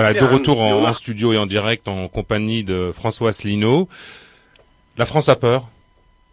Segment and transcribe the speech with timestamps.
[0.00, 3.86] Voilà, de retour en, studio et en direct en compagnie de François Asselineau.
[4.96, 5.68] La France a peur,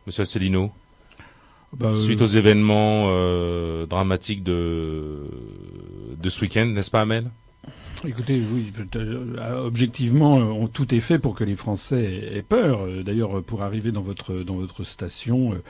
[0.06, 0.72] Monsieur Asselineau,
[1.74, 5.26] bah, suite euh, aux événements euh, dramatiques de
[6.18, 7.30] de ce week-end, n'est-ce pas, Amel?
[8.08, 12.88] Écoutez, oui, euh, objectivement, tout est fait pour que les Français aient peur.
[13.04, 15.62] D'ailleurs, pour arriver dans votre dans votre station,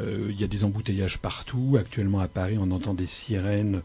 [0.00, 1.76] il y a des embouteillages partout.
[1.78, 3.82] Actuellement à Paris, on entend des sirènes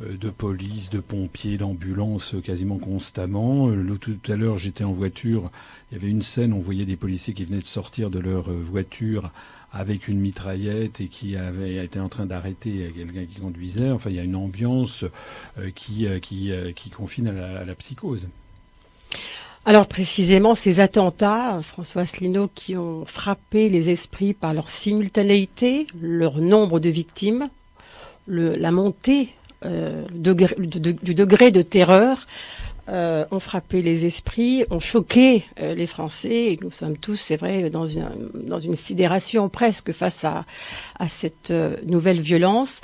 [0.00, 3.68] de police, de pompiers, d'ambulances quasiment constamment.
[3.68, 5.50] Euh, tout à l'heure, j'étais en voiture.
[5.90, 8.50] Il y avait une scène, on voyait des policiers qui venaient de sortir de leur
[8.50, 9.30] euh, voiture
[9.72, 13.90] avec une mitraillette et qui avait été en train d'arrêter quelqu'un qui conduisait.
[13.90, 15.04] Enfin, il y a une ambiance
[15.74, 16.06] qui
[16.96, 18.28] confine à la, psychose.
[19.64, 26.38] Alors précisément, ces attentats, François Asselineau, qui ont frappé les esprits par leur simultanéité, leur
[26.38, 27.48] nombre de victimes,
[28.28, 32.26] le, la montée euh, du degré de terreur
[32.90, 36.52] euh, ont frappé les esprits, ont choqué euh, les Français.
[36.52, 40.44] Et nous sommes tous, c'est vrai, dans une, sidération presque face à,
[40.98, 41.52] à cette
[41.86, 42.80] nouvelle violence.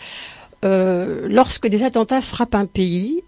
[0.62, 3.25] lorsque des attentats frappent un pays,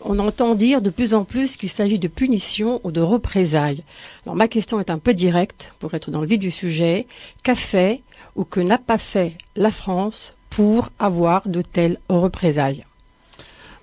[0.00, 3.82] on entend dire de plus en plus qu'il s'agit de punition ou de représailles.
[4.24, 7.06] Alors ma question est un peu directe pour être dans le vif du sujet.
[7.42, 8.02] Qu'a fait
[8.36, 12.84] ou que n'a pas fait la France pour avoir de telles représailles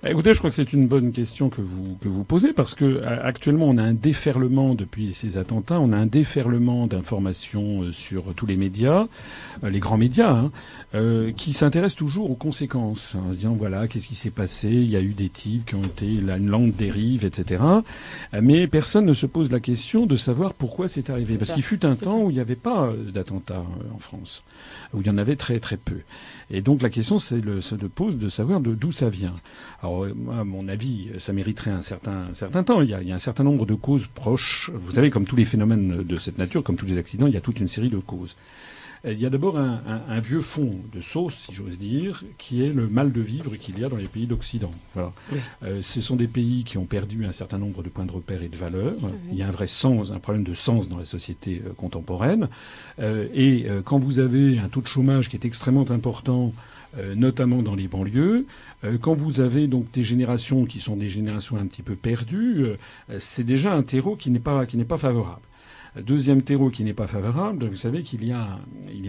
[0.02, 2.74] bah, Écoutez, je crois que c'est une bonne question que vous que vous posez parce
[2.74, 7.92] que actuellement on a un déferlement depuis ces attentats, on a un déferlement d'informations euh,
[7.92, 9.06] sur tous les médias,
[9.62, 10.50] euh, les grands médias, hein,
[10.94, 14.90] euh, qui s'intéressent toujours aux conséquences, en se disant voilà qu'est-ce qui s'est passé, il
[14.90, 17.62] y a eu des types qui ont été la une lente dérive, etc.
[18.40, 21.84] Mais personne ne se pose la question de savoir pourquoi c'est arrivé, parce qu'il fut
[21.84, 24.42] un temps où il n'y avait pas d'attentats en France,
[24.94, 26.00] où il y en avait très très peu.
[26.52, 29.34] Et donc la question le, se pose de savoir d'où ça vient.
[29.82, 32.82] Alors à mon avis, ça mériterait un certain, certain temps.
[32.82, 34.70] Il y, a, un certain nombre de causes proches.
[34.74, 37.38] Vous savez, comme tous les phénomènes de cette nature, comme tous les accidents, il y
[37.38, 38.36] a toute une série de causes.
[39.04, 42.64] Il y a d'abord un, un, un, vieux fond de sauce, si j'ose dire, qui
[42.64, 44.70] est le mal de vivre qu'il y a dans les pays d'Occident.
[44.94, 45.12] Voilà.
[45.64, 48.42] Euh, ce sont des pays qui ont perdu un certain nombre de points de repère
[48.42, 48.98] et de valeurs.
[49.32, 52.48] Il y a un vrai sens, un problème de sens dans la société euh, contemporaine.
[53.00, 56.52] Euh, et quand vous avez un taux de chômage qui est extrêmement important,
[57.16, 58.46] notamment dans les banlieues,
[59.00, 62.66] quand vous avez donc des générations qui sont des générations un petit peu perdues,
[63.18, 65.40] c'est déjà un terreau qui n'est pas qui n'est pas favorable.
[66.00, 68.58] Deuxième terreau qui n'est pas favorable, vous savez qu'il y, a,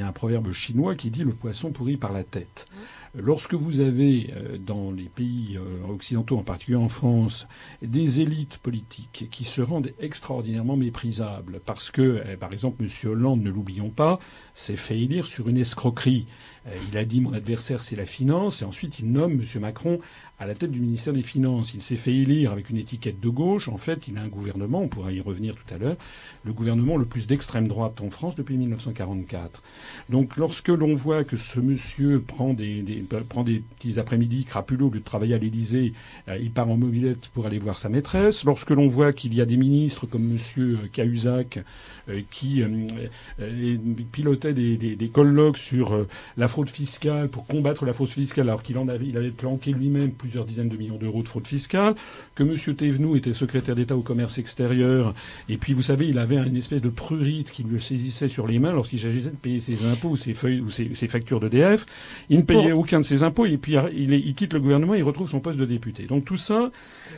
[0.01, 2.67] un proverbe chinois qui dit le poisson pourrit par la tête.
[3.15, 7.47] Lorsque vous avez euh, dans les pays euh, occidentaux, en particulier en France,
[7.83, 12.89] des élites politiques qui se rendent extraordinairement méprisables parce que, eh, par exemple, M.
[13.09, 14.19] Hollande, ne l'oublions pas,
[14.55, 16.25] s'est fait élire sur une escroquerie.
[16.67, 19.61] Euh, il a dit mon adversaire c'est la finance et ensuite il nomme M.
[19.61, 19.99] Macron
[20.39, 21.73] à la tête du ministère des Finances.
[21.73, 23.69] Il s'est fait élire avec une étiquette de gauche.
[23.69, 25.95] En fait, il a un gouvernement, on pourra y revenir tout à l'heure,
[26.43, 29.61] le gouvernement le plus d'extrême droite en France depuis 1944.
[30.09, 35.03] Donc lorsque l'on voit que ce monsieur prend des, petits après-midi crapuleux au lieu de
[35.03, 35.93] travailler à l'Élysée,
[36.27, 38.43] euh, il part en mobilette pour aller voir sa maîtresse.
[38.43, 41.59] Lorsque l'on voit qu'il y a des ministres comme monsieur Cahuzac
[42.02, 43.77] euh, qui euh,
[44.11, 46.05] pilotait des, des, des colloques sur
[46.37, 49.71] la fraude fiscale pour combattre la fraude fiscale alors qu'il en avait, il avait planqué
[49.71, 51.93] lui-même plusieurs dizaines de millions d'euros de fraude fiscale,
[52.35, 52.75] que M.
[52.75, 55.13] Thévenoud était secrétaire d'État au commerce extérieur,
[55.49, 58.59] et puis vous savez, il avait une espèce de prurite qui le saisissait sur les
[58.59, 61.85] mains lorsqu'il s'agissait de payer ses impôts ou ses feuilles ou ses, factures d'EDF.
[62.29, 64.99] Il ne payait aucun de ses impôts, et puis il, il, quitte le gouvernement, et
[64.99, 66.03] il retrouve son poste de député.
[66.03, 66.71] Donc tout ça,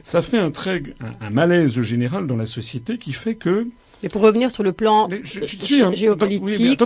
[0.04, 0.82] ça fait un, très,
[1.22, 3.68] un malaise général dans la société qui fait que
[4.06, 6.80] et pour revenir sur le plan géopolitique,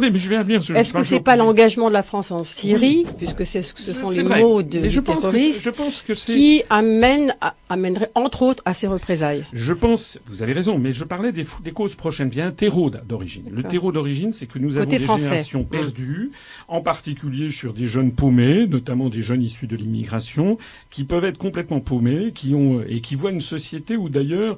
[0.76, 4.64] est-ce que c'est pas l'engagement de la France en Syrie, puisque ce sont les mots
[4.64, 7.36] de je terroristes, je pense que qui amène,
[7.68, 9.46] amènerait entre autres à ces représailles?
[9.52, 12.30] Je pense, vous avez raison, mais je parlais des, des causes prochaines.
[12.32, 13.44] Il y a un terreau d'origine.
[13.52, 16.32] Le terreau d'origine, c'est que nous avons des générations perdues,
[16.70, 20.58] en particulier sur des jeunes paumés, notamment des jeunes issus de l'immigration,
[20.90, 24.58] qui peuvent être complètement paumés, qui ont et qui voient une société où d'ailleurs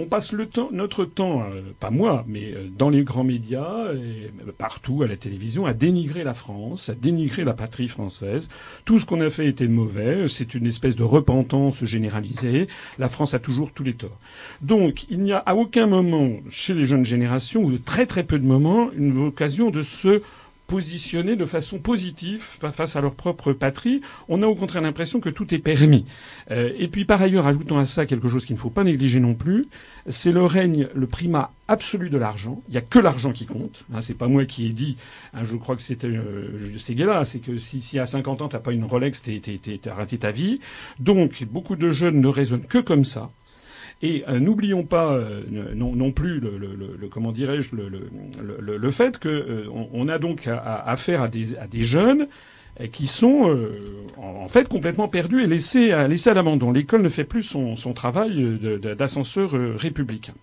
[0.00, 3.92] on passe le temps, notre temps, euh, pas moi, mais euh, dans les grands médias,
[3.92, 8.48] et partout à la télévision, à dénigrer la France, à dénigrer la patrie française.
[8.84, 10.26] Tout ce qu'on a fait était mauvais.
[10.28, 12.68] C'est une espèce de repentance généralisée.
[12.98, 14.18] La France a toujours tous les torts.
[14.62, 18.24] Donc, il n'y a à aucun moment chez les jeunes générations, ou de très très
[18.24, 20.22] peu de moments, une occasion de se
[20.70, 24.02] positionner de façon positive face à leur propre patrie.
[24.28, 26.06] On a au contraire l'impression que tout est permis.
[26.52, 29.18] Euh, et puis par ailleurs, ajoutons à ça quelque chose qu'il ne faut pas négliger
[29.18, 29.66] non plus,
[30.06, 32.62] c'est le règne, le primat absolu de l'argent.
[32.68, 33.84] Il n'y a que l'argent qui compte.
[33.92, 34.96] Hein, c'est pas moi qui ai dit,
[35.34, 38.72] hein, je crois que c'était euh, Séguéla, c'est que si, à 50 ans t'as pas
[38.72, 40.60] une Rolex, t'as raté ta vie.
[41.00, 43.28] Donc beaucoup de jeunes ne raisonnent que comme ça.
[44.02, 45.18] Et n'oublions pas
[45.50, 51.66] non, plus le, comment dirais-je le, fait qu'on on a donc affaire à, des, à
[51.66, 52.26] des jeunes
[52.92, 53.54] qui sont
[54.16, 56.72] en, fait complètement perdus et laissés à, laissés à l'abandon.
[56.72, 58.58] L'école ne fait plus son, son travail
[58.96, 60.34] d'ascenseur républicain.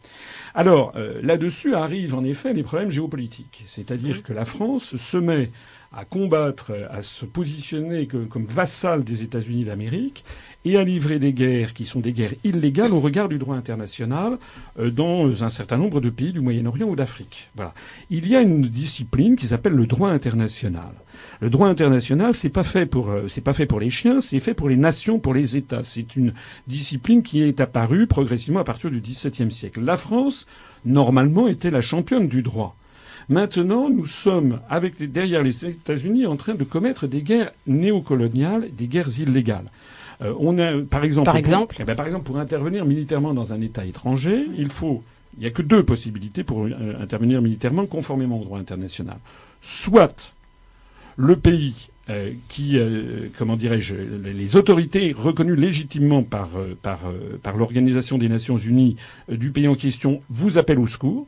[0.53, 0.93] Alors
[1.23, 5.49] là-dessus arrivent en effet les problèmes géopolitiques, c'est-à-dire que la France se met
[5.93, 10.23] à combattre, à se positionner comme vassal des États-Unis d'Amérique
[10.67, 14.37] et à livrer des guerres qui sont des guerres illégales au regard du droit international
[14.79, 17.49] euh, dans un certain nombre de pays du Moyen-Orient ou d'Afrique.
[17.55, 17.73] Voilà.
[18.09, 20.91] Il y a une discipline qui s'appelle le droit international.
[21.39, 24.39] Le droit international, c'est pas fait pour euh, c'est pas fait pour les chiens, c'est
[24.39, 25.83] fait pour les nations, pour les États.
[25.83, 26.33] C'est une
[26.67, 29.81] discipline qui est apparue progressivement à partir du XVIIe siècle.
[29.81, 30.47] La France,
[30.85, 32.75] normalement, était la championne du droit.
[33.29, 38.87] Maintenant, nous sommes, avec, derrière les États-Unis, en train de commettre des guerres néocoloniales, des
[38.87, 39.69] guerres illégales.
[40.21, 43.33] Euh, on a, par exemple, par exemple, pour, eh ben, par exemple, pour intervenir militairement
[43.33, 45.03] dans un État étranger, il faut,
[45.37, 49.17] il n'y a que deux possibilités pour euh, intervenir militairement conformément au droit international.
[49.61, 50.33] Soit
[51.17, 52.79] le pays euh, qui,
[53.37, 56.49] comment dirais-je, les autorités reconnues légitimement par,
[56.81, 56.99] par,
[57.43, 58.95] par l'Organisation des Nations Unies
[59.29, 61.27] du pays en question vous appellent au secours.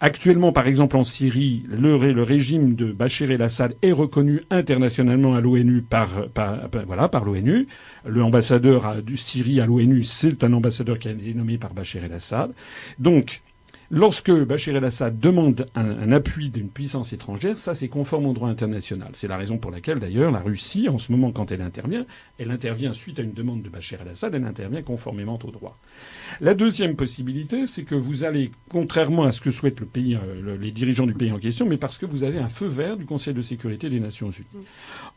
[0.00, 5.80] Actuellement, par exemple, en Syrie, le, régime de Bachar el-Assad est reconnu internationalement à l'ONU
[5.80, 6.10] par,
[7.24, 7.66] l'ONU.
[8.04, 12.04] Le ambassadeur du Syrie à l'ONU, c'est un ambassadeur qui a été nommé par Bachar
[12.04, 12.52] el-Assad.
[12.98, 13.40] Donc,
[13.90, 19.10] Lorsque Bachar el-Assad demande un, appui d'une puissance étrangère, ça c'est conforme au droit international.
[19.12, 22.04] C'est la raison pour laquelle d'ailleurs la Russie, en ce moment, quand elle intervient,
[22.38, 25.74] elle intervient suite à une demande de Bachar el-Assad, elle intervient conformément au droit.
[26.40, 31.06] La deuxième possibilité, c'est que vous allez, contrairement à ce que souhaitent euh, les dirigeants
[31.06, 33.42] du pays en question, mais parce que vous avez un feu vert du Conseil de
[33.42, 34.66] sécurité des Nations Unies.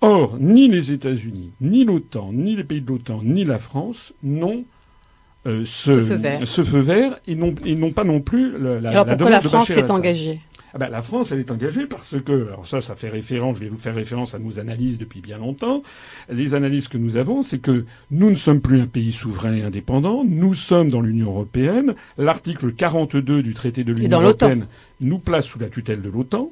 [0.02, 4.64] Or, ni les États-Unis, ni l'OTAN, ni les pays de l'OTAN, ni la France n'ont
[5.48, 7.20] euh, ce, feu vert.
[7.26, 10.42] et non, pas non plus la, alors pourquoi la France s'est engagée
[10.74, 13.64] ah ben, la France, elle est engagée parce que, alors ça, ça fait référence, je
[13.64, 15.82] vais vous faire référence à nos analyses depuis bien longtemps.
[16.30, 19.64] Les analyses que nous avons, c'est que nous ne sommes plus un pays souverain et
[19.64, 21.96] indépendant, nous sommes dans l'Union européenne.
[22.20, 24.68] L'article 42 du traité de l'Union européenne
[25.02, 26.52] nous place sous la tutelle de l'OTAN.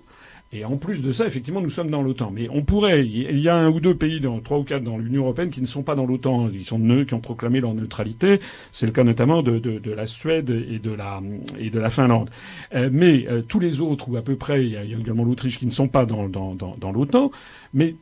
[0.54, 2.32] Et en plus de ça, effectivement, nous sommes dans l'OTAN.
[2.32, 4.98] Mais on pourrait, il y a un ou deux pays, dans, trois ou quatre dans
[4.98, 6.50] l'Union européenne qui ne sont pas dans l'OTAN.
[6.54, 8.40] Ils sont nœuds, qui ont proclamé leur neutralité.
[8.72, 11.22] C'est le cas notamment de, de, de, la Suède et de la,
[11.60, 12.30] et de la Finlande.
[12.74, 15.60] Euh, mais euh, tous les autres, ou à peu près, il y a, également l'Autriche
[15.60, 17.30] qui ne sont pas dans, dans, dans, dans l'OTAN.
[17.74, 17.96] Mais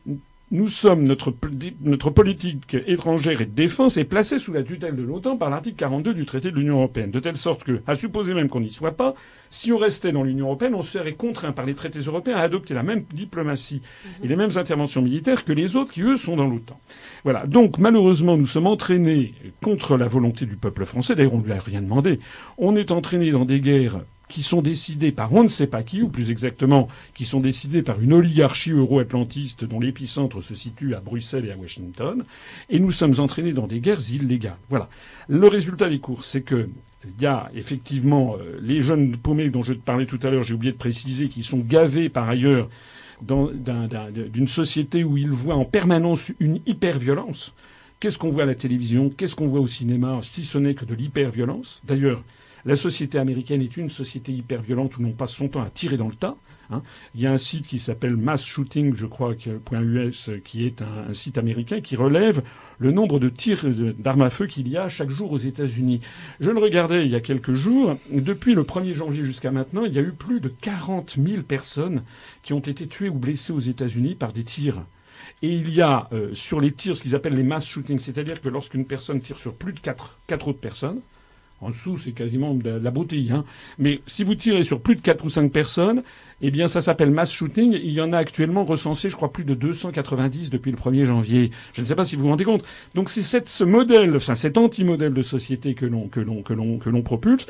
[0.52, 1.34] nous sommes notre,
[1.80, 5.76] notre politique étrangère et de défense est placée sous la tutelle de l'OTAN par l'article
[5.76, 8.70] 42 du traité de l'Union européenne, de telle sorte que, à supposer même qu'on n'y
[8.70, 9.14] soit pas,
[9.50, 12.74] si on restait dans l'Union européenne, on serait contraint par les traités européens à adopter
[12.74, 13.82] la même diplomatie
[14.22, 16.78] et les mêmes interventions militaires que les autres qui, eux, sont dans l'OTAN.
[17.24, 17.44] Voilà.
[17.46, 21.16] Donc, malheureusement, nous sommes entraînés contre la volonté du peuple français.
[21.16, 22.20] D'ailleurs, on ne lui a rien demandé.
[22.56, 26.02] On est entraînés dans des guerres qui sont décidés par on ne sait pas qui,
[26.02, 31.00] ou plus exactement, qui sont décidés par une oligarchie euro-atlantiste dont l'épicentre se situe à
[31.00, 32.24] Bruxelles et à Washington,
[32.68, 34.56] et nous sommes entraînés dans des guerres illégales.
[34.68, 34.88] Voilà.
[35.28, 36.68] Le résultat des courses, c'est que
[37.04, 40.42] il y a effectivement euh, les jeunes paumés dont je te parlais tout à l'heure,
[40.42, 42.68] j'ai oublié de préciser, qui sont gavés par ailleurs
[43.22, 47.54] d'une société où ils voient en permanence une hyper-violence.
[47.98, 49.08] Qu'est-ce qu'on voit à la télévision?
[49.08, 50.18] Qu'est-ce qu'on voit au cinéma?
[50.22, 51.80] Si ce n'est que de l'hyper-violence.
[51.86, 52.22] D'ailleurs,
[52.66, 55.96] la société américaine est une société hyper violente où l'on passe son temps à tirer
[55.96, 56.36] dans le tas.
[56.70, 56.82] Hein.
[57.14, 59.34] Il y a un site qui s'appelle Mass Shooting, je crois,
[59.72, 62.42] .us, qui est un, site américain qui relève
[62.78, 63.64] le nombre de tirs
[63.96, 66.00] d'armes à feu qu'il y a chaque jour aux États-Unis.
[66.40, 67.96] Je le regardais il y a quelques jours.
[68.10, 72.02] Depuis le 1er janvier jusqu'à maintenant, il y a eu plus de 40 000 personnes
[72.42, 74.82] qui ont été tuées ou blessées aux États-Unis par des tirs.
[75.40, 78.40] Et il y a euh, sur les tirs ce qu'ils appellent les mass shootings, c'est-à-dire
[78.40, 81.00] que lorsqu'une personne tire sur plus de quatre, quatre autres personnes,
[81.60, 83.30] en dessous, c'est quasiment de la bouteille.
[83.32, 83.44] Hein.
[83.78, 86.02] Mais si vous tirez sur plus de 4 ou 5 personnes,
[86.42, 87.72] eh bien, ça s'appelle mass shooting.
[87.72, 91.50] Il y en a actuellement recensé, je crois, plus de 290 depuis le 1er janvier.
[91.72, 92.64] Je ne sais pas si vous vous rendez compte.
[92.94, 96.78] Donc, c'est ce modèle, enfin, cet anti-modèle de société que l'on, que l'on, que l'on,
[96.78, 97.46] que l'on propulse.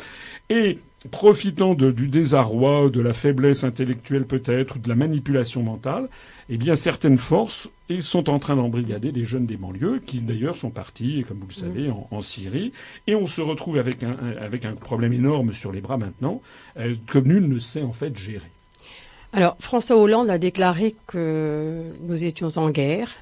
[0.50, 0.78] Et
[1.10, 6.08] profitant du désarroi, de la faiblesse intellectuelle peut-être, ou de la manipulation mentale,
[6.48, 7.68] eh bien certaines forces
[8.00, 11.52] sont en train d'embrigader des jeunes des banlieues qui d'ailleurs sont partis, comme vous le
[11.52, 12.72] savez, en, Syrie.
[13.06, 16.40] Et on se retrouve avec un, avec un problème énorme sur les bras maintenant,
[16.78, 18.50] euh, que nul ne sait en fait gérer.
[19.32, 23.14] Alors François Hollande a déclaré que nous étions en guerre.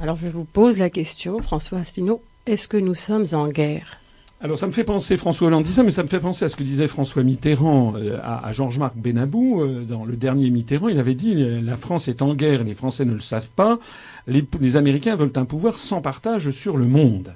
[0.00, 3.98] Alors je vous pose la question, François Asselineau, est-ce que nous sommes en guerre?
[4.44, 6.50] Alors ça me fait penser, François Hollande dit ça, mais ça me fait penser à
[6.50, 9.62] ce que disait François Mitterrand euh, à, Georges-Marc Benabou.
[9.62, 12.74] Euh, dans le dernier Mitterrand, il avait dit euh, la France est en guerre, les
[12.74, 13.78] Français ne le savent pas,
[14.26, 17.34] les, Américains veulent un pouvoir sans partage sur le monde.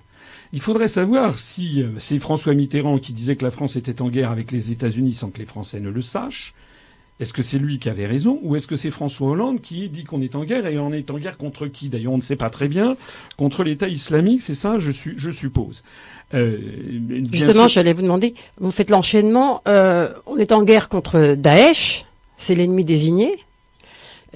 [0.52, 4.30] Il faudrait savoir si c'est François Mitterrand qui disait que la France était en guerre
[4.30, 6.54] avec les États-Unis sans que les Français ne le sachent.
[7.20, 10.04] Est-ce que c'est lui qui avait raison ou est-ce que c'est François Hollande qui dit
[10.04, 11.88] qu'on est en guerre et on est en guerre contre qui?
[11.88, 12.96] D'ailleurs, on ne sait pas très bien.
[13.36, 14.90] Contre l'État islamique, c'est ça, je,
[15.30, 15.82] suppose.
[16.34, 16.58] Euh,
[17.32, 19.62] Justement, j'allais vous demander, vous faites l'enchaînement.
[19.66, 22.04] Euh, on est en guerre contre Daesh,
[22.36, 23.36] c'est l'ennemi désigné.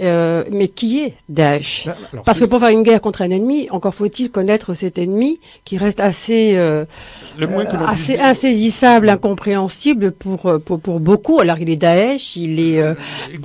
[0.00, 1.94] Euh, mais qui est Daesh bah,
[2.24, 5.76] Parce que pour faire une guerre contre un ennemi, encore faut-il connaître cet ennemi qui
[5.76, 6.86] reste assez, euh,
[7.86, 11.40] assez insaisissable, incompréhensible pour, pour, pour beaucoup.
[11.40, 12.82] Alors il est Daesh, il est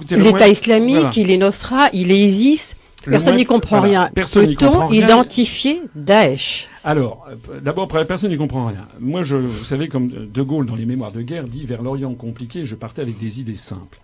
[0.10, 2.76] l'État islamique, il est Nosra, il est ISIS.
[3.04, 4.10] Personne n'y comprend rien.
[4.16, 7.28] Peut-on identifier Daesh alors,
[7.62, 8.88] d'abord, personne n'y comprend rien.
[9.02, 12.14] Moi, je, vous savez, comme De Gaulle dans les Mémoires de guerre dit, vers l'Orient
[12.14, 14.00] compliqué, je partais avec des idées simples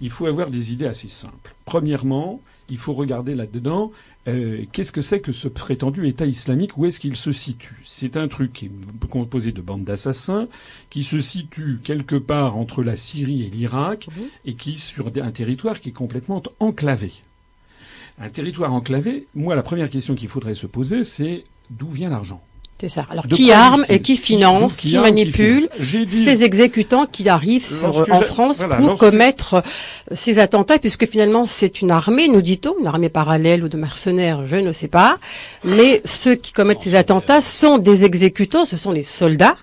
[0.00, 1.54] il faut avoir des idées assez simples.
[1.64, 3.92] Premièrement, il faut regarder là-dedans
[4.28, 7.80] euh, qu'est-ce que c'est que ce prétendu État islamique, où est-ce qu'il se situe?
[7.84, 10.48] C'est un truc qui est composé de bandes d'assassins,
[10.90, 14.24] qui se situe quelque part entre la Syrie et l'Irak, mhm.
[14.44, 17.12] et qui sur un territoire qui est complètement enclavé.
[18.18, 22.42] Un territoire enclavé, moi la première question qu'il faudrait se poser, c'est d'où vient l'argent?
[22.78, 23.06] C'est ça.
[23.08, 28.98] Alors qui arme et qui finance, qui, manipule ces exécutants qui arrivent en France pour
[28.98, 29.60] commettre euh,
[30.14, 34.44] ces attentats, puisque finalement c'est une armée, nous dit-on, une armée parallèle ou de mercenaires,
[34.44, 35.18] je ne sais pas.
[35.64, 39.56] Mais ceux qui commettent ces attentats sont des exécutants, ce sont les soldats.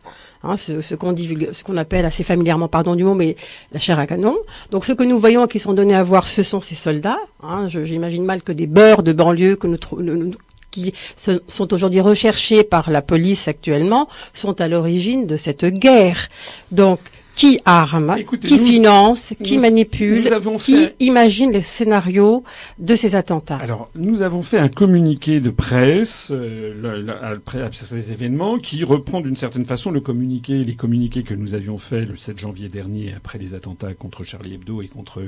[0.46, 3.38] Hein, ce, qu'on ce qu'on appelle assez familièrement, pardon du mot, mais
[3.72, 4.36] la chair à canon.
[4.72, 7.20] Donc ce que nous voyons qui sont donnés à voir, ce sont ces soldats.
[7.42, 10.32] Hein, J'imagine mal que des beurs de banlieue que nous, nous,
[10.74, 16.28] qui sont aujourd'hui recherchés par la police actuellement sont à l'origine de cette guerre.
[16.72, 17.00] Donc,
[17.36, 22.44] qui arme, qui finance, qui manipule, qui imagine les scénarios
[22.80, 23.58] de ces attentats.
[23.58, 29.36] Alors, nous avons fait un communiqué de presse euh, après ces événements qui reprend d'une
[29.36, 33.38] certaine façon le communiqué, les communiqués que nous avions fait le 7 janvier dernier après
[33.40, 35.24] les attentats contre Charlie Hebdo et contre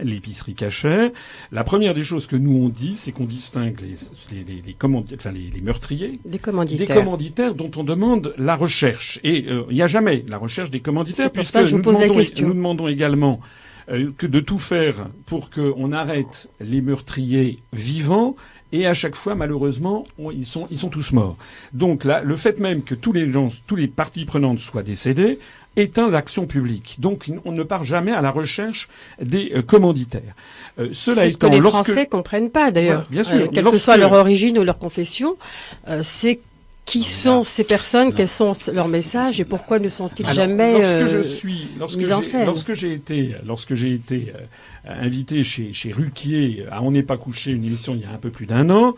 [0.00, 1.10] l'épicerie cachère.
[1.52, 3.94] La première des choses que nous on dit, c'est qu'on distingue les,
[4.34, 4.76] les, les, les,
[5.14, 6.86] enfin les, meurtriers des commanditaires.
[6.86, 9.20] des commanditaires dont on demande la recherche.
[9.24, 12.46] Et euh, il n'y a jamais la recherche des commanditaires je vous pose la question.
[12.48, 13.40] Nous demandons également
[13.90, 18.36] euh, que de tout faire pour qu'on arrête les meurtriers vivants
[18.72, 21.36] et à chaque fois, malheureusement, ils sont ils sont tous morts.
[21.72, 25.40] Donc là, le fait même que tous les gens, tous les parties prenantes soient décédés
[25.76, 26.96] éteint l'action publique.
[26.98, 28.88] Donc on ne part jamais à la recherche
[29.20, 30.34] des euh, commanditaires.
[30.78, 33.06] Euh, cela étant, ce que les Français comprennent pas d'ailleurs.
[33.10, 35.36] bien sûr, quelle que soit leur origine ou leur confession,
[36.02, 36.40] c'est
[36.84, 38.12] qui sont ces personnes?
[38.12, 42.12] Quels sont leurs messages et pourquoi ne sont-ils jamais lorsque je euh, suis, lorsque mis
[42.12, 42.46] en scène?
[42.46, 47.16] Lorsque j'ai été, lorsque j'ai été euh, invité chez, chez Ruquier à On n'est pas
[47.16, 48.96] couché, une émission il y a un peu plus d'un an,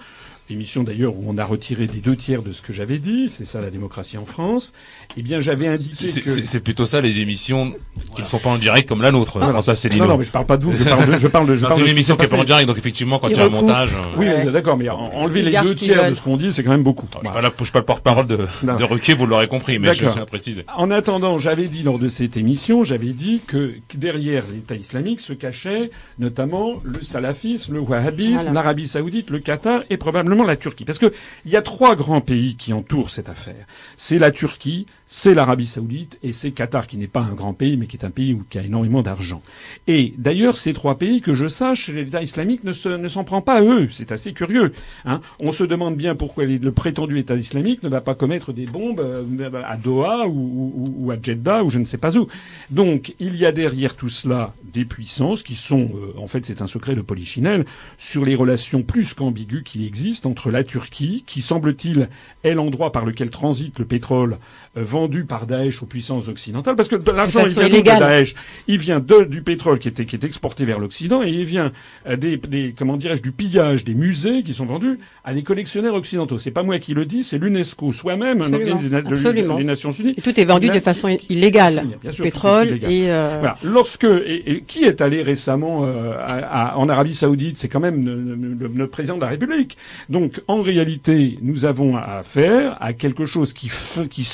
[0.52, 3.44] émission d'ailleurs où on a retiré des deux tiers de ce que j'avais dit, c'est
[3.44, 4.72] ça la démocratie en France,
[5.16, 6.30] eh bien j'avais indiqué que...
[6.30, 7.74] C'est plutôt ça les émissions
[8.14, 10.32] qui ne sont pas en direct comme la nôtre, non, François Non, non, mais je
[10.32, 11.18] parle pas de vous, je parle de...
[11.18, 13.36] Je parle de, c'est une émission qui est pas en direct, donc effectivement quand il
[13.36, 13.90] y a un montage...
[13.94, 16.82] Euh, oui, d'accord, mais enlever les deux tiers de ce qu'on dit, c'est quand même
[16.82, 17.06] beaucoup.
[17.12, 20.22] Je ne suis pas le porte-parole de, de Ruquier, vous l'aurez compris, mais je tiens
[20.22, 20.64] à préciser.
[20.76, 25.32] En attendant, j'avais dit lors de cette émission, j'avais dit que derrière l'État islamique se
[25.32, 30.84] cachait notamment le salafisme, le wahhabisme, l'Arabie saoudite, le Qatar et probablement la Turquie.
[30.84, 31.12] Parce que
[31.44, 33.66] il y a trois grands pays qui entourent cette affaire.
[33.96, 37.76] C'est la Turquie, c'est l'Arabie saoudite et c'est Qatar, qui n'est pas un grand pays,
[37.76, 39.42] mais qui est un pays où, qui a énormément d'argent.
[39.86, 43.62] Et d'ailleurs, ces trois pays, que je sache, l'État islamique ne, s'en prend pas à
[43.62, 43.90] eux.
[43.92, 44.72] C'est assez curieux.
[45.04, 45.20] Hein.
[45.38, 49.00] On se demande bien pourquoi le prétendu État islamique ne va pas commettre des bombes
[49.00, 52.28] euh, à Doha ou, à Jeddah ou je ne sais pas où.
[52.70, 56.62] Donc, il y a derrière tout cela des puissances qui sont, euh, en fait, c'est
[56.62, 57.66] un secret de Polichinelle,
[57.98, 62.08] sur les relations plus qu'ambiguës qui existent entre la Turquie, qui semble-t-il
[62.44, 64.38] est l'endroit par lequel transite le pétrole
[64.78, 68.34] euh, vendu par Daesh aux puissances occidentales, parce que l'argent il vient de Daesh,
[68.68, 71.72] il vient de, du pétrole qui est, qui est exporté vers l'Occident et il vient
[72.06, 75.94] euh, des, des comment dirais-je du pillage des musées qui sont vendus à des collectionneurs
[75.94, 76.38] occidentaux.
[76.38, 80.14] C'est pas moi qui le dis, c'est l'UNESCO soi-même, un organisme des Nations Unies.
[80.16, 81.84] Et tout est vendu de façon illégale.
[82.00, 83.38] Bien sûr, pétrole et euh...
[83.40, 83.56] voilà.
[83.64, 88.90] Lorsque et, qui est allé récemment euh, à, en Arabie Saoudite, c'est quand même notre
[88.90, 89.76] président de la République.
[90.08, 93.70] Donc en réalité, nous avons affaire à quelque chose qui
[94.10, 94.24] qui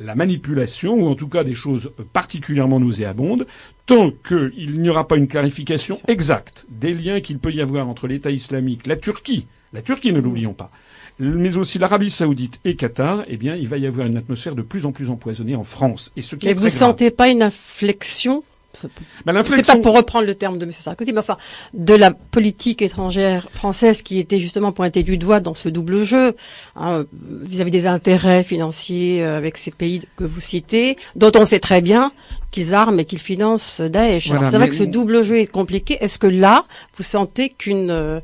[0.00, 3.46] la manipulation, ou en tout cas des choses particulièrement nauséabondes,
[3.86, 8.06] tant qu'il n'y aura pas une clarification exacte des liens qu'il peut y avoir entre
[8.06, 10.70] l'État islamique, la Turquie, la Turquie ne l'oublions pas,
[11.18, 14.62] mais aussi l'Arabie saoudite et Qatar, eh bien, il va y avoir une atmosphère de
[14.62, 16.12] plus en plus empoisonnée en France.
[16.16, 20.34] Et ce qui Mais vous ne sentez pas une inflexion c'est pas pour reprendre le
[20.34, 20.72] terme de M.
[20.72, 21.36] Sarkozy, mais enfin,
[21.74, 26.36] de la politique étrangère française qui était justement pointée du doigt dans ce double jeu,
[26.76, 27.04] hein,
[27.42, 31.80] vis-à-vis des intérêts financiers euh, avec ces pays que vous citez, dont on sait très
[31.80, 32.12] bien
[32.50, 34.28] qu'ils arment et qu'ils financent Daesh.
[34.28, 35.98] c'est vrai que ce double jeu est compliqué.
[36.00, 36.64] Est-ce que là,
[36.96, 38.20] vous sentez qu'une euh,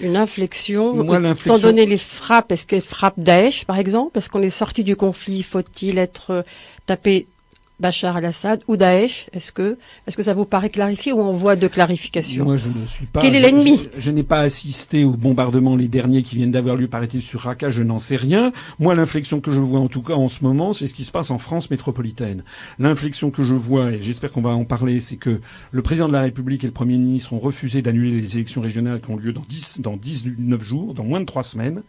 [0.00, 1.02] une inflexion,
[1.34, 4.18] étant donné les frappes, est-ce qu'elle frappe Daesh, par exemple?
[4.18, 5.42] Est-ce qu'on est sorti du conflit?
[5.42, 6.42] Faut-il être euh,
[6.86, 7.26] tapé
[7.82, 11.56] Bachar al-Assad ou Daesh Est-ce que, est-ce que ça vous paraît clarifié ou on voit
[11.56, 12.44] de clarification?
[12.44, 13.20] Moi, je ne suis pas.
[13.20, 13.88] Quel est l'ennemi?
[13.96, 17.70] je, n'ai pas assisté aux bombardements les derniers qui viennent d'avoir lieu, paraît-il, sur Raqqa.
[17.70, 18.52] Je n'en sais rien.
[18.78, 21.10] Moi, l'inflexion que je vois en tout cas en ce moment, c'est ce qui se
[21.10, 22.44] passe en France métropolitaine.
[22.78, 25.40] L'inflexion que je vois, et j'espère qu'on va en parler, c'est que
[25.72, 29.00] le président de la République et le Premier ministre ont refusé d'annuler les élections régionales
[29.00, 31.82] qui ont lieu dans 10, dans 19 jours, dans moins de trois semaines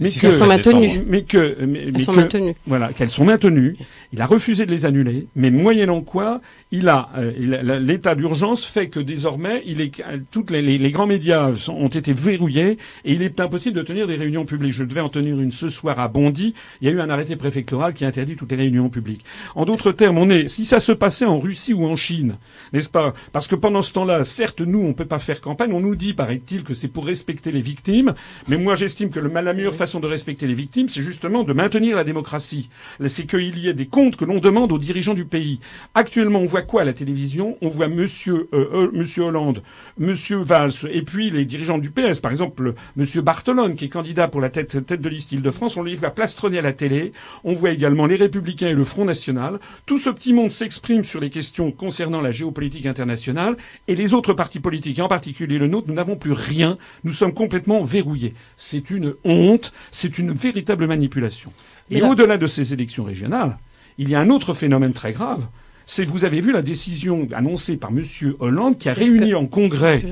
[0.00, 1.02] mais qu'elles sont maintenues.
[1.06, 2.54] Mais que, mais, sont maintenues.
[2.66, 3.76] Voilà, qu'elles sont maintenues.
[4.12, 6.40] Il a refusé de les annuler, mais moyennant quoi,
[6.70, 11.68] il a euh, l'état d'urgence fait que désormais, il est toutes les, les, grands médias
[11.68, 14.72] ont été verrouillés et il est impossible de tenir des réunions publiques.
[14.72, 16.54] Je devais en tenir une ce soir à Bondy.
[16.80, 19.24] Il y a eu un arrêté préfectoral qui interdit toutes les réunions publiques.
[19.54, 22.36] En d'autres termes, on est si ça se passait en Russie ou en Chine,
[22.72, 23.12] n'est-ce pas?
[23.32, 25.72] Parce que pendant ce temps-là, certes, nous, on peut pas faire campagne.
[25.72, 28.14] On nous dit, paraît-il, que c'est pour respecter les victimes,
[28.48, 31.96] mais moi, j'estime que le mal façon de respecter les victimes, c'est justement de maintenir
[31.96, 32.68] la démocratie.
[33.06, 35.60] C'est qu'il y ait des comptes que l'on demande aux dirigeants du pays.
[35.94, 37.56] Actuellement, on voit quoi à la télévision?
[37.62, 39.62] On voit Monsieur, euh, Monsieur Hollande,
[39.98, 44.28] Monsieur Valls, et puis les dirigeants du PS, par exemple Monsieur Bartolone, qui est candidat
[44.28, 47.12] pour la tête, tête de liste Île-de-France, on les voit plastronner à la télé.
[47.44, 49.58] On voit également les Républicains et le Front National.
[49.86, 53.56] Tout ce petit monde s'exprime sur les questions concernant la géopolitique internationale,
[53.88, 56.78] et les autres partis politiques, et en particulier le nôtre, nous n'avons plus rien.
[57.04, 58.34] Nous sommes complètement verrouillés.
[58.56, 61.52] C'est une honte c'est une véritable manipulation.
[61.90, 63.58] Et au-delà de ces élections régionales,
[63.98, 65.46] il y a un autre phénomène très grave.
[65.88, 68.02] C'est vous avez vu la décision annoncée par M.
[68.40, 70.02] Hollande qui a réuni en congrès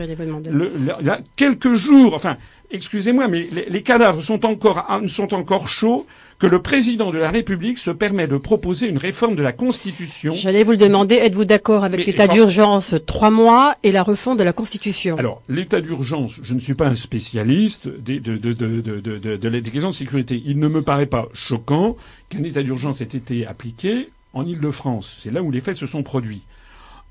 [1.34, 2.36] quelques jours, enfin,
[2.70, 6.06] excusez-moi, mais les, cadavres sont encore, sont encore chauds
[6.38, 10.34] que le président de la République se permet de proposer une réforme de la Constitution.
[10.34, 14.44] J'allais vous le demander, êtes-vous d'accord avec l'état d'urgence trois mois et la refonte de
[14.44, 15.16] la Constitution?
[15.18, 19.90] Alors, l'état d'urgence, je ne suis pas un spécialiste des, de, de, de, des questions
[19.90, 20.40] de sécurité.
[20.44, 21.96] Il ne me paraît pas choquant
[22.28, 25.18] qu'un état d'urgence ait été appliqué en Ile-de-France.
[25.20, 26.42] C'est là où les faits se sont produits.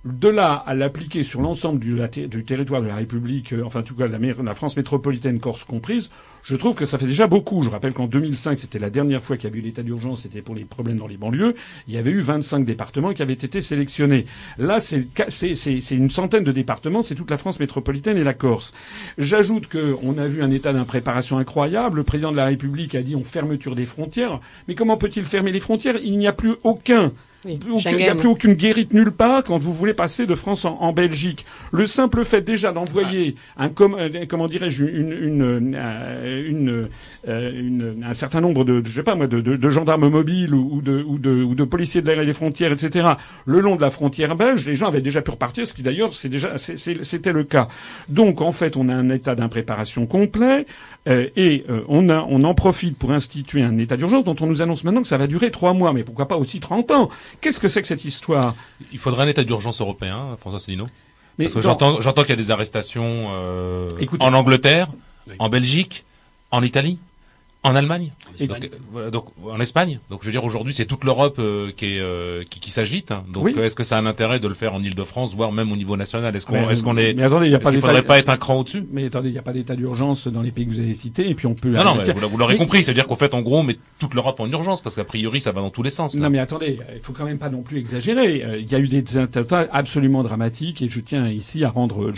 [0.05, 1.95] De là à l'appliquer sur l'ensemble du,
[2.43, 6.11] territoire de la République, euh, enfin en tout cas la, la, France métropolitaine, Corse comprise,
[6.41, 7.63] je trouve que ça fait déjà beaucoup.
[7.63, 10.41] Je rappelle qu'en 2005, c'était la dernière fois qu'il y a eu l'état d'urgence, c'était
[10.41, 11.55] pour les problèmes dans les banlieues.
[11.87, 14.25] Il y avait eu 25 départements qui avaient été sélectionnés.
[14.57, 15.07] Là, c'est
[15.91, 18.73] une centaine de départements, c'est toute la France métropolitaine et la Corse.
[19.17, 21.99] J'ajoute qu'on a vu un état d'impréparation incroyable.
[21.99, 24.41] Le président de la République a dit on fermeture des frontières.
[24.67, 25.95] Mais comment peut-il fermer les frontières?
[26.03, 27.13] Il n'y a plus aucun
[27.45, 30.93] il n'y a plus aucune guérite nulle part quand vous voulez passer de France en,
[30.93, 31.45] Belgique.
[31.71, 36.85] Le simple fait déjà d'envoyer un euh, comment dirais-je une, une, euh,
[37.27, 41.17] euh, un certain nombre de je sais pas moi de, gendarmes mobiles ou, de, ou,
[41.17, 43.09] de, ou de policiers de l'air des frontières etc.
[43.45, 46.13] le long de la frontière belge, les gens avaient déjà pu repartir, ce qui d'ailleurs
[46.13, 47.67] c'est déjà c'était le cas.
[48.07, 50.65] Donc en fait on a un état d'impréparation complet.
[51.07, 54.45] Euh, et euh, on, a, on en profite pour instituer un état d'urgence dont on
[54.45, 57.09] nous annonce maintenant que ça va durer trois mois, mais pourquoi pas aussi 30 ans.
[57.41, 58.55] Qu'est-ce que c'est que cette histoire?
[58.91, 60.87] Il faudrait un état d'urgence européen, François Céline
[61.37, 63.89] Parce que j'entends, j'entends qu'il y a des arrestations euh,
[64.19, 64.87] en Angleterre,
[65.39, 66.05] en Belgique,
[66.51, 66.99] en Italie.
[67.65, 68.11] En Allemagne,
[68.45, 69.99] donc, euh, donc, en Espagne.
[70.09, 73.11] Donc je veux dire aujourd'hui c'est toute l'Europe euh, qui, euh, qui, qui s'agite.
[73.11, 73.23] Hein.
[73.31, 75.77] Donc est-ce que ça a un intérêt de le faire en Île-de-France, voire même au
[75.77, 76.35] niveau national?
[76.35, 78.85] Est-ce qu'on est-ce qu'on est, Mais attendez, il pas faudrait pas être un cran au-dessus?
[78.91, 81.29] Mais attendez, il n'y a pas d'état d'urgence dans les pays que vous avez cités
[81.29, 81.69] et puis on peut.
[81.69, 84.41] Non, non, mais vous, l'aurez compris, c'est-à-dire qu'en fait en gros on met toute l'Europe
[84.41, 86.15] en urgence parce qu'a priori ça va dans tous les sens.
[86.15, 88.43] Non mais attendez, il faut quand même pas non plus exagérer.
[88.59, 92.11] Il y a eu des attentats absolument dramatiques et je tiens ici à rendre,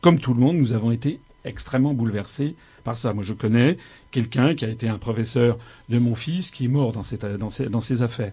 [0.00, 2.54] comme tout le monde, nous avons été extrêmement bouleversés
[2.84, 3.12] par ça.
[3.12, 3.76] Moi, je connais
[4.14, 7.02] quelqu'un qui a été un professeur de mon fils qui est mort dans,
[7.36, 8.30] dans, ces, dans ces affaires,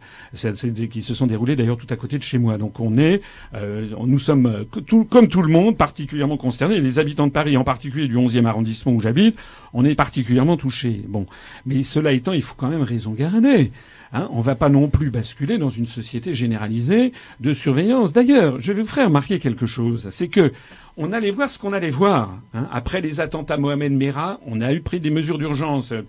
[0.92, 2.60] qui se sont déroulées d'ailleurs tout à côté de chez moi.
[2.60, 3.22] Donc on est,
[3.56, 6.80] euh, nous sommes euh, tout, comme tout le monde particulièrement concernés.
[6.80, 9.36] Les habitants de Paris, en particulier du 11e arrondissement où j'habite,
[9.74, 11.04] on est particulièrement touchés.
[11.08, 11.26] Bon,
[11.66, 13.72] mais cela étant, il faut quand même raison garder.
[14.14, 18.14] Hein, on ne va pas non plus basculer dans une société généralisée de surveillance.
[18.14, 20.52] D'ailleurs, je vais vous faire remarquer quelque chose, c'est que
[20.98, 22.38] on allait voir ce qu'on allait voir.
[22.54, 22.68] Hein.
[22.72, 26.04] Après les attentats Mohamed Merah, on a eu pris des mesures d'urgence, euh,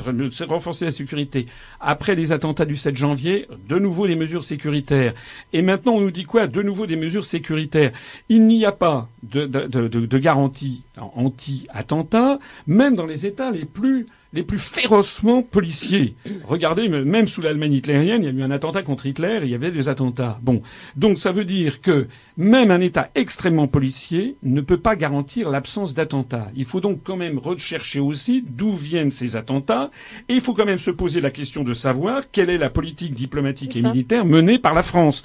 [0.49, 1.47] renforcer la sécurité.
[1.81, 5.15] Après les attentats du 7 janvier, de nouveau des mesures sécuritaires.
[5.53, 6.47] Et maintenant, on nous dit quoi?
[6.47, 7.93] De nouveau des mesures sécuritaires.
[8.29, 13.65] Il n'y a pas de, de, de, de garantie anti-attentat, même dans les États les
[13.65, 16.15] plus les plus férocement policiers.
[16.45, 19.55] Regardez, même sous l'Allemagne hitlérienne, il y a eu un attentat contre Hitler, il y
[19.55, 20.39] avait des attentats.
[20.43, 20.63] Bon,
[20.97, 22.07] donc ça veut dire que
[22.39, 26.51] même un État extrêmement policier ne peut pas garantir l'absence d'attentats.
[26.57, 29.91] Il faut donc quand même rechercher aussi d'où viennent ces attentats,
[30.29, 33.15] et il faut quand même se poser la question de savoir quelle est la politique
[33.15, 35.25] diplomatique et militaire menée par la France,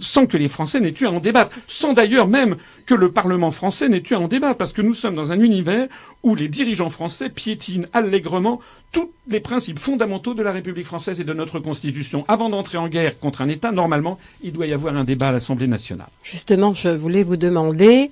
[0.00, 3.50] sans que les Français n'aient eu à en débattre, sans d'ailleurs même que le Parlement
[3.50, 5.88] français n'ait eu à en débattre, parce que nous sommes dans un univers
[6.22, 8.60] où les dirigeants français piétinent allègrement
[8.92, 12.24] tous les principes fondamentaux de la République française et de notre Constitution.
[12.28, 15.32] Avant d'entrer en guerre contre un État, normalement, il doit y avoir un débat à
[15.32, 16.08] l'Assemblée nationale.
[16.22, 18.10] Justement, je voulais vous demander,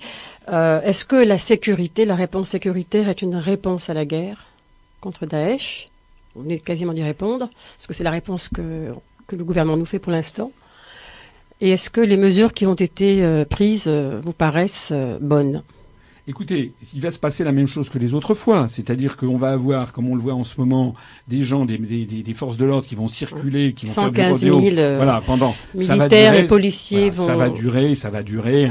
[0.48, 4.46] euh, est-ce que la sécurité, la réponse sécuritaire est une réponse à la guerre
[5.00, 5.88] contre Daesh?
[6.34, 8.88] Vous venez quasiment d'y répondre, parce que c'est la réponse que,
[9.32, 10.50] le gouvernement nous fait pour l'instant.
[11.60, 15.62] Et est-ce que les mesures qui ont été euh, prises euh, vous paraissent bonnes?
[16.30, 19.50] Écoutez, il va se passer la même chose que les autres fois, c'est-à-dire qu'on va
[19.50, 20.94] avoir, comme on le voit en ce moment,
[21.26, 25.20] des gens, des, forces de l'ordre qui vont circuler, qui vont 115 faire 000 voilà,
[25.26, 27.26] pendant militaires et policiers vont...
[27.26, 28.70] Ça va durer, ça va durer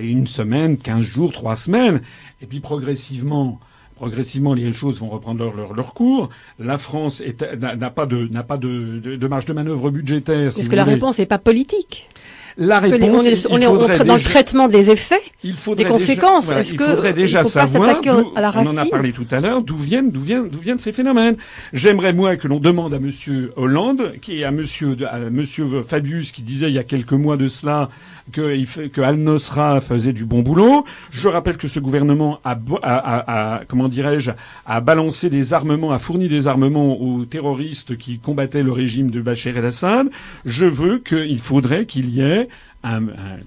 [0.00, 2.02] une semaine, 15 jours, trois semaines,
[2.40, 3.58] et puis progressivement,
[3.96, 6.28] progressivement les choses vont reprendre leur, leur, cours.
[6.60, 7.20] La France
[7.58, 10.56] n'a pas de n'a pas de, de, marge de manœuvre budgétaire.
[10.56, 12.08] Est-ce que la réponse n'est pas politique
[12.56, 16.50] la réponse, on est, dans le traitement des effets, des conséquences.
[16.50, 20.10] Est-ce que il faudrait déjà savoir, on en a parlé tout à l'heure, d'où viennent,
[20.10, 21.36] d'où viennent, d'où viennent ces phénomènes.
[21.72, 26.32] J'aimerais moi que l'on demande à Monsieur Hollande, qui est à Monsieur, à Monsieur Fabius,
[26.32, 27.88] qui disait il y a quelques mois de cela
[28.30, 30.84] que, Al-Nosra faisait du bon boulot.
[31.10, 34.32] Je rappelle que ce gouvernement a comment dirais-je,
[34.66, 39.20] a balancé des armements, a fourni des armements aux terroristes qui combattaient le régime de
[39.20, 40.08] Bachar el-Assad.
[40.44, 42.48] Je veux qu'il faudrait qu'il y ait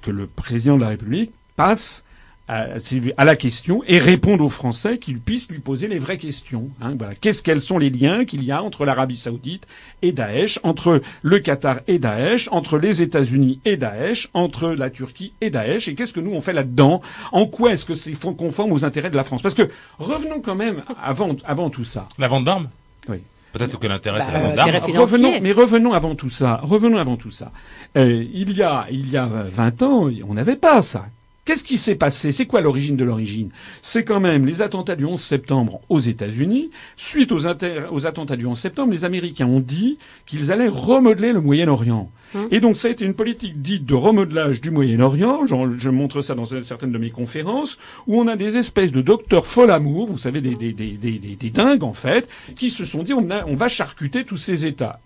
[0.01, 2.04] que le président de la République passe
[2.47, 6.69] à, la question et répondre aux Français qu'ils puissent lui poser les vraies questions.
[6.81, 7.15] Hein, voilà.
[7.15, 9.65] Qu'est-ce quels sont les liens qu'il y a entre l'Arabie Saoudite
[10.01, 15.33] et Daesh, entre le Qatar et Daesh, entre les États-Unis et Daesh, entre la Turquie
[15.41, 17.01] et Daesh, et qu'est-ce que nous on fait là-dedans?
[17.31, 19.41] En quoi est-ce que c'est conforme aux intérêts de la France?
[19.41, 22.07] Parce que revenons quand même avant avant tout ça.
[22.17, 22.69] La vente d'armes?
[23.09, 23.17] Oui.
[23.53, 24.99] Peut-être que l'intérêt c'est la bah, vente d'armes.
[24.99, 26.59] Revenons, mais revenons avant tout ça.
[26.61, 27.51] Revenons avant tout ça.
[27.97, 31.05] Euh, il y a il y a 20 ans, on n'avait pas ça.
[31.45, 32.31] Qu'est-ce qui s'est passé?
[32.31, 33.51] C'est quoi l'origine de l'origine?
[33.83, 36.71] C'est quand même les attentats du 11 septembre aux États-Unis.
[36.97, 42.09] Suite aux, attentats du 11 septembre, les Américains ont dit qu'ils allaient remodeler le Moyen-Orient.
[42.33, 46.21] Hein et donc ça a été une politique dite de remodelage du Moyen-Orient, je montre
[46.21, 50.17] ça dans certaines de mes conférences, où on a des espèces de docteurs fol-amour, vous
[50.17, 54.23] savez, des, des, des, des, dingues en fait, qui se sont dit on, va charcuter
[54.23, 54.99] tous ces États.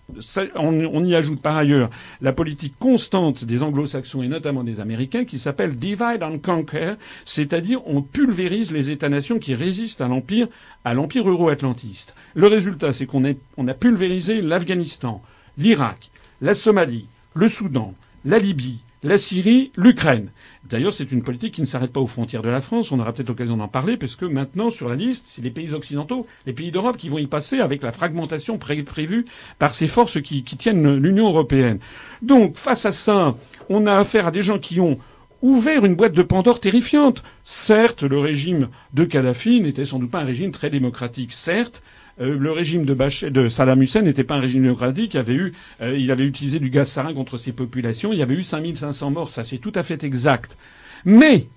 [0.55, 1.89] on, y ajoute par ailleurs
[2.21, 6.93] la politique constante des anglo-saxons et notamment des Américains qui s'appelle divide and conquer,
[7.25, 10.47] c'est-à-dire on pulvérise les États-nations qui résistent à l'empire
[10.85, 12.15] à l'empire euro-atlantiste.
[12.33, 13.23] Le résultat, c'est qu'on
[13.57, 15.21] on a pulvérisé l'Afghanistan,
[15.57, 16.09] l'Irak,
[16.41, 17.93] la Somalie, le Soudan,
[18.25, 20.31] la Libye, la Syrie, l'Ukraine.
[20.69, 22.91] D'ailleurs, c'est une politique qui ne s'arrête pas aux frontières de la France.
[22.91, 25.73] On aura peut-être l'occasion d'en parler, parce que maintenant, sur la liste, c'est les pays
[25.73, 29.25] occidentaux, les pays d'Europe qui vont y passer avec la fragmentation prévue
[29.57, 31.79] par ces forces qui, qui tiennent l'Union européenne.
[32.21, 33.35] Donc, face à ça,
[33.69, 34.99] on a affaire à des gens qui ont
[35.41, 37.23] ouvert une boîte de Pandore terrifiante.
[37.43, 41.31] Certes, le régime de Kadhafi n'était sans doute pas un régime très démocratique.
[41.31, 41.81] Certes,
[42.19, 42.93] euh, le régime de,
[43.29, 45.13] de Saddam Hussein n'était pas un régime démocratique.
[45.13, 48.11] Il avait, eu, euh, il avait utilisé du gaz sarin contre ses populations.
[48.11, 49.29] Il y avait eu 5500 morts.
[49.29, 50.57] Ça, c'est tout à fait exact.
[51.05, 51.47] Mais,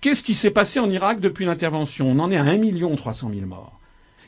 [0.00, 2.10] qu'est-ce qui s'est passé en Irak depuis l'intervention?
[2.10, 3.75] On en est à 1 300 000 morts.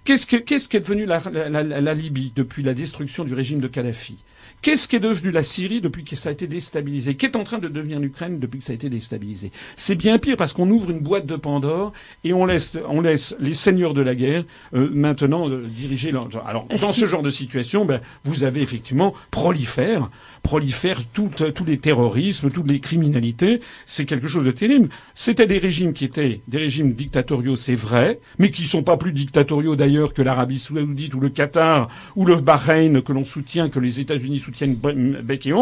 [0.08, 3.68] Qu'est-ce, que, qu'est-ce qu'est devenu la, la, la, Libye depuis la destruction du régime de
[3.68, 4.16] Kadhafi?
[4.62, 7.14] Qu'est-ce qui est devenu la Syrie depuis que ça a été déstabilisé?
[7.14, 9.52] Qu'est en train de devenir l'Ukraine depuis que ça a été déstabilisé?
[9.76, 11.92] C'est bien pire parce qu'on ouvre une boîte de Pandore
[12.24, 16.10] et on laisse, on laisse les seigneurs de la guerre euh, maintenant euh, diriger.
[16.10, 16.30] Leur...
[16.46, 20.08] Alors dans ce genre de situation, ben, vous avez effectivement prolifère
[20.42, 21.30] prolifèrent tous
[21.66, 23.60] les terrorismes, toutes les criminalités.
[23.86, 24.88] C'est quelque chose de terrible.
[25.14, 28.96] C'était des régimes qui étaient des régimes dictatoriaux, c'est vrai, mais qui ne sont pas
[28.96, 33.68] plus dictatoriaux d'ailleurs que l'Arabie saoudite ou le Qatar ou le Bahreïn que l'on soutient,
[33.68, 35.52] que les États-Unis soutiennent bec et.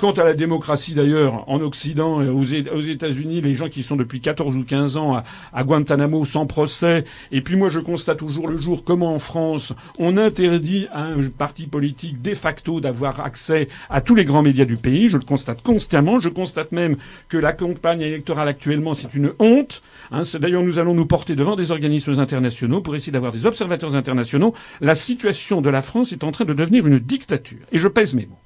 [0.00, 4.56] Quant à la démocratie d'ailleurs, en Occident, aux États-Unis, les gens qui sont depuis 14
[4.56, 8.82] ou 15 ans à, Guantanamo sans procès, et puis moi je constate toujours le jour
[8.82, 14.14] comment en France on interdit à un parti politique de facto d'avoir accès à tous
[14.14, 16.96] les grands médias du pays, je le constate constamment, je constate même
[17.28, 19.82] que la campagne électorale actuellement c'est une honte.
[20.12, 23.96] Hein, D'ailleurs nous allons nous porter devant des organismes internationaux pour essayer d'avoir des observateurs
[23.96, 24.54] internationaux.
[24.80, 27.66] La situation de la France est en train de devenir une dictature.
[27.70, 28.38] Et je pèse mes mots.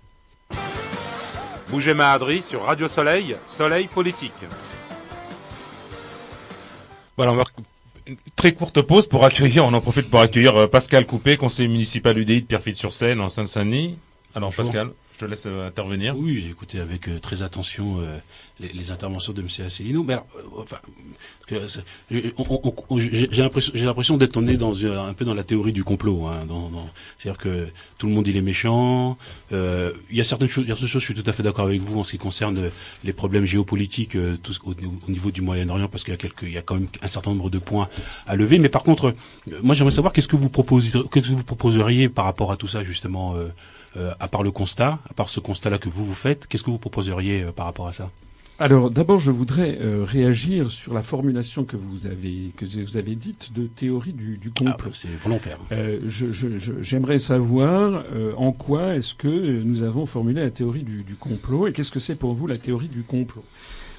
[1.75, 4.31] Bougez Mahadri sur Radio Soleil, Soleil Politique.
[7.17, 7.43] Voilà, on va
[8.07, 12.17] une très courte pause pour accueillir, on en profite pour accueillir Pascal Coupé, conseiller municipal
[12.17, 13.99] UDI de Pierrefitte-sur-Seine, en Seine-Saint-Denis.
[14.37, 16.17] Alors Pascal, je te laisse intervenir.
[16.19, 18.01] Oui, j'ai écouté avec très attention
[18.61, 19.49] les, interventions de M.
[19.65, 20.03] Asselineau.
[20.03, 20.17] Mais
[20.57, 20.77] enfin,
[22.11, 26.27] j'ai l'impression d'être né dans un peu dans la théorie du complot.
[26.27, 26.47] Hein,
[27.19, 29.17] C'est-à-dire que tout le monde il est méchant.
[29.53, 32.05] Euh, il y a certaines choses, je suis tout à fait d'accord avec vous en
[32.05, 32.71] ce qui concerne
[33.03, 36.59] les problèmes géopolitiques euh, au, niveau du Moyen-Orient, parce qu'il y a quelques, il y
[36.59, 37.89] a quand même un certain nombre de points
[38.27, 38.59] à lever.
[38.59, 39.15] Mais par contre,
[39.49, 42.57] euh, moi j'aimerais savoir qu'est-ce que vous proposez, qu'est-ce que vous proposeriez par rapport à
[42.57, 43.37] tout ça justement,
[43.97, 46.79] à part le constat, à part ce constat-là que vous vous faites, qu'est-ce que vous
[46.79, 48.11] proposeriez par rapport à ça?
[48.61, 53.17] Alors d'abord, je voudrais euh, réagir sur la formulation que vous avez que vous avez
[53.17, 54.91] dite de théorie du, du complot.
[54.93, 55.59] Ah, c'est volontaire.
[55.73, 61.17] Euh, J'aimerais savoir euh, en quoi est-ce que nous avons formulé la théorie du, du
[61.17, 63.43] complot et qu'est-ce que c'est pour vous la théorie du complot?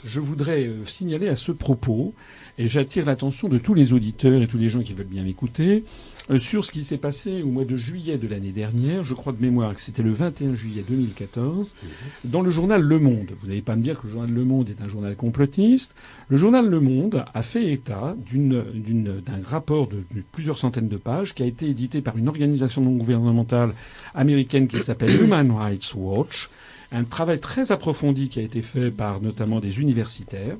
[0.05, 2.13] Je voudrais euh, signaler à ce propos,
[2.57, 5.83] et j'attire l'attention de tous les auditeurs et tous les gens qui veulent bien m'écouter,
[6.29, 9.33] euh, sur ce qui s'est passé au mois de juillet de l'année dernière, je crois
[9.33, 12.31] de mémoire que c'était le 21 juillet 2014, mhm.
[12.31, 13.31] dans le journal Le Monde.
[13.35, 15.95] Vous n'allez pas me dire que le journal Le Monde est un journal complotiste.
[16.29, 21.43] Le journal Le Monde a fait état d'un rapport de, plusieurs centaines de pages qui
[21.43, 23.73] a été édité par une organisation non gouvernementale
[24.13, 26.49] américaine qui s'appelle Human Rights Watch.
[26.91, 30.55] Un travail très approfondi qui a été fait par notamment des universitaires,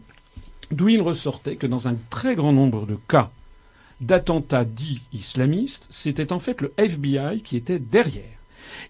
[0.72, 3.32] d'où il ressortait que dans un très grand nombre de cas,
[4.02, 8.24] d'attentats dits islamistes, c'était en fait le FBI qui était derrière.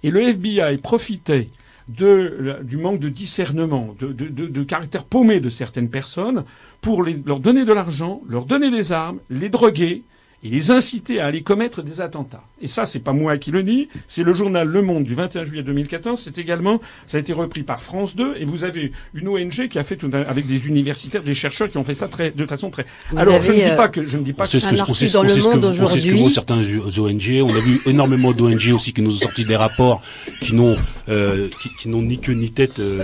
[0.03, 1.49] Et le FBI profitait
[1.87, 6.43] du manque de discernement, de, caractère paumé de certaines personnes
[6.81, 10.03] pour leur donner de l'argent, leur donner des armes, les droguer,
[10.45, 12.43] et les inciter à aller commettre des attentats.
[12.61, 15.43] Et ça, c'est pas moi qui le dis, c'est le journal Le Monde du 21
[15.43, 16.19] juillet 2014.
[16.19, 19.79] C'est également, ça a été repris par France 2, et vous avez une ONG qui
[19.79, 22.69] a fait tout avec des universitaires, des chercheurs qui ont fait ça très, de façon
[22.69, 22.85] très.
[23.17, 24.51] Alors, je ne dis euh, pas que je ne dis pas que.
[24.51, 26.57] C'est ce que on sait, on sait ce que, on sait ce que vaut certains
[26.59, 27.41] ONG.
[27.41, 30.01] On a vu énormément d'ONG aussi qui nous ont sorti des rapports
[30.41, 30.77] qui n'ont
[31.09, 33.03] euh, qui, qui n'ont ni queue ni tête euh,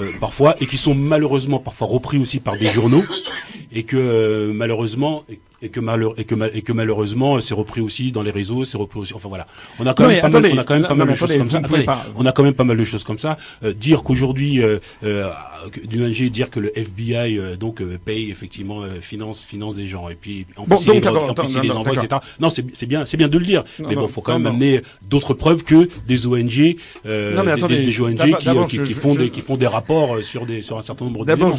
[0.00, 3.04] euh, parfois et qui sont malheureusement parfois repris aussi par des journaux
[3.72, 8.12] et que euh, malheureusement et que, malheur, et, que et que malheureusement c'est repris aussi
[8.12, 9.14] dans les réseaux, c'est repris aussi.
[9.14, 9.46] Enfin voilà,
[9.78, 11.50] on a quand même pas mal, on a quand même pas mal de choses comme
[11.50, 11.60] ça.
[12.16, 13.36] on a quand même pas mal de choses comme ça.
[13.64, 15.30] Euh, dire qu'aujourd'hui euh, euh,
[15.88, 20.14] d'une ONG dire que le FBI euh, donc paye effectivement finance finance des gens et
[20.14, 21.00] puis en plus il
[21.62, 22.20] les, envoie etc.
[22.40, 24.82] Non c'est c'est bien c'est bien de le dire, mais bon faut quand même amener
[25.08, 29.66] d'autres preuves que des ONG des, des, ONG qui, qui, font des qui font des
[29.66, 31.52] rapports sur des sur un certain nombre d'éléments.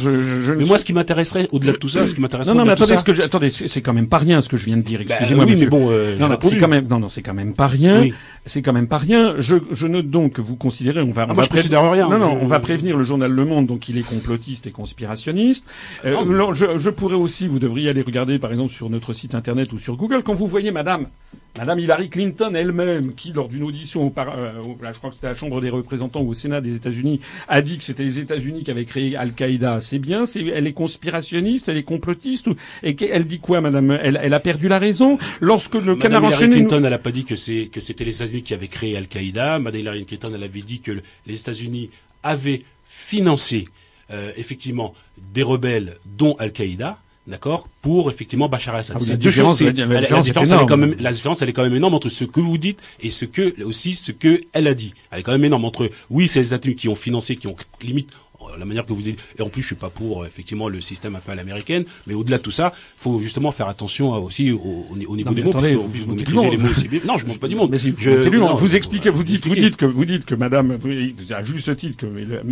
[0.56, 2.72] Mais moi ce qui m'intéresserait au-delà de tout ça, ce qui m'intéresserait non non mais
[2.72, 5.00] attendez ce que attendez c'est quand même pas rien ce que je viens de dire.
[5.00, 5.44] Bah, Excusez-moi.
[5.46, 7.66] oui, mais bon, euh, non, non c'est quand même, non, non, c'est quand même pas
[7.66, 8.06] rien.
[8.46, 9.36] C'est quand même pas rien.
[9.38, 11.44] Je, je note donc que vous considérez, on va, ah, on va
[11.90, 12.08] rien.
[12.08, 15.66] Non, non, on va prévenir le journal Le Monde, donc il est complotiste et conspirationniste.
[16.04, 19.72] Euh, je, je pourrais aussi, vous devriez aller regarder, par exemple, sur notre site internet
[19.72, 21.06] ou sur Google, quand vous voyez Madame
[21.56, 24.52] Madame Hillary Clinton elle-même, qui lors d'une audition, au, euh,
[24.92, 27.62] je crois que c'était à la Chambre des représentants ou au Sénat des États-Unis, a
[27.62, 29.78] dit que c'était les États-Unis qui avaient créé Al-Qaïda.
[29.78, 32.48] C'est bien, c'est, elle est conspirationniste, elle est complotiste,
[32.82, 33.92] et elle dit quoi, Madame?
[34.02, 35.16] Elle, elle, a perdu la raison?
[35.40, 36.56] Lorsque le canard enchaîné.
[36.56, 38.96] Hillary Clinton, elle n'a pas dit que c'est que c'était les États-Unis qui avaient créé
[38.96, 39.60] Al-Qaïda.
[39.60, 41.90] Madame Hillary Clinton, elle avait dit que les États-Unis
[42.24, 43.68] avaient financé
[44.10, 44.92] euh, effectivement
[45.32, 48.96] des rebelles, dont Al-Qaïda d'accord, pour effectivement Bachar al-Assad.
[49.00, 51.74] Ah, la, différence, la, différence, elle est quand même, la différence, elle est quand même
[51.74, 54.94] énorme entre ce que vous dites et ce que aussi ce que elle a dit.
[55.10, 57.56] Elle est quand même énorme entre oui, c'est les États-Unis qui ont financé, qui ont
[57.82, 58.10] limite
[58.58, 59.18] la manière que vous dites.
[59.38, 61.84] Et en plus, je suis pas pour euh, effectivement le système un peu à l'américaine,
[62.06, 65.50] mais au-delà de tout ça, faut justement faire attention aussi au, au niveau des mots,
[65.50, 67.00] attendez, vous, vous, maîtrisez les mots aussi bien.
[67.06, 67.70] Non, je mange pas du monde.
[67.70, 70.78] Mais si vous, je, vous expliquez, vous dites, vous dites que vous dites que Madame,
[71.30, 72.06] à juste titre que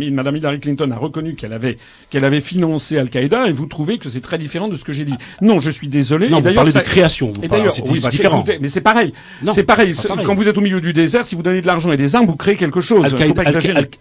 [0.09, 1.77] Madame Hillary Clinton a reconnu qu'elle avait
[2.09, 5.05] qu'elle avait financé Al-Qaïda, et vous trouvez que c'est très différent de ce que j'ai
[5.05, 5.15] dit.
[5.41, 6.29] Non, je suis désolé.
[6.29, 7.31] Non, vous parlez de création.
[7.31, 8.43] Vous parlez, c'est oui, bah, différent.
[8.59, 9.13] Mais c'est pareil.
[9.51, 9.93] C'est pareil.
[10.25, 12.25] Quand vous êtes au milieu du désert, si vous donnez de l'argent et des armes,
[12.25, 13.05] vous créez quelque chose.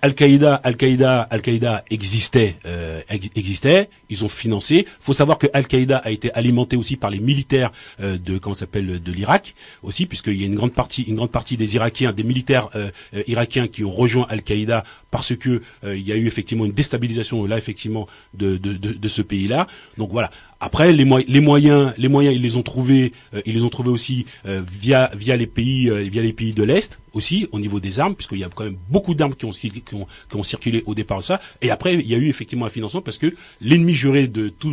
[0.02, 4.86] Al-Qaïda, Al-Qaïda, Al-Qaïda existait euh, existaient, ils ont financé.
[5.00, 9.02] faut savoir que Al-Qaïda a été alimenté aussi par les militaires euh, de comment s'appelle
[9.02, 12.24] de l'Irak aussi, puisqu'il y a une grande partie, une grande partie des Irakiens, des
[12.24, 12.90] militaires euh,
[13.26, 17.58] irakiens qui ont rejoint Al-Qaïda parce que il y a eu effectivement une déstabilisation là
[17.58, 19.66] effectivement de, de, de, de ce pays-là.
[19.98, 20.30] Donc voilà.
[20.64, 24.26] Après, les, moyens, les moyens, ils les ont trouvés, euh, ils les ont trouvés aussi
[24.46, 27.98] euh, via via les pays, euh, via les pays de l'est aussi au niveau des
[27.98, 31.40] armes, puisqu'il y a quand même beaucoup d'armes qui ont circulé au départ de ça.
[31.62, 34.70] Et après, il y a eu effectivement un financement parce que l'ennemi juré de tout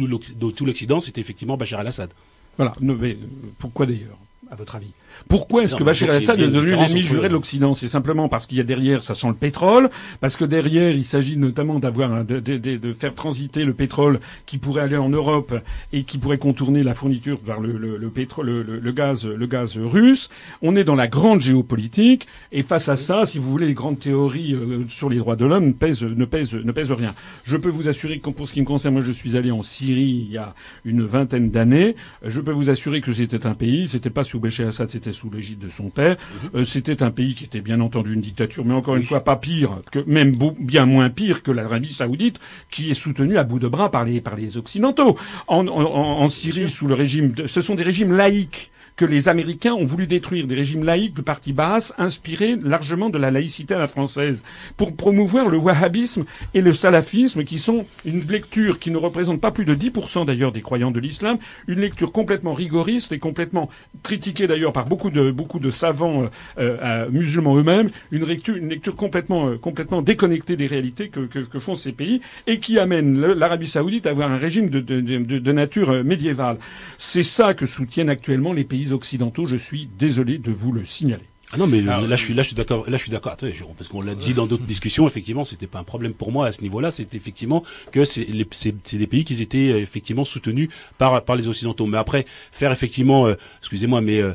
[0.66, 2.12] l'Occident, c'était effectivement Bachar al-Assad.
[2.58, 2.72] Voilà.
[2.82, 3.18] Mais
[3.58, 4.20] pourquoi d'ailleurs
[4.52, 4.92] à votre avis?
[5.28, 8.58] Pourquoi est-ce que Bachar el-Assad est devenu l'ennemi juré de l'Occident C'est simplement parce qu'il
[8.58, 9.90] y a derrière, ça sent le pétrole,
[10.22, 14.58] parce que derrière, il s'agit notamment d'avoir de, de, de, faire transiter le pétrole qui
[14.58, 15.54] pourrait aller en Europe
[15.94, 19.78] et qui pourrait contourner la fourniture vers le, le, le pétrole, le, gaz, le gaz
[19.78, 20.30] russe.
[20.62, 24.00] On est dans la grande géopolitique et face à ça, si vous voulez, les grandes
[24.00, 27.14] théories euh, sur les droits de l'homme ne pèsent, ne pèsent, ne pèsent rien.
[27.44, 29.62] Je peux vous assurer que pour ce qui me concerne, moi, je suis allé en
[29.62, 31.96] Syrie il y a une vingtaine d'années.
[32.26, 35.30] Je peux vous assurer que c'était un pays, c'était pas sous Bachar el-Assad, c'était sous
[35.30, 36.18] l'égide de son père.
[36.18, 36.50] Mhm.
[36.56, 39.38] Euh, c'était un pays qui était bien entendu une dictature, mais encore une fois pas
[39.38, 43.68] pire, que même bien moins pire que l'Arabie saoudite, qui est soutenue à bout de
[43.68, 45.18] bras par les par les occidentaux.
[45.48, 49.30] En, en, en Syrie, sous le régime, de, ce sont des régimes laïques que les
[49.30, 53.74] Américains ont voulu détruire des régimes laïques de parti basse, inspirés largement de la laïcité
[53.74, 54.44] à la française,
[54.76, 59.52] pour promouvoir le wahhabisme et le salafisme, qui sont une lecture qui ne représente pas
[59.52, 61.38] plus de 10% d'ailleurs des croyants de l'islam,
[61.70, 63.70] une lecture complètement rigoriste et complètement
[64.04, 66.24] critiquée d'ailleurs par beaucoup de, beaucoup de savants
[66.58, 71.94] euh, euh, musulmans eux-mêmes, une lecture, complètement, euh, complètement déconnectée des réalités que, font ces
[71.94, 76.58] pays et qui amène l'Arabie saoudite à avoir un régime de, de nature médiévale.
[76.98, 81.26] C'est ça que soutiennent actuellement les pays occidentaux, je suis désolé de vous le signaler.
[81.52, 82.88] Ah non, mais là, je suis là, je suis d'accord.
[82.88, 83.36] Là, je suis d'accord.
[83.36, 85.08] Parce qu'on l'a dit dans d'autres discussions.
[85.08, 86.92] Effectivement, c'était pas un problème pour moi à ce niveau-là.
[86.92, 91.88] C'était effectivement que c'est des pays qui étaient euh, effectivement soutenus par par les occidentaux.
[91.88, 94.34] Mais après, faire effectivement, euh, excusez-moi, mais euh,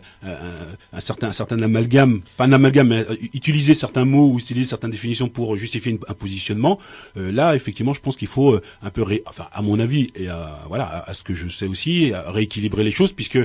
[0.93, 4.91] un, certain un certain amalgame, pas un amalgame, mais utiliser certains mots ou utiliser certaines
[4.91, 6.81] définitions pour justifier un positionnement.
[7.15, 10.85] là, effectivement, je pense qu'il faut un peu, enfin, à mon avis et à, voilà,
[10.85, 13.39] à, à, ce que je sais aussi, rééquilibrer les choses, puisque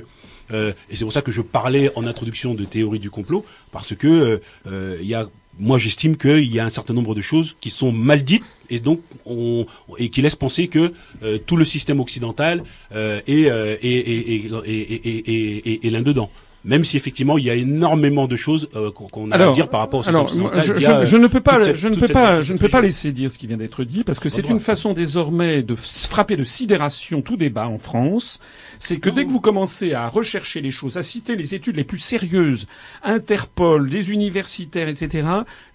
[0.52, 3.96] euh, et c'est pour ça que je parlais en introduction de théorie du complot, parce
[3.96, 7.22] que euh, euh, il y a moi j'estime qu'il y a un certain nombre de
[7.22, 9.66] choses qui sont mal dites et donc on,
[9.98, 10.94] et qui laissent penser que
[11.48, 13.48] tout le système occidental est, est,
[13.82, 16.30] est, est, est, là-dedans
[16.64, 18.70] même si effectivement il y a énormément de choses
[19.12, 21.88] qu'on a à dire par rapport au alors, je, je, je, ne peux pas, je
[21.90, 24.20] ne peux pas, je ne peux pas laisser dire ce qui vient d'être dit parce
[24.20, 28.40] que c'est une façon désormais de frapper de sidération tout débat en France
[28.80, 31.84] c'est que dès que vous commencez à rechercher les choses, à citer les études les
[31.84, 32.66] plus sérieuses,
[33.04, 35.28] Interpol, des universitaires, etc.,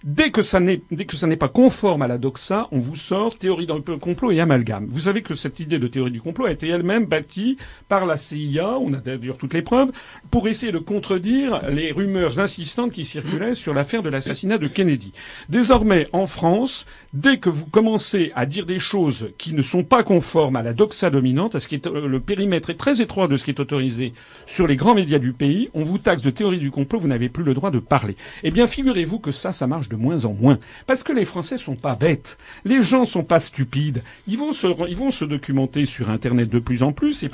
[0.03, 4.31] dès que ça n'est, pas conforme à la doxa, on vous sort théorie d'un complot
[4.31, 4.87] et amalgame.
[4.89, 8.17] Vous savez que cette idée de théorie du complot a été elle-même bâtie par la
[8.17, 9.91] CIA, on a d'ailleurs toutes les preuves,
[10.31, 15.11] pour essayer de contredire les rumeurs insistantes qui circulaient sur l'affaire de l'assassinat de Kennedy.
[15.49, 20.03] Désormais, en France, dès que vous commencez à dire des choses qui ne sont pas
[20.03, 23.27] conformes à la doxa dominante, à ce qui est, euh, le périmètre est très étroit
[23.27, 24.13] de ce qui est autorisé
[24.45, 27.29] sur les grands médias du pays, on vous taxe de théorie du complot, vous n'avez
[27.29, 28.15] plus le droit de parler.
[28.43, 30.59] Eh bien, figurez-vous que ça, ça marche de moins en moins.
[30.87, 32.37] Parce que les Français sont pas bêtes.
[32.63, 34.03] Les gens sont pas stupides.
[34.27, 37.23] Ils vont se, ils vont se documenter sur Internet de plus en plus.
[37.23, 37.29] Et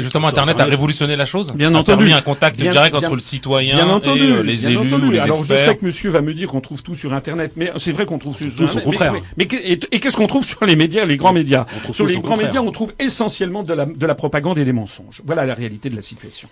[0.00, 1.52] justement, Internet a révolutionné la chose.
[1.54, 2.04] Bien entendu.
[2.04, 5.10] mis un contact direct entre le citoyen bien entendu, et euh, les élus, entendu.
[5.10, 7.72] les Alors, je sais que monsieur va me dire qu'on trouve tout sur Internet, mais
[7.76, 9.14] c'est vrai qu'on trouve tout sur contraire.
[9.36, 11.66] Mais, et, qu'est-ce qu'on trouve sur les médias, les grands médias?
[11.92, 14.89] Sur les grands médias, on trouve essentiellement de la, de la propagande et des mensonges.
[15.24, 16.48] Voilà la réalité de la situation.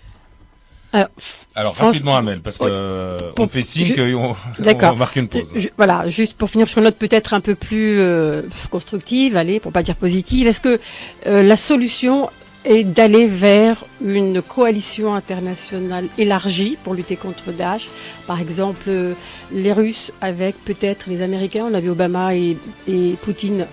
[1.55, 5.53] Alors, rapidement, Amel, parce que on fait signe qu'on on marque une pause.
[5.77, 9.71] voilà, juste pour finir sur une note peut-être un peu plus euh, constructive, allez, pour
[9.71, 10.47] pas dire positive.
[10.47, 10.79] Est-ce que
[11.27, 12.29] euh, la solution
[12.65, 17.87] est d'aller vers une coalition internationale élargie pour lutter contre Daesh?
[18.25, 19.13] Par exemple, euh,
[19.51, 21.67] les Russes avec peut-être les Américains.
[21.69, 23.67] On a vu Obama et, et Poutine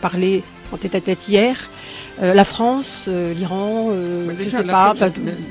[0.00, 1.56] parler en tête à tête hier.
[2.20, 4.94] Euh, la France, euh, l'Iran, euh, déjà, je sais pas,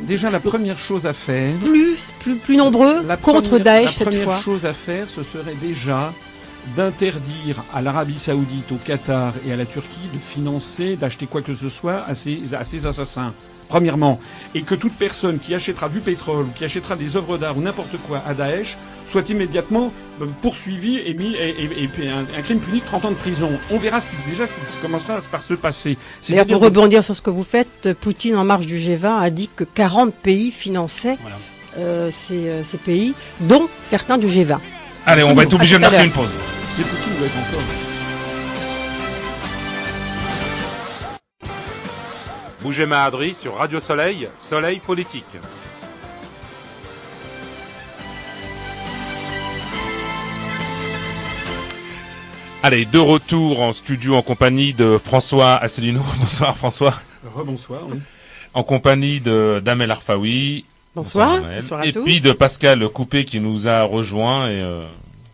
[0.04, 1.56] déjà la première chose à faire.
[1.58, 4.12] Plus, plus, plus nombreux contre Daesh cette fois.
[4.12, 6.14] La première chose à faire, ce serait déjà
[6.76, 11.56] d'interdire à l'Arabie Saoudite, au Qatar et à la Turquie de financer, d'acheter quoi que
[11.56, 13.34] ce soit à ces, à ces assassins
[13.72, 14.20] premièrement,
[14.54, 17.62] et que toute personne qui achètera du pétrole ou qui achètera des œuvres d'art ou
[17.62, 21.54] n'importe quoi à Daesh soit immédiatement euh, poursuivi et mis et,
[21.84, 23.52] et, un, crime puni de 30 ans de prison.
[23.70, 25.98] On verra ce qui déjà ce commencera par se passer.
[26.28, 29.50] D'ailleurs, pour rebondir sur ce que vous faites, Poutine en marge du G20 a dit
[29.56, 31.18] que 40 pays finançaient
[31.78, 34.58] euh, ces, euh, ces, pays, dont certains du G20.
[35.06, 36.36] Allez, on va être obligé de marquer une pause.
[36.78, 37.91] Et Poutine doit être encore.
[42.62, 45.26] Bougema Adri sur Radio Soleil, Soleil Politique.
[52.62, 56.04] Allez, de retour en studio en compagnie de François Asselineau.
[56.20, 56.94] Bonsoir François.
[57.36, 57.98] Rebonsoir, oui.
[58.54, 60.66] En compagnie de Damel Arfaoui.
[60.96, 61.42] Bonsoir.
[61.42, 64.86] Bonsoir, et puis de Pascal Coupé qui nous a rejoint et euh,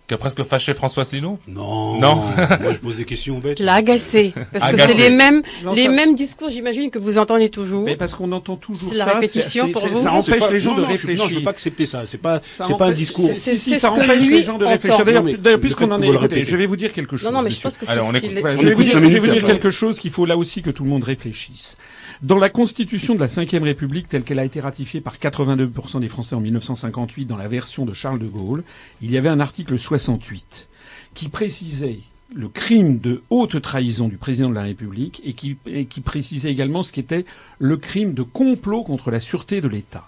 [0.08, 2.00] qui a presque fâché François Asselineau Non.
[2.00, 2.16] Non.
[2.62, 3.60] Moi, je pose des questions bêtes.
[3.60, 4.34] L'a agacé.
[4.54, 5.42] Parce que c'est les mêmes,
[5.76, 7.84] les mêmes discours, j'imagine, que vous entendez toujours.
[7.84, 9.06] Mais parce qu'on entend toujours ça.
[9.06, 10.02] la répétition pour vous.
[10.02, 11.26] Ça empêche les gens de réfléchir.
[11.26, 12.04] Non, je veux pas accepter ça.
[12.08, 13.32] C'est pas, c'est pas un discours.
[13.38, 15.04] Si, si, ça empêche les gens de réfléchir.
[15.06, 17.30] D'ailleurs, puisqu'on en est, écoutez, je vais vous dire quelque chose.
[17.30, 20.00] Non, non, mais je pense que c'est ce qu'il Je vais vous dire quelque chose
[20.00, 21.78] qu'il faut là aussi que tout le monde réfléchisse.
[22.24, 26.08] Dans la Constitution de la Ve République, telle qu'elle a été ratifiée par 82% des
[26.08, 28.64] Français en 1958 dans la version de Charles de Gaulle,
[29.04, 30.68] il y avait un article 68
[31.14, 32.00] qui précisait
[32.34, 35.58] le crime de haute trahison du président de la République et qui,
[35.90, 37.26] qui précisait également ce qu'était
[37.60, 40.06] le crime de complot contre la sûreté de l'État.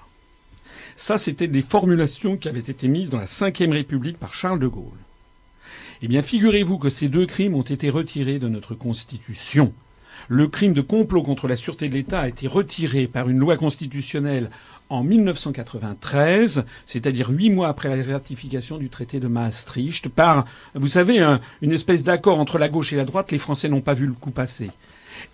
[0.96, 4.68] Ça, c'était des formulations qui avaient été mises dans la Ve République par Charles de
[4.68, 4.98] Gaulle.
[6.02, 9.74] Eh bien, figurez-vous que ces deux crimes ont été retirés de notre Constitution.
[10.28, 13.58] Le crime de complot contre la sûreté de l'État a été retiré par une loi
[13.58, 14.50] constitutionnelle
[14.90, 21.24] en 1993, c'est-à-dire huit mois après la ratification du traité de Maastricht, par, vous savez,
[21.62, 23.32] une espèce d'accord entre la gauche et la droite.
[23.32, 24.72] Les Français n'ont pas vu le coup passer.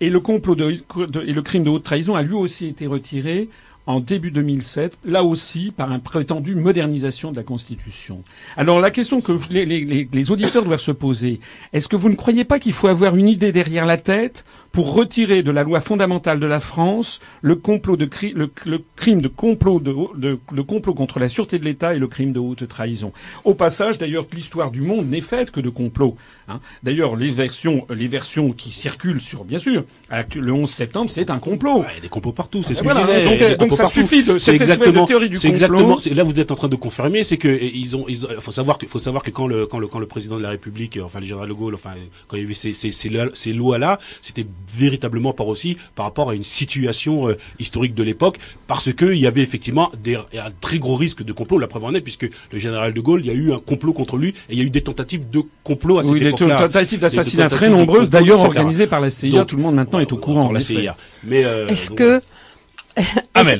[0.00, 3.48] Et le complot et le crime de haute trahison a lui aussi été retiré
[3.86, 8.24] en début 2007, là aussi par une prétendue modernisation de la Constitution.
[8.56, 11.38] Alors la question que les auditeurs doivent se poser,
[11.72, 14.44] est-ce que vous ne croyez pas qu'il faut avoir une idée derrière la tête
[14.76, 18.50] pour retirer de la loi fondamentale de la France le complot de le,
[18.94, 22.68] crime de complot de, complot contre la sûreté de l'État et le crime de haute
[22.68, 23.10] trahison.
[23.44, 26.18] Au passage, d'ailleurs, l'histoire du monde n'est faite que de complots.
[26.46, 26.60] Hein.
[26.82, 31.38] D'ailleurs, les versions, les versions qui circulent sur, bien sûr, le 11 septembre, c'est un
[31.38, 31.82] complot.
[31.92, 33.56] il y a des complots partout, c'est ce que je disais.
[33.56, 35.48] Donc, ça suffit de cette exactement, théorie du complot.
[35.48, 35.96] Exactement.
[36.12, 38.86] Là, vous êtes en train de confirmer, c'est que ils ont, il faut savoir que,
[38.86, 41.24] faut savoir que quand le, quand le, quand le président de la République, enfin le
[41.24, 41.94] général de Gaulle, enfin
[42.28, 46.06] quand il y avait ces, ces, ces, ces lois là, c'était véritablement par aussi par
[46.06, 50.50] rapport à une situation euh, historique de l'époque, parce qu'il y avait effectivement des, un
[50.60, 51.58] très gros risque de complot.
[51.58, 53.92] La preuve en est, puisque le général de Gaulle, il y a eu un complot
[53.92, 56.32] contre lui, et il y a eu des tentatives de complot à cette oui, des
[56.32, 59.44] tentatives d'assassinat très nombreuses, d'ailleurs organisées par la CIA.
[59.44, 60.50] tout le monde maintenant est au courant.
[60.52, 60.96] la CIA.
[61.24, 62.20] Mais euh, est-ce que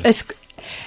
[0.04, 0.34] est-ce que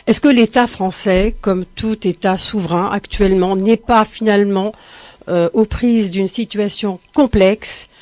[0.08, 4.74] est-ce que l'État français, comme tout État souverain actuellement, n'est pas finalement
[5.30, 7.99] euh, aux prises d'une situation complexe euh,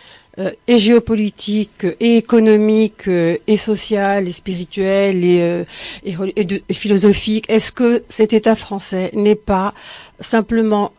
[0.68, 5.64] et géopolitique, et économique, euh, et sociale, et spirituelle, et, euh,
[6.04, 9.74] et, philosophique, est-ce que cet État français n'est pas
[10.20, 10.94] simplement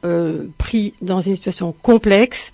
[0.58, 2.52] pris dans une situation complexe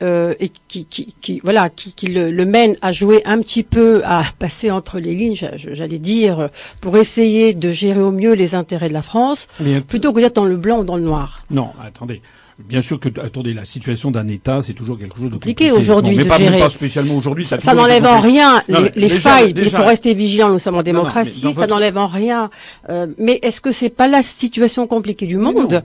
[0.00, 4.00] et qui, qui, qui, voilà qui, qui le, le, mène à jouer un petit peu
[4.04, 6.48] à passer entre les lignes j'allais dire
[6.80, 9.46] pour essayer de gérer au mieux les intérêts de la France
[9.88, 11.44] plutôt que d'être dans le blanc ou dans le noir?
[11.50, 12.22] Non attendez
[12.58, 16.16] Bien sûr que, attendez, la situation d'un État, c'est toujours quelque chose de compliqué, aujourd'hui.
[16.16, 17.44] Mais pas, pas, spécialement aujourd'hui.
[17.44, 19.52] Ça, ça n'enlève en rien les, failles.
[19.54, 20.48] il faut rester vigilant.
[20.48, 21.52] Nous sommes en démocratie.
[21.52, 22.48] ça n'enlève en rien.
[22.88, 25.82] Euh, mais est-ce que c'est pas la situation compliquée du monde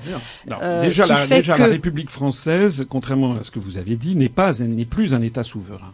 [0.61, 4.29] euh, Déjà, la, déjà la République française, contrairement à ce que vous avez dit, n'est
[4.29, 5.93] pas, n'est plus un État souverain.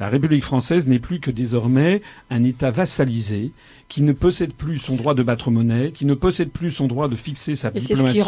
[0.00, 3.52] La République française n'est plus que désormais un État vassalisé
[3.88, 7.08] qui ne possède plus son droit de battre monnaie, qui ne possède plus son droit
[7.08, 8.20] de fixer sa diplomatie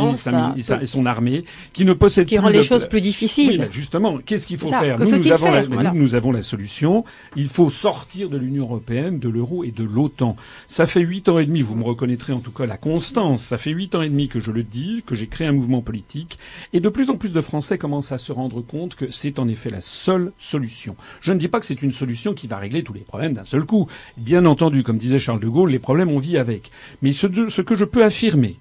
[0.56, 3.66] et, son armée, qui ne possède qui rend les choses plus difficiles.
[3.66, 4.98] Oui, justement, qu'est-ce qu'il faut faire?
[4.98, 7.04] nous, nous, avons la, nous, avons la solution.
[7.36, 10.36] Il faut sortir de l'Union européenne, de l'euro et de l'OTAN.
[10.66, 13.42] Ça fait huit ans et demi, vous me reconnaîtrez en tout cas la constance.
[13.42, 15.82] Ça fait huit ans et demi que je le dis, que j'ai créé un mouvement
[15.82, 16.38] politique,
[16.72, 19.46] et de plus en plus de Français commencent à se rendre compte que c'est en
[19.46, 20.96] effet la seule solution.
[21.20, 23.44] Je ne dis pas que c'est une solution qui va régler tous les problèmes d'un
[23.44, 23.88] seul coup.
[24.16, 26.70] Bien entendu, comme disait Charles de les problèmes, on vit avec.
[27.02, 27.26] Mais ce
[27.62, 28.56] que je peux affirmer,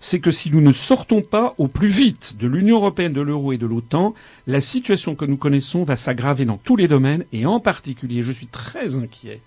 [0.00, 3.52] c'est que si nous ne sortons pas au plus vite de l'Union européenne, de l'euro
[3.52, 4.14] et de l'OTAN,
[4.46, 8.32] la situation que nous connaissons va s'aggraver dans tous les domaines et en particulier, je
[8.32, 9.40] suis très inquiet,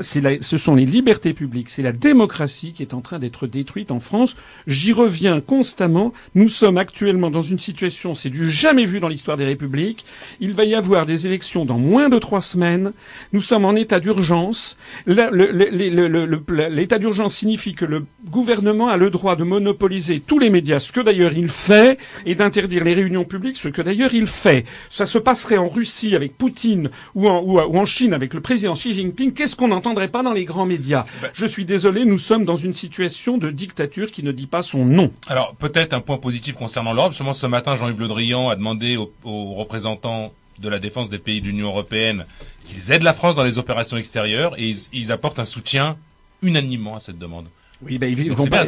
[0.00, 4.00] ce sont les libertés publiques, c'est la démocratie qui est en train d'être détruite en
[4.00, 4.36] France.
[4.66, 6.12] J'y reviens constamment.
[6.34, 10.04] Nous sommes actuellement dans une situation, c'est du jamais vu dans l'histoire des républiques.
[10.40, 12.92] Il va y avoir des élections dans moins de trois semaines.
[13.32, 14.76] Nous sommes en état d'urgence.
[15.06, 20.92] L'état d'urgence signifie que le gouvernement a le droit de monopoliser tous les médias, ce
[20.92, 24.64] que d'ailleurs il fait, et d'interdire les réunions publiques, ce que d'ailleurs il fait.
[24.90, 28.74] Ça se passerait en Russie avec Poutine ou en, ou en Chine avec le président
[28.74, 29.32] Xi Jinping.
[29.32, 31.04] Qu'est-ce qu'on n'entendrait pas dans les grands médias.
[31.22, 31.30] Ben.
[31.32, 34.84] Je suis désolé, nous sommes dans une situation de dictature qui ne dit pas son
[34.84, 35.12] nom.
[35.26, 37.14] Alors peut-être un point positif concernant l'Europe.
[37.14, 39.10] Seulement ce matin, Jean-Yves Le Drian a demandé aux,
[39.54, 42.24] représentants de la défense des pays de l'Union européenne
[42.66, 45.96] qu'ils aident la France dans les opérations extérieures et ils, apportent un soutien
[46.42, 47.48] unanimement à cette demande.
[47.82, 48.64] Oui, ben, ils vont pas.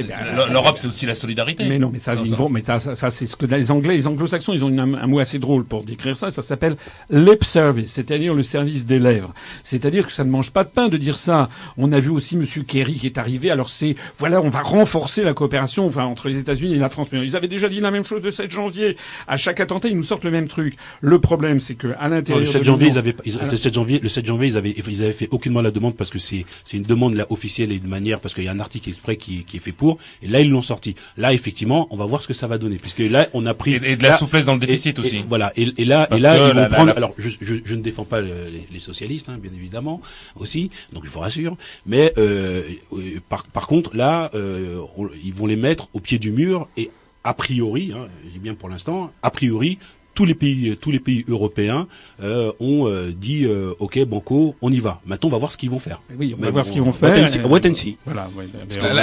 [0.51, 1.65] L'Europe, c'est aussi la solidarité.
[1.67, 4.07] Mais non, mais ça, ils vont, mais ça, ça, c'est ce que les Anglais, les
[4.07, 6.31] Anglo-Saxons, ils ont un, mot assez drôle pour décrire ça.
[6.31, 6.77] Ça s'appelle
[7.09, 9.33] lip service, c'est-à-dire le service des lèvres.
[9.63, 11.49] C'est-à-dire que ça ne mange pas de pain de dire ça.
[11.79, 13.51] On a vu aussi Monsieur Kerry qui est arrivé.
[13.51, 17.09] Alors c'est, voilà, on va renforcer la coopération, enfin, entre les États-Unis et la France.
[17.11, 18.99] Mais ils avaient déjà dit la même chose le 7 janvier.
[19.27, 20.77] À chaque attentat, ils nous sortent le même truc.
[21.01, 22.41] Le problème, c'est que à l'intérieur.
[22.41, 25.13] le 7 janvier, ils avaient, le 7 janvier, le 7 janvier, ils avaient, ils avaient
[25.13, 28.21] fait aucunement la demande parce que c'est, c'est une demande là officielle et de manière
[28.21, 29.99] parce qu'il y a un article exprès qui, qui est fait pour.
[30.23, 30.95] Et là, ils l'ont sorti.
[31.17, 33.75] Là, effectivement, on va voir ce que ça va donner, puisque là, on a pris
[33.75, 35.25] et, de la souplesse dans le déficit aussi.
[35.29, 35.53] voilà.
[35.57, 36.93] Et, là, et là, ils vont prendre.
[36.97, 40.01] Alors, je, je, je, ne défends pas les, socialistes, hein, bien évidemment,
[40.37, 40.71] aussi.
[40.93, 41.55] Donc, il faut rassurer.
[41.87, 44.83] Mais euh, euh, par, par contre, là, euh,
[45.25, 46.91] ils vont les mettre au pied du mur et
[47.25, 49.79] a priori, hein, je dis bien pour l'instant, a priori,
[50.19, 51.87] tous les pays, tous les pays européens
[52.21, 55.01] euh, ont euh, dit euh, OK, Banco, on y va.
[55.07, 56.03] Maintenant, on va voir ce qu'ils vont faire.
[56.19, 57.15] Oui, on va voir ce qu'ils vont faire.
[57.49, 57.99] Wait and see.
[58.05, 58.29] Voilà,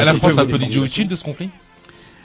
[0.03, 1.49] la, France a un peu d'idiot utile de ce conflit.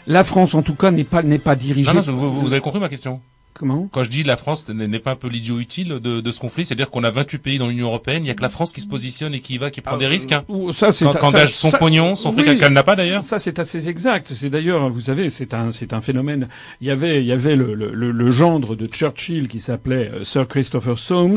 [0.08, 1.92] La France, en tout cas, n'est pas n'est pas dirigée.
[1.92, 3.20] Non, non, vous avez compris ma question.
[3.54, 3.88] Comment?
[3.92, 6.64] Quand je dis la France n'est pas un peu l'idiot utile de, de ce conflit,
[6.64, 8.80] c'est-à-dire qu'on a 28 pays dans l'Union européenne, il y a que la France qui
[8.80, 10.32] se positionne et qui va, qui prend des ah, risques.
[10.32, 10.44] Hein.
[10.70, 13.22] Ça, c'est quand, engage son pognon, son fric qu'elle n'a pas d'ailleurs.
[13.22, 14.28] Ça, c'est assez exact.
[14.28, 16.48] C'est d'ailleurs, vous savez, c'est un, c'est un phénomène.
[16.80, 20.24] Il y avait, il y avait le, le, le, gendre de Churchill qui s'appelait euh,
[20.24, 21.36] Sir Christopher Soames,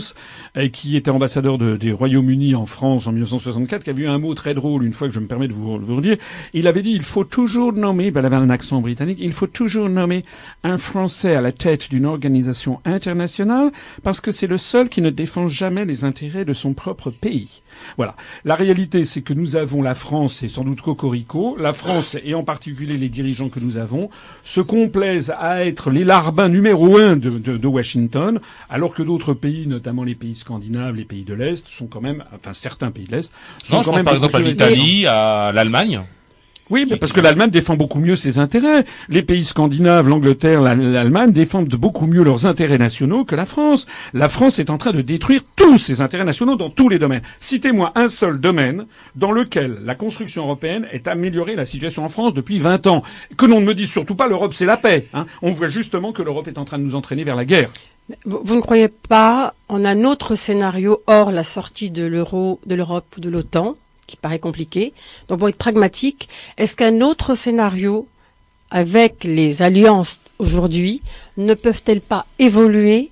[0.55, 4.19] et qui était ambassadeur de, des Royaumes-Unis en France en 1964, qui avait eu un
[4.19, 6.17] mot très drôle une fois que je me permets de vous, vous le dire.
[6.53, 9.47] Il avait dit, il faut toujours nommer, ben, il avait un accent britannique, il faut
[9.47, 10.23] toujours nommer
[10.63, 13.71] un Français à la tête d'une organisation international
[14.03, 17.61] parce que c'est le seul qui ne défend jamais les intérêts de son propre pays.
[17.97, 18.15] Voilà.
[18.45, 22.33] La réalité, c'est que nous avons la France, et sans doute Cocorico, la France, et
[22.33, 24.09] en particulier les dirigeants que nous avons,
[24.43, 28.39] se complaisent à être les larbins numéro un de, de Washington,
[28.69, 32.23] alors que d'autres pays, notamment les pays scandinaves, les pays de l'Est, sont quand même,
[32.33, 33.33] enfin certains pays de l'Est,
[33.63, 34.05] sont quand même...
[34.05, 36.01] par exemple à l'Italie, à l'Allemagne.
[36.73, 38.83] Oui, mais parce que l'Allemagne défend beaucoup mieux ses intérêts.
[39.07, 43.85] Les pays scandinaves, l'Angleterre, l'Allemagne défendent beaucoup mieux leurs intérêts nationaux que la France.
[44.15, 47.21] La France est en train de détruire tous ses intérêts nationaux dans tous les domaines.
[47.37, 52.33] Citez-moi un seul domaine dans lequel la construction européenne ait amélioré la situation en France
[52.33, 53.03] depuis 20 ans.
[53.37, 55.05] Que l'on ne me dise surtout pas l'Europe c'est la paix.
[55.13, 55.27] Hein.
[55.43, 57.69] On voit justement que l'Europe est en train de nous entraîner vers la guerre.
[58.25, 63.05] Vous, ne croyez pas en un autre scénario hors la sortie de l'euro, de l'Europe
[63.15, 63.75] ou de l'OTAN?
[64.07, 64.93] Qui paraît compliqué.
[65.27, 68.07] Donc pour être pragmatique, est-ce qu'un autre scénario
[68.71, 71.01] avec les alliances aujourd'hui
[71.37, 73.11] ne peuvent-elles pas évoluer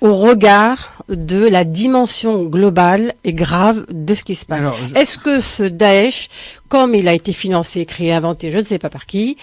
[0.00, 4.74] au regard de la dimension globale et grave de ce qui se passe.
[4.94, 6.28] Est-ce que ce Daesh,
[6.68, 9.36] comme il a été financé, créé, inventé, je ne sais pas par qui,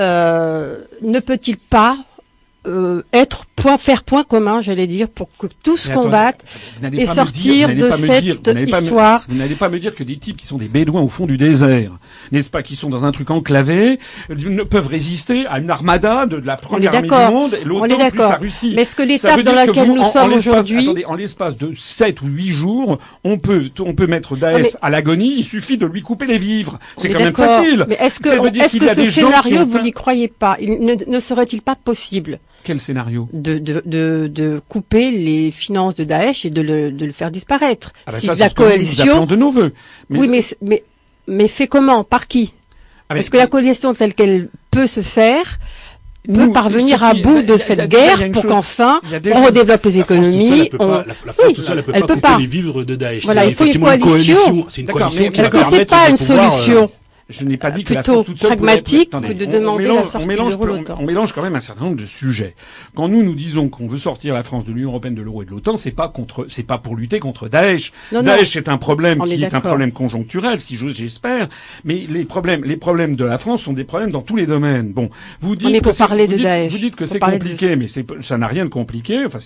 [0.00, 1.98] euh, ne peut-il pas
[2.66, 6.44] euh, être point faire point commun, j'allais dire, pour que tous combattent
[6.92, 9.24] et sortir de cette histoire.
[9.28, 11.36] vous n'allez pas me dire que des types qui sont des bédouins au fond du
[11.36, 11.92] désert,
[12.32, 13.98] n'est-ce pas, qui sont dans un truc enclavé,
[14.28, 18.18] ne peuvent résister à une armada de, la première armée du monde, et l'OTAN plus
[18.18, 18.72] la Russie.
[18.74, 22.48] Mais est-ce que l'étape dans laquelle nous sommes aujourd'hui, en l'espace de 7 ou 8
[22.48, 26.38] jours, on peut on peut mettre Daesh à l'agonie, il suffit de lui couper les
[26.38, 26.78] vivres.
[26.96, 27.86] C'est quand même facile.
[27.88, 30.56] Mais est-ce que, est-ce que ce scénario, vous n'y croyez pas?
[30.60, 32.38] Il ne serait-il pas possible?
[32.66, 37.06] Quel scénario de, de, de, de, couper les finances de Daesh et de le, de
[37.06, 37.92] le faire disparaître.
[38.06, 39.24] Ah ben si ça, la coalition.
[39.24, 39.72] de nos voeux.
[40.10, 40.82] oui, mais, mais,
[41.28, 42.02] mais fait comment?
[42.02, 42.52] Par qui?
[43.08, 45.60] Ah Est-ce que la coalition telle qu'elle peut se faire
[46.26, 49.00] peut parvenir à bout de cette guerre pour qu'enfin
[49.32, 50.70] on redéveloppe les économies.
[50.72, 53.24] La France tout seule, elle peut pas couper les vivres de Daesh.
[53.24, 54.66] Voilà, il faut une coalition.
[54.68, 55.24] C'est une coalition.
[55.32, 56.90] Est-ce que c'est pas une solution
[57.28, 59.96] je n'ai pas dit que la France toute seule pragmatique que de demander on mélange,
[59.96, 60.58] la sortie on mélange,
[60.98, 62.54] on, mélange quand même un certain nombre de sujets.
[62.94, 65.44] Quand nous nous disons qu'on veut sortir la France de l'Union européenne, de l'euro et
[65.44, 67.92] de l'OTAN, c'est pas contre, c'est pas pour lutter contre Daesh.
[68.12, 71.48] Daesh est un problème qui est, un problème conjoncturel, si j'espère.
[71.84, 74.92] Mais les problèmes, les problèmes de la France sont des problèmes dans tous les domaines.
[74.92, 75.10] Bon,
[75.40, 76.70] vous dites que parler de Daesh.
[76.70, 77.86] Vous dites que c'est compliqué, mais
[78.20, 79.24] ça n'a rien de compliqué.
[79.26, 79.38] Enfin,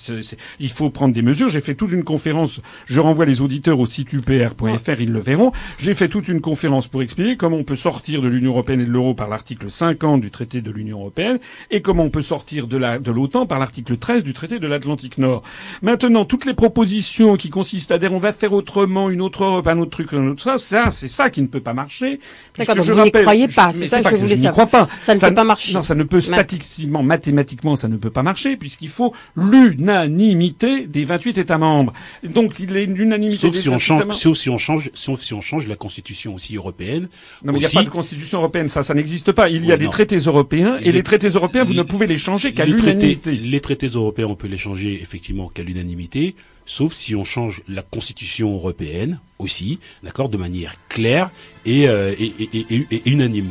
[0.59, 1.49] il faut prendre des mesures.
[1.49, 2.61] J'ai fait toute une conférence.
[2.85, 5.53] Je renvoie les auditeurs au site upr.fr, ils le verront.
[5.79, 8.85] J'ai fait toute une conférence pour expliquer comment on peut sortir de l'Union européenne et
[8.85, 11.39] de l'euro par l'article 50 du traité de l'Union européenne
[11.71, 14.67] et comment on peut sortir de la de l'OTAN par l'article 13 du traité de
[14.67, 15.45] l'Atlantique Nord.
[15.81, 19.69] Maintenant, toutes les propositions qui consistent à dire on va faire autrement une autre Europe,
[19.69, 22.19] un autre truc, un autre ça, ça c'est ça qui ne peut pas marcher.
[22.59, 24.53] D'accord, donc je vous n'y croyez pas, c'est ça que, je voulais savoir.
[24.53, 24.89] crois pas.
[24.99, 25.73] Ça ne peut pas marcher.
[25.73, 31.05] Non, ça ne peut statistiquement, mathématiquement, ça ne peut pas marcher puisqu'il faut l'unanimité des
[31.05, 31.93] 28 États membres.
[32.25, 35.41] Donc il est l'unanimité sauf si on change, sauf si on change, sauf si on
[35.41, 37.09] change la constitution aussi européenne.
[37.45, 39.49] Non, mais il n'y a pas de constitution européenne, ça, ça n'existe pas.
[39.49, 42.53] Il y a des traités européens, et les, traités européens, vous ne pouvez les changer
[42.53, 43.33] qu'à l'unanimité.
[43.33, 46.35] Les traités européens, on peut les changer effectivement qu'à l'unanimité,
[46.67, 51.31] sauf si on change la constitution européenne aussi, d'accord, de manière claire
[51.67, 53.51] et, euh, et, et, et, unanime.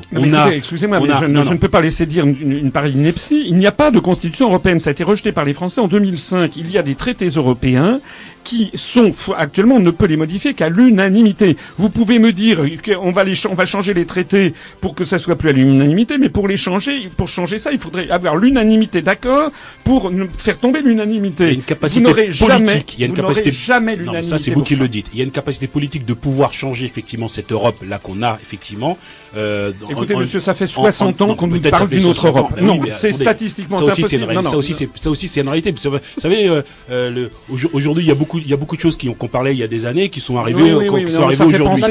[0.54, 3.44] excusez-moi, mais je, je, ne peux pas laisser dire une, une pareille ineptie.
[3.46, 4.80] Il n'y a pas de constitution européenne.
[4.80, 6.56] Ça a été rejeté par les Français en 2005.
[6.56, 8.00] Il y a des traités européens
[8.44, 11.58] qui sont actuellement, on ne peut les modifier qu'à l'unanimité.
[11.78, 15.20] Vous pouvez me dire qu'on va les, on va changer les traités pour que ça
[15.20, 19.02] soit plus à l'unanimité, mais pour les changer, pour changer ça, il faudrait avoir l'unanimité
[19.02, 19.52] d'accord
[19.84, 21.44] pour faire tomber l'unanimité.
[21.44, 22.34] Il y a une capacité politique.
[22.34, 24.30] Jamais, il y a une capacité jamais l'unanimité.
[24.30, 25.08] Ça, c'est vous qui le dites.
[25.14, 28.38] Il y a une capacité politique de pouvoir changer effectivement cette Europe là qu'on a
[28.42, 28.98] effectivement.
[29.36, 32.60] Euh, Écoutez, monsieur, ça fait 60 ans qu'on nous parle d'une autre Europe.
[32.62, 34.44] non, c'est statistiquement ça aussi, impossible.
[34.44, 35.72] ça aussi, c'est ça aussi, c'est une réalité.
[35.72, 36.62] Vous savez, euh,
[36.92, 37.28] euh,
[37.74, 39.60] aujourd'hui, il y a beaucoup, il y a beaucoup de choses qui qu'on parlait il
[39.60, 41.90] y a des années, qui sont arrivées, qui sont arrivées aujourd'hui.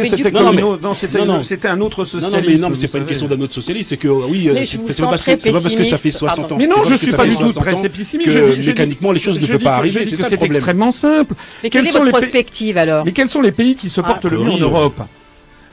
[1.42, 2.34] C'était un autre socialiste.
[2.34, 5.02] Non, mais non, mais c'est pas une question d'un autre socialiste, c'est que oui, c'est
[5.02, 6.56] pas parce que c'est pas parce que ça fait 60 ans.
[6.56, 8.30] Mais non, je suis pas du tout très pessimiste.
[8.30, 10.06] Que mécaniquement les choses ne peuvent pas arriver.
[10.16, 11.34] C'est extrêmement simple.
[11.62, 14.38] Mais quelles sont les perspectives alors Mais quels sont les pays qui se portent le
[14.38, 15.00] mieux en Europe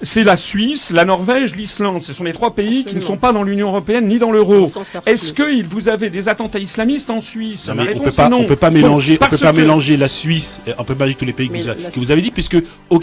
[0.05, 2.01] c'est la Suisse, la Norvège, l'Islande.
[2.01, 4.65] Ce sont les trois pays qui ne sont pas dans l'Union européenne ni dans l'euro.
[5.05, 8.55] Est-ce que vous avez des attentats islamistes en Suisse non, on peut pas, on peut
[8.55, 11.49] pas mélanger, on peut pas mélanger la Suisse, on peut pas mélanger tous les pays
[11.49, 12.57] que vous, avez dit, puisque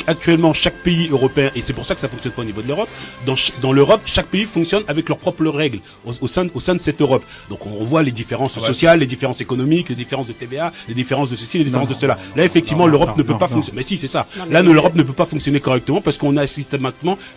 [0.07, 2.68] actuellement chaque pays européen, et c'est pour ça que ça fonctionne pas au niveau de
[2.68, 2.88] l'Europe,
[3.26, 6.80] dans, dans l'Europe, chaque pays fonctionne avec leurs propres règles au, sein, au sein de
[6.80, 7.24] cette Europe.
[7.50, 11.30] Donc on voit les différences sociales, les différences économiques, les différences de TVA, les différences
[11.30, 12.18] de ceci, les différences de cela.
[12.36, 13.76] Là, effectivement, l'Europe ne peut pas fonctionner.
[13.76, 14.26] Mais si, c'est ça.
[14.50, 16.42] Là, l'Europe ne peut pas fonctionner correctement parce qu'on a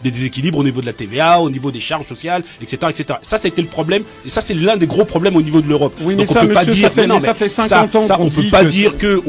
[0.04, 3.20] des déséquilibres au niveau de la TVA, au niveau des charges sociales, etc., etc.
[3.22, 5.62] Ça, ça a été le problème, et ça, c'est l'un des gros problèmes au niveau
[5.62, 5.94] de l'Europe.
[6.02, 8.30] Oui, mais ça, on peut pas dire, ça fait, ça fait 50 ans ça, on
[8.30, 9.22] peut pas dire que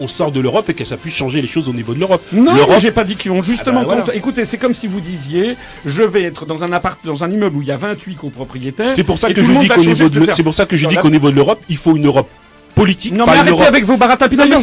[0.00, 2.22] on, sort de l'Europe et que ça puisse changer les choses au niveau de l'Europe.
[2.32, 3.82] Non, j'ai pas dit qu'ils vont justement.
[3.88, 7.24] Ah bah Écoutez, c'est comme si vous disiez, je vais être dans un appart, dans
[7.24, 8.88] un immeuble où il y a 28 copropriétaires.
[8.88, 10.96] C'est pour ça que je dis qu'au niveau de, c'est pour ça que je dis
[10.96, 12.28] qu'au niveau de l'Europe, il faut une Europe
[12.74, 13.14] politique.
[13.14, 14.36] Non, mais arrêtez avec vos baratapis.
[14.36, 14.60] D'ailleurs,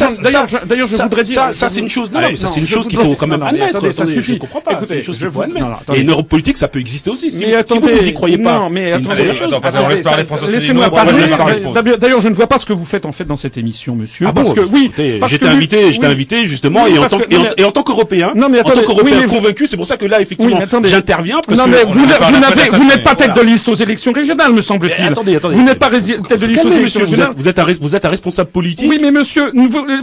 [0.66, 1.36] d'ailleurs, je voudrais dire.
[1.36, 2.12] Ça, ça c'est une chose.
[2.12, 3.92] Non, mais ça, c'est une chose qu'il faut quand même admettre.
[3.92, 4.34] Ça suffit.
[4.34, 4.74] Je comprends pas.
[4.74, 5.66] Écoutez, je vous admettre.
[5.94, 7.32] Et une Europe politique, ça peut exister aussi.
[7.32, 8.60] Si vous vous y croyez pas.
[8.60, 9.32] Non, mais attendez.
[10.48, 11.14] Laissez-moi parler.
[12.00, 14.26] D'ailleurs, je ne vois pas ce que vous faites en fait dans cette émission, monsieur.
[14.28, 14.92] Ah parce que oui.
[15.28, 17.20] J'étais invité, j'étais invité justement, et en tant
[17.58, 21.40] et en tant qu'Européen, en tant qu'Européen convaincu, c'est pour ça que là, effectivement, j'interviens.
[21.56, 25.08] Non, mais vous n'êtes pas tête de liste aux élections régionales, me semble-t-il.
[25.08, 25.56] Attendez, attendez.
[25.56, 27.32] Vous n'êtes pas tête de liste aux élections régionales.
[27.36, 28.90] Vous êtes un responsable politique.
[28.90, 29.52] Oui, mais monsieur,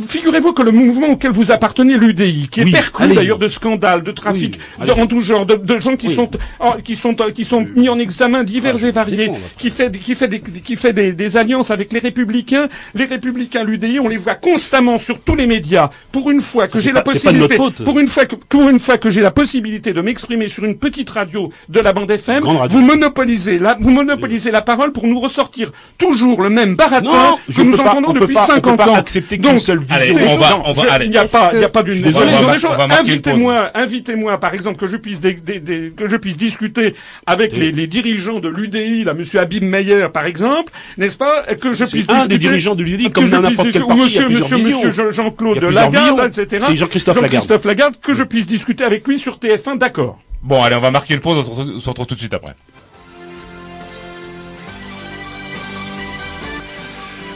[0.06, 4.10] figurez-vous que le mouvement auquel vous appartenez, l'UDI, qui est perclus d'ailleurs de scandales, de
[4.10, 6.30] trafic, de, en tout genre, de, gens qui sont,
[6.84, 10.28] qui sont, qui sont mis en examen divers ah, et variés, qui fait, qui fait
[10.28, 12.68] des, qui fait des, alliances avec les républicains.
[12.94, 15.90] Les républicains, l'UDI, on les voit constamment sur tous les médias.
[16.12, 19.10] Pour une fois que j'ai la possibilité, pour une fois que, pour une fois que
[19.10, 23.58] j'ai la possibilité de m'exprimer sur une petite radio de la bande FM, vous monopolisez
[23.58, 28.12] la, vous monopolisez la parole pour nous ressortir toujours le même baratin que nous entendons
[28.12, 30.16] depuis 50 peut pas accepter qu'une seule vision.
[30.28, 32.02] on va, on va, il n'y a pas, il n'y a pas d'une.
[32.02, 36.94] Désolé, invitez-moi, invitez-moi, par exemple, que je puisse, que je puisse discuter
[37.26, 41.72] avec les, les dirigeants de l'UDI, là, Monsieur Abim Meyer, par exemple, n'est-ce pas, que
[41.72, 45.10] je puisse un des dirigeants de l'UDI, comme dans n'importe quel parti, Monsieur, Monsieur, Monsieur
[45.12, 46.64] Jean-Claude Lagarde, etc.
[46.68, 47.32] C'est Jean-Christophe Lagarde.
[47.32, 50.18] Jean-Christophe Lagarde, que je puisse discuter avec lui sur TF1, d'accord.
[50.42, 52.54] Bon, allez, on va marquer une pause, on se retrouve tout de suite après.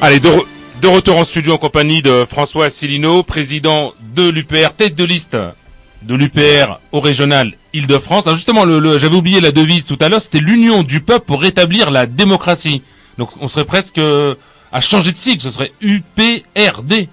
[0.00, 5.02] Allez, de, retour en studio en compagnie de François Asselineau, président de l'UPR, tête de
[5.02, 5.36] liste
[6.02, 8.32] de l'UPR au régional Île-de-France.
[8.32, 11.90] justement, le, j'avais oublié la devise tout à l'heure, c'était l'union du peuple pour rétablir
[11.90, 12.82] la démocratie.
[13.18, 14.00] Donc on serait presque
[14.70, 17.08] à changer de sigle, ce serait UPRD.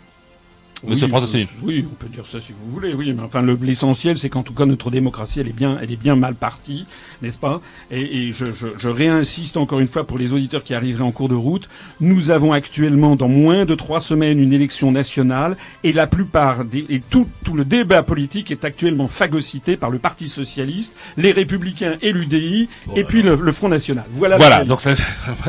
[0.88, 4.30] Monsieur François Oui, on peut dire ça si vous voulez, oui, mais enfin l'essentiel c'est
[4.30, 6.86] qu'en tout cas notre démocratie elle est bien, elle est bien mal partie
[7.22, 7.62] n'est-ce pas?
[7.92, 11.36] Et, je, je, réinsiste encore une fois pour les auditeurs qui arriveraient en cours de
[11.36, 11.70] route.
[12.00, 16.86] Nous avons actuellement dans moins de trois semaines une élection nationale et la plupart des,
[16.90, 21.96] et tout, tout le débat politique est actuellement phagocyté par le Parti socialiste, les Républicains
[22.02, 24.04] et l'UDI oh et puis le, Front national.
[24.12, 24.36] Voilà.
[24.36, 24.66] Voilà.
[24.66, 24.92] Donc ça.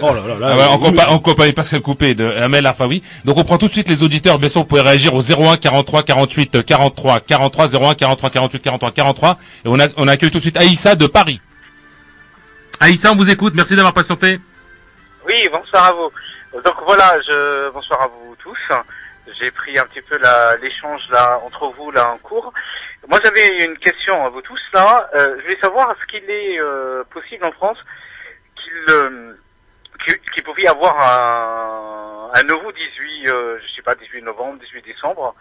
[0.00, 0.38] oh là là.
[0.38, 3.02] là ah on, compa on compagnie Pascal Coupé de Amel Arfaoui.
[3.24, 4.38] Donc on prend tout de suite les auditeurs.
[4.38, 8.90] Bien sûr, vous pouvez réagir au 01 43 48 43 43 01 43 48 43
[8.92, 11.40] 43 et on, a, on accueille tout de suite Aïssa de Paris.
[12.80, 13.54] Aïssa, on vous écoute.
[13.56, 14.38] Merci d'avoir patienté.
[15.26, 16.10] Oui, bonsoir à vous.
[16.62, 18.58] Donc voilà, je bonsoir à vous tous.
[19.38, 20.18] J'ai pris un petit peu
[20.62, 22.52] l'échange là entre vous là en cours.
[23.08, 25.08] Moi, j'avais une question à vous tous là.
[25.14, 27.78] Euh, je voulais savoir est-ce qu'il est euh, possible en France
[28.56, 29.25] qu'il euh,
[30.32, 35.34] qu'il pouvait y avoir un, un nouveau 18, je sais pas, 18 novembre, 18 décembre,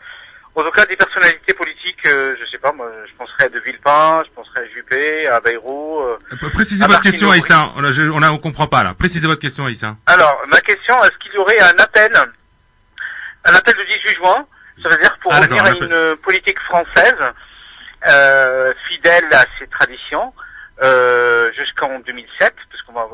[0.56, 3.60] en tout cas, des personnalités politiques, euh, je sais pas, moi, je penserais à De
[3.60, 6.00] Villepin, je penserais à Juppé, à Bayrou.
[6.00, 7.74] Euh, euh Précisez votre question, Aïssa.
[7.76, 8.94] On, on, a, on comprend pas là.
[8.98, 9.98] Précisez votre question, Aïssa.
[10.06, 12.12] Alors, ma question, est-ce qu'il y aurait un appel,
[13.44, 14.48] un appel du 18 juin,
[14.82, 17.18] ça veut dire pour ah, revenir à une politique française,
[18.88, 20.34] fidèle à ses traditions
[21.58, 23.08] jusqu'en 2007, parce qu'on va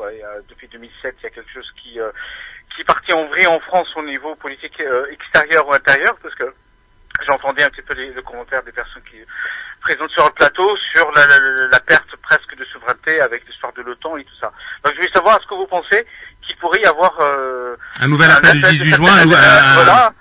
[0.48, 1.98] depuis 2007 il y a quelque chose qui
[2.74, 6.54] qui est parti en vrai en France au niveau politique extérieur ou intérieur, parce que
[7.26, 9.16] j'entendais un petit peu les, le commentaire des personnes qui
[9.80, 13.82] présentes sur le plateau sur la, la, la perte presque de souveraineté avec l'histoire de
[13.82, 14.52] l'OTAN et tout ça.
[14.84, 16.06] Donc je voulais savoir ce que vous pensez
[16.42, 20.12] qu'il pourrait y avoir euh, un nouvel appel du 18 juin voilà,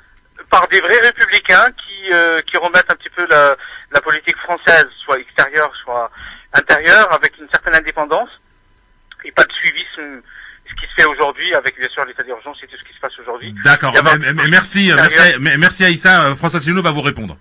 [0.49, 3.55] par des vrais républicains qui euh, qui remettent un petit peu la,
[3.91, 6.11] la politique française, soit extérieure, soit
[6.53, 8.29] intérieure, avec une certaine indépendance
[9.31, 10.21] et pas de suivisme
[10.69, 12.99] ce qui se fait aujourd'hui avec bien sûr l'état d'urgence et tout ce qui se
[12.99, 13.53] passe aujourd'hui.
[13.63, 13.93] D'accord.
[14.49, 16.33] Merci, merci, merci Aïssa.
[16.35, 17.37] François Asselineau va vous répondre.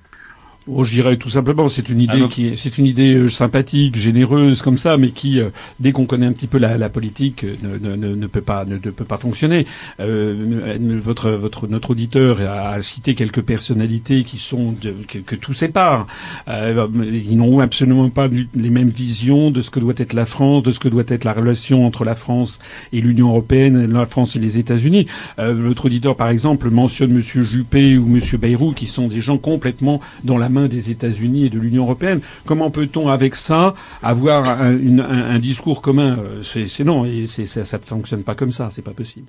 [0.69, 3.97] Oh, je dirais tout simplement, c'est une idée qui est, c'est une idée euh, sympathique,
[3.97, 5.49] généreuse comme ça, mais qui, euh,
[5.81, 8.77] dès qu'on connaît un petit peu la, la politique, ne, ne, ne, peut pas, ne,
[8.77, 9.67] peut pas fonctionner.
[10.01, 15.55] Euh, votre, votre, notre auditeur a cité quelques personnalités qui sont de, que, que, tout
[15.55, 16.07] sépare.
[16.49, 20.63] Euh, ils n'ont absolument pas les mêmes visions de ce que doit être la France,
[20.63, 22.59] de ce que doit être la relation entre la France
[22.93, 25.07] et l'Union européenne, la France et les États-Unis.
[25.39, 29.39] Euh, votre auditeur, par exemple, mentionne Monsieur Juppé ou Monsieur Bayrou, qui sont des gens
[29.39, 32.21] complètement dans la main des États-Unis et de l'Union européenne.
[32.47, 37.27] Comment peut-on, avec ça, avoir un, une, un, un discours commun euh, C'est non, et
[37.27, 38.69] ça, ça ne fonctionne pas comme ça.
[38.71, 39.27] C'est pas possible.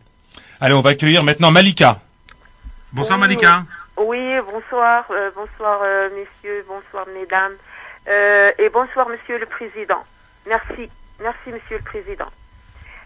[0.59, 1.99] Allez, on va accueillir maintenant Malika.
[2.93, 3.63] Bonsoir oui, Malika.
[3.97, 4.19] Oui,
[4.51, 7.53] bonsoir, euh, bonsoir euh, messieurs, bonsoir mesdames,
[8.07, 10.03] euh, et bonsoir monsieur le président.
[10.47, 10.89] Merci,
[11.21, 12.27] merci monsieur le président.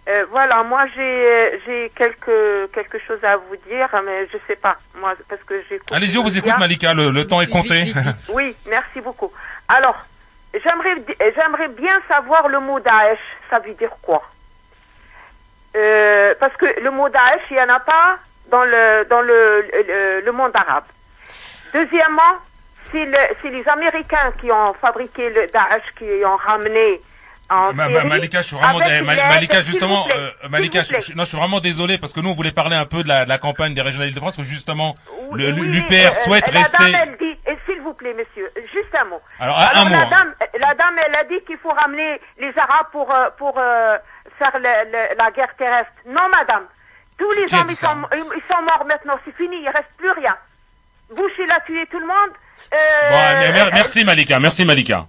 [0.07, 4.77] Euh, voilà, moi j'ai j'ai quelque quelque chose à vous dire, mais je sais pas
[4.93, 5.79] moi parce que j'ai.
[5.91, 6.93] Allez-y, on vous écoute, Malika.
[6.93, 7.91] Le, le temps est compté.
[8.29, 9.31] oui, merci beaucoup.
[9.67, 9.97] Alors,
[10.53, 10.95] j'aimerais
[11.35, 13.17] j'aimerais bien savoir le mot Daesh.
[13.49, 14.21] Ça veut dire quoi?
[15.75, 18.19] Euh, Parce que le mot Daesh, il y en a pas
[18.51, 20.85] dans le dans le le, le monde arabe.
[21.73, 22.35] Deuxièmement,
[22.91, 27.01] c'est le, les Américains qui ont fabriqué le Daesh, qui ont ramené
[27.49, 31.29] Ma, ma, Malika, je suis vraiment, eh, Malika, justement, euh, Malika, je, je, non, je
[31.29, 33.37] suis vraiment désolé parce que nous, on voulait parler un peu de la, de la
[33.37, 34.95] campagne des régionales de France, que justement,
[35.31, 36.91] oui, l'UPR euh, souhaite la rester.
[36.91, 39.21] Dame, elle dit, s'il vous plaît, monsieur, juste un mot.
[39.39, 40.09] Alors, Alors un la mot.
[40.09, 40.45] Dame, hein.
[40.59, 43.97] la dame, elle a dit qu'il faut ramener les Arabes pour, euh, pour euh,
[44.39, 45.91] faire le, le, la guerre terrestre.
[46.07, 46.63] Non, madame.
[47.17, 49.17] Tous les hommes, ils sont, ils sont morts maintenant.
[49.23, 49.57] C'est fini.
[49.61, 50.35] Il reste plus rien.
[51.15, 52.31] Bush, il a tué tout le monde.
[52.73, 54.39] Euh, bon, merci, Malika.
[54.39, 55.05] Merci, Malika.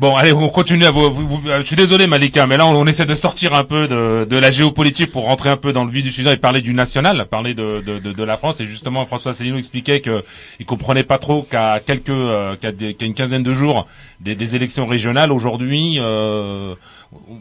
[0.00, 2.74] Bon, allez, on continue à vous, vous, vous, Je suis désolé, Malika, mais là, on,
[2.74, 5.84] on, essaie de sortir un peu de, de la géopolitique pour rentrer un peu dans
[5.84, 8.60] le vif du sujet et parler du national, parler de, de, de, de la France.
[8.60, 10.24] Et justement, François Céline expliquait que
[10.58, 13.86] il comprenait pas trop qu'à quelques, euh, qu'à, qu'à une quinzaine de jours
[14.20, 15.98] des, des élections régionales aujourd'hui.
[16.00, 16.74] Euh,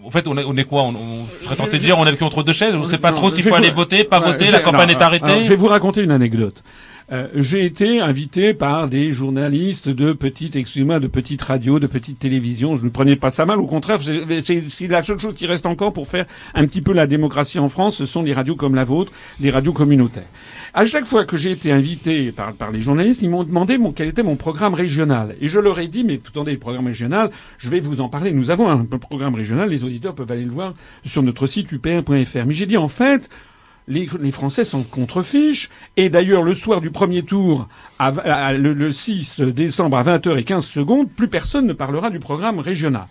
[0.06, 0.84] en fait, on est, on est quoi?
[0.84, 2.76] On, on, Je serais tenté de dire, on est entre deux chaises.
[2.76, 4.52] On ne sait pas trop s'il faut aller voter, pas voter.
[4.52, 5.26] La campagne est arrêtée.
[5.26, 6.64] Alors, je vais vous raconter une anecdote.
[7.14, 12.18] Euh, j'ai été invité par des journalistes de petites, excusez-moi, de petites radios, de petites
[12.18, 12.76] télévisions.
[12.76, 13.60] Je ne prenais pas ça mal.
[13.60, 17.06] Au contraire, c'est la seule chose qui reste encore pour faire un petit peu la
[17.06, 17.98] démocratie en France.
[17.98, 20.26] Ce sont des radios comme la vôtre, des radios communautaires.
[20.74, 23.92] À chaque fois que j'ai été invité par, par les journalistes, ils m'ont demandé mon,
[23.92, 25.36] quel était mon programme régional.
[25.40, 28.32] Et je leur ai dit, mais attendez, le programme régional, je vais vous en parler.
[28.32, 29.70] Nous avons un programme régional.
[29.70, 30.74] Les auditeurs peuvent aller le voir
[31.06, 32.46] sur notre site up1.fr.
[32.48, 33.30] Mais j'ai dit, en fait,
[33.88, 35.70] les, les, Français s'en contrefichent.
[35.98, 37.68] Et d'ailleurs, le soir du premier tour,
[38.00, 42.60] à, à, le, le, 6 décembre à 20h15 secondes, plus personne ne parlera du programme
[42.60, 43.08] régional.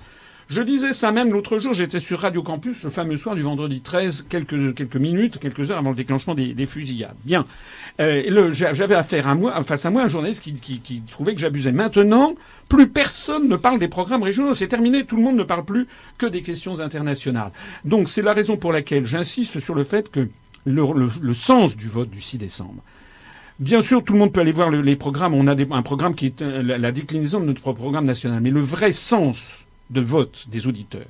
[0.48, 3.80] Je disais ça même l'autre jour, j'étais sur Radio Campus le fameux soir du vendredi
[3.80, 7.16] 13, quelques, quelques minutes, quelques heures avant le déclenchement des, des fusillades.
[7.24, 7.46] Bien.
[8.00, 11.40] Euh, J'avais affaire à moi, face à moi un journaliste qui, qui, qui trouvait que
[11.40, 11.72] j'abusais.
[11.72, 12.34] Maintenant,
[12.68, 14.52] plus personne ne parle des programmes régionaux.
[14.52, 15.06] C'est terminé.
[15.06, 15.86] Tout le monde ne parle plus
[16.18, 17.52] que des questions internationales.
[17.86, 20.28] Donc c'est la raison pour laquelle j'insiste sur le fait que
[20.64, 22.82] le, sens du vote du 6 décembre.
[23.58, 25.34] Bien sûr, tout le monde peut aller voir le, les programmes.
[25.34, 28.40] On a un programme qui est la, la, déclinaison de notre programme national.
[28.40, 31.06] Mais le vrai sens de vote des auditeurs,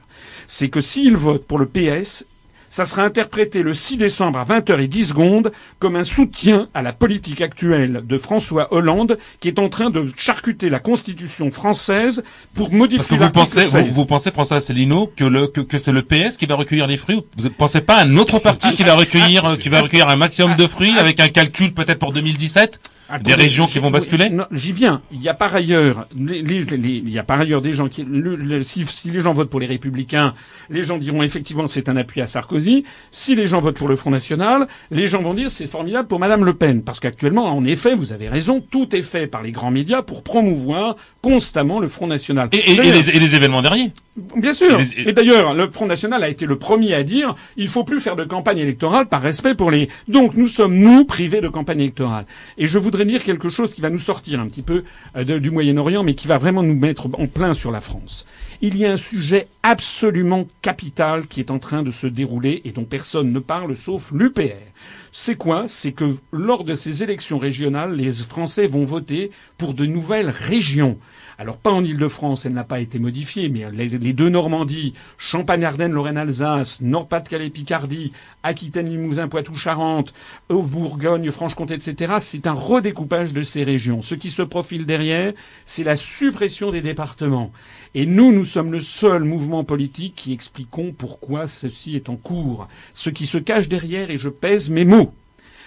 [0.47, 2.27] c'est que s'ils votent pour le PS,
[2.73, 7.43] ça sera interprété le 6 décembre à 20h10 secondes comme un soutien à la politique
[7.43, 12.97] actuelle de François Hollande qui est en train de charcuter la constitution française pour modifier
[12.97, 16.01] Parce que vous pensez, vous, vous, pensez, François Asselineau, que, le, que, que c'est le
[16.01, 18.85] PS qui va recueillir les fruits Vous ne pensez pas à un autre parti qui
[18.85, 22.81] va recueillir, qui va recueillir un maximum de fruits avec un calcul peut-être pour 2017
[23.19, 25.03] des régions qui vont basculer J'y viens.
[25.11, 27.89] Il y a par ailleurs, les, les, les, il y a par ailleurs des gens
[27.89, 30.35] qui, le, si, si, les gens votent pour les Républicains,
[30.71, 32.85] les gens diront effectivement c'est un appui à Sarkozy.
[33.11, 36.19] Si les gens votent pour le Front National, les gens vont dire c'est formidable pour
[36.19, 39.53] Madame Le Pen, parce qu'actuellement, en effet, vous avez raison, tout est fait par les
[39.53, 42.49] grands médias pour promouvoir constamment le Front National.
[42.53, 43.93] Et, les, événements derniers
[44.37, 44.79] Bien sûr.
[44.97, 48.17] Et, d'ailleurs, le Front National a été le premier à dire il faut plus faire
[48.17, 49.89] de campagne électorale par respect pour les.
[50.09, 52.27] Donc nous sommes nous privés de campagne électorale.
[52.59, 54.83] Et je voudrais dire quelque chose qui va nous sortir un petit peu
[55.17, 58.27] euh, du Moyen-Orient, mais qui va vraiment nous mettre en plein sur la France.
[58.61, 62.73] Il y a un sujet absolument capital qui est en train de se dérouler et
[62.73, 64.73] dont personne ne parle sauf l'UPR.
[65.11, 65.65] C'est quoi?
[65.67, 70.99] C'est que lors de ces élections régionales, les Français vont voter pour de nouvelles régions.
[71.43, 76.81] Alors pas en Île-de-France, elle n'a pas été modifiée, mais les, deux Normandies, Champagne-Ardenne, Lorraine-Alsace,
[76.83, 78.13] Nord-Pas-de-Calais-Picardie,
[78.45, 80.15] Aquitaine, Limousin, Poitou-Charentes,
[80.49, 84.03] Bourgogne, Franche-Comté, etc., c'est un redécoupage de ces régions.
[84.03, 85.33] Ce qui se profile derrière,
[85.65, 87.51] c'est la suppression des départements.
[87.97, 92.69] Et nous, nous sommes le seul mouvement politique qui expliquons pourquoi ceci est en cours.
[92.95, 95.13] Ce qui se cache derrière, et je pèse mes mots,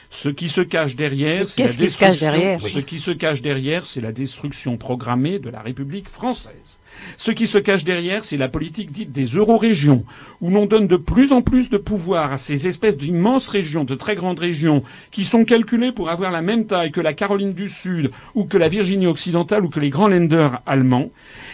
[0.09, 2.59] ce qui se cache derrière, c'est la destruction.
[2.59, 6.79] Ce qui se cache derrière, c'est la destruction programmée de la République française.
[7.17, 10.03] Ce qui se cache derrière, c'est la politique dite des eurorégions,
[10.41, 13.95] où l'on donne de plus en plus de pouvoir à ces espèces d'immenses régions, de
[13.95, 17.69] très grandes régions, qui sont calculées pour avoir la même taille que la Caroline du
[17.69, 21.09] Sud, ou que la Virginie occidentale, ou que les grands lenders allemands.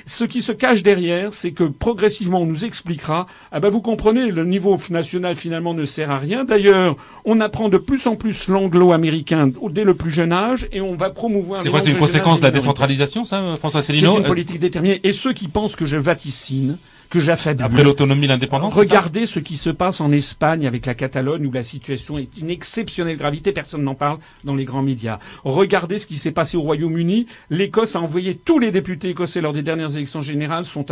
[0.06, 4.32] Ce qui se cache derrière, c'est que progressivement on nous expliquera, ah ben vous comprenez,
[4.32, 6.44] le niveau national finalement ne sert à rien.
[6.44, 10.94] D'ailleurs, on apprend de plus en plus l'anglo-américain dès le plus jeune âge, et on
[10.94, 11.60] va promouvoir.
[11.60, 15.00] C'est quoi, c'est une conséquence de la décentralisation, ça, François Céline C'est une politique déterminée.
[15.04, 16.78] Et ceux qui pensent que je vaticine,
[17.10, 17.66] que j'affabule.
[17.66, 18.74] Après l'autonomie, l'indépendance.
[18.74, 22.50] Regardez ce qui se passe en Espagne avec la Catalogne où la situation est d'une
[22.50, 23.54] exceptionnelle gravité.
[23.54, 25.20] Personne n'en parle dans les grands médias.
[25.46, 27.28] Regardez ce qui s'est passé au Royaume-Uni.
[27.50, 30.86] L'Écosse a envoyé tous les députés écossais lors des dernières élections générales sont,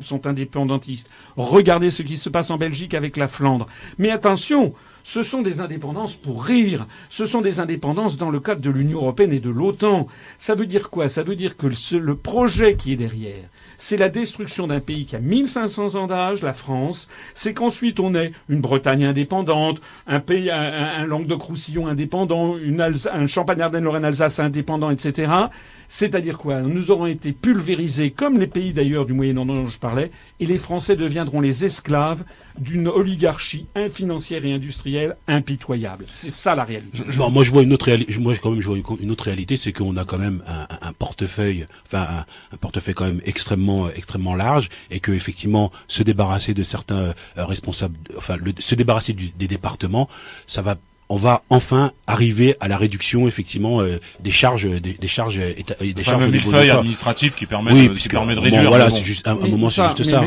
[0.00, 1.08] sont indépendantistes.
[1.38, 3.66] Regardez ce qui se passe en Belgique avec la Flandre.
[3.96, 4.74] Mais attention,
[5.06, 6.84] ce sont des indépendances pour rire.
[7.10, 10.08] Ce sont des indépendances dans le cadre de l'Union européenne et de l'OTAN.
[10.36, 11.08] Ça veut dire quoi?
[11.08, 13.44] Ça veut dire que le projet qui est derrière,
[13.78, 17.06] c'est la destruction d'un pays qui a 1500 ans d'âge, la France.
[17.34, 24.40] C'est qu'ensuite on ait une Bretagne indépendante, un pays, un, Languedoc-Roussillon indépendant, une un Champagne-Ardenne-Lorraine-Alsace
[24.40, 25.30] indépendant, etc.
[25.88, 30.10] C'est-à-dire quoi Nous aurons été pulvérisés, comme les pays d'ailleurs du Moyen-Orient dont je parlais,
[30.40, 32.24] et les Français deviendront les esclaves
[32.58, 36.06] d'une oligarchie financière et industrielle impitoyable.
[36.10, 37.02] C'est ça la réalité.
[37.28, 39.56] moi je vois une autre réalité.
[39.56, 44.68] C'est qu'on a quand même un, portefeuille, enfin un, portefeuille quand même extrêmement extrêmement large,
[44.90, 50.08] et que effectivement se débarrasser de certains euh, responsables, enfin se débarrasser des départements,
[50.46, 50.76] ça va
[51.08, 55.74] on va enfin arriver à la réduction effectivement euh, des charges des, des charges éta,
[55.80, 59.04] des enfin, charges millefeuille administratif qui permet oui, de, qui permet de réduire voilà c'est
[59.04, 60.24] juste un, moment c'est juste ça.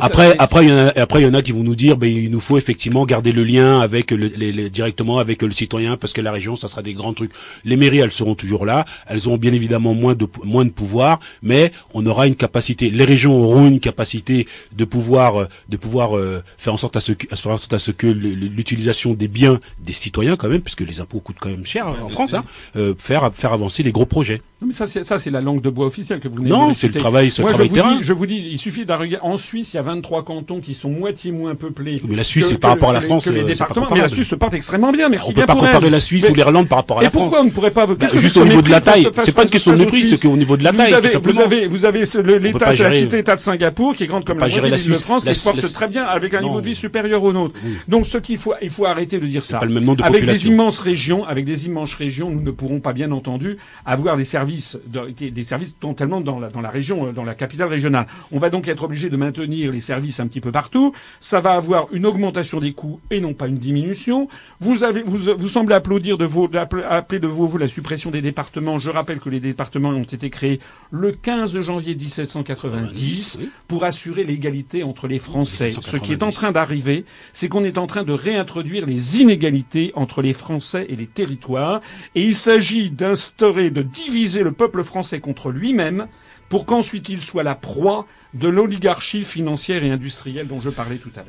[0.00, 1.96] après après il y en a après il y en a qui vont nous dire
[1.96, 5.96] ben il nous faut effectivement garder le lien avec le, les, directement avec le citoyen
[5.96, 7.32] parce que la région ça sera des grands trucs.
[7.64, 8.84] Les mairies elles seront toujours là.
[9.06, 13.04] Elles auront bien évidemment moins de moins de pouvoir mais on aura une capacité les
[13.04, 17.26] régions auront une capacité de pouvoir de pouvoir euh, faire en sorte à ce que
[17.34, 21.00] faire en sorte à ce que l'utilisation des biens des citoyens quand même, puisque les
[21.00, 22.44] impôts coûtent quand même cher en France, hein,
[22.76, 24.42] euh, faire faire avancer les gros projets.
[24.62, 26.72] Non, mais ça, c'est ça, c'est la langue de bois officielle que vous venez Non,
[26.72, 27.96] c'est le travail, c'est le travail je terrain.
[27.96, 30.74] Dis, je vous dis, il suffit d'un En Suisse, il y a 23 cantons qui
[30.74, 32.00] sont moitié moins peuplés.
[32.08, 33.26] Mais la Suisse, c'est par rapport à la France.
[33.26, 35.08] les euh, départements, mais la Suisse se porte extrêmement bien.
[35.08, 37.22] Merci on bien peut pas comparer la Suisse ou l'Irlande par rapport à la France.
[37.22, 39.08] Et pourquoi on ne pourrait pas bah, Juste au niveau de la taille.
[39.24, 40.94] C'est pas une question de mépris, c'est qu'au niveau de la taille.
[41.20, 42.04] Vous avez, vous avez
[42.38, 45.44] l'État, la cité-État de Singapour, qui est grande comme la moitié de France, qui se
[45.44, 47.56] porte très bien avec un niveau de vie supérieur au nôtre.
[47.88, 49.58] Donc, ce qu'il faut, il faut arrêter de dire ça.
[50.04, 54.16] Avec des immenses régions, avec des immenses régions, nous ne pourrons pas, bien entendu, avoir
[54.16, 54.51] des services,
[54.86, 58.06] des services totalement dans la, dans la région, euh, dans la capitale régionale.
[58.30, 60.92] On va donc être obligé de maintenir les services un petit peu partout.
[61.20, 64.28] Ça va avoir une augmentation des coûts et non pas une diminution.
[64.60, 66.48] Vous avez, vous, vous semblez applaudir de vos,
[66.88, 68.78] appeler de vos, vous la suppression des départements.
[68.78, 73.38] Je rappelle que les départements ont été créés le 15 janvier 1790
[73.68, 75.70] pour assurer l'égalité entre les Français.
[75.70, 79.92] Ce qui est en train d'arriver, c'est qu'on est en train de réintroduire les inégalités
[79.94, 81.80] entre les Français et les territoires.
[82.14, 86.06] Et il s'agit d'instaurer, de diviser le peuple français contre lui-même
[86.48, 91.12] pour qu'ensuite il soit la proie de l'oligarchie financière et industrielle dont je parlais tout
[91.14, 91.28] à l'heure.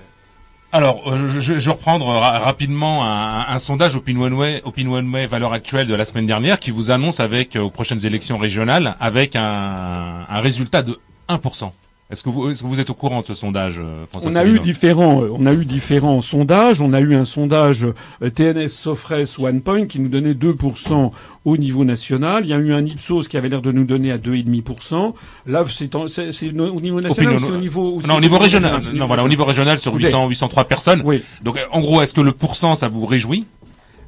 [0.71, 6.25] Alors, euh, je, vais reprendre rapidement un, sondage OpinionWay, OpinionWay valeur actuelle de la semaine
[6.25, 10.99] dernière qui vous annonce avec euh, aux prochaines élections régionales avec un, un résultat de
[11.29, 11.71] 1%.
[12.13, 14.35] Est-ce que, vous, est que vous êtes au courant de ce sondage, euh, François On
[14.35, 16.79] a eu différents, euh, on a eu différents sondages.
[16.79, 17.87] On a eu un sondage
[18.21, 21.09] euh, TNS Sofres OnePoint qui nous donnait 2%
[21.45, 22.45] au niveau national.
[22.45, 25.15] Il y a eu un Ipsos qui avait l'air de nous donner à 2,5%.
[25.47, 28.79] Là, c'est au niveau national, c'est au niveau non, au niveau régional.
[28.93, 31.01] Non, voilà, au niveau régional sur 800, 803 personnes.
[31.03, 31.23] Oui.
[31.41, 33.47] Donc, en gros, est-ce que le pourcent, ça vous réjouit?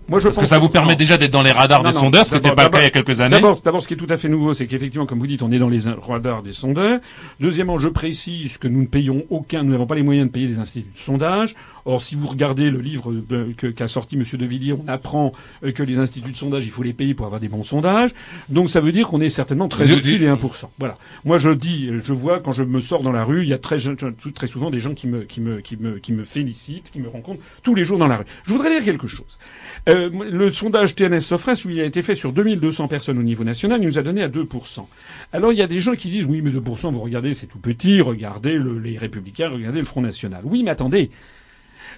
[0.07, 2.35] Moi, je Parce que ça vous permet déjà d'être dans les radars des sondeurs, ce
[2.35, 3.41] qui n'était pas le cas il y a quelques années.
[3.63, 5.59] D'abord, ce qui est tout à fait nouveau, c'est qu'effectivement, comme vous dites, on est
[5.59, 6.99] dans les radars des sondeurs.
[7.39, 10.47] Deuxièmement, je précise que nous ne payons aucun, nous n'avons pas les moyens de payer
[10.47, 11.55] les instituts de sondage.
[11.85, 14.23] Or, si vous regardez le livre euh, qu'a sorti M.
[14.33, 15.33] De Villiers, on apprend
[15.63, 18.11] euh, que les instituts de sondage, il faut les payer pour avoir des bons sondages.
[18.49, 20.65] Donc, ça veut dire qu'on est certainement très au-dessus des 1%.
[20.79, 20.97] Voilà.
[21.23, 23.59] Moi, je dis, je vois quand je me sors dans la rue, il y a
[23.59, 23.77] très,
[24.33, 27.07] très souvent des gens qui me, qui me, qui me, qui me félicitent, qui me
[27.07, 28.25] rencontrent tous les jours dans la rue.
[28.43, 29.37] Je voudrais dire quelque chose.
[29.87, 33.43] Euh, le sondage TNS Sofres, où il a été fait sur 2200 personnes au niveau
[33.43, 34.87] national, il nous a donné à 2%.
[35.33, 37.59] Alors, il y a des gens qui disent, oui, mais 2%, vous regardez, c'est tout
[37.59, 40.41] petit, regardez les Républicains, regardez le Front National.
[40.43, 41.11] Oui, mais attendez,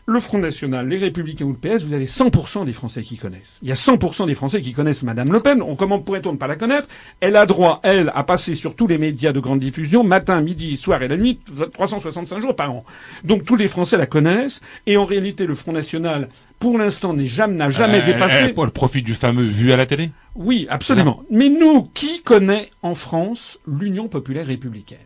[0.09, 3.59] le Front National, les Républicains ou le PS, vous avez 100% des Français qui connaissent.
[3.61, 5.61] Il y a 100% des Français qui connaissent Madame Le Pen.
[5.61, 6.87] On, comment pourrait-on ne pas la connaître?
[7.19, 10.77] Elle a droit, elle, à passer sur tous les médias de grande diffusion, matin, midi,
[10.77, 11.41] soir et la nuit,
[11.73, 12.85] 365 jours par an.
[13.25, 14.61] Donc tous les Français la connaissent.
[14.85, 18.43] Et en réalité, le Front National, pour l'instant, n'a jamais, jamais euh, dépassé.
[18.43, 20.11] Euh, pour le profit du fameux vu à la télé?
[20.35, 21.23] Oui, absolument.
[21.29, 24.99] Mais nous, qui connaît en France l'Union populaire républicaine?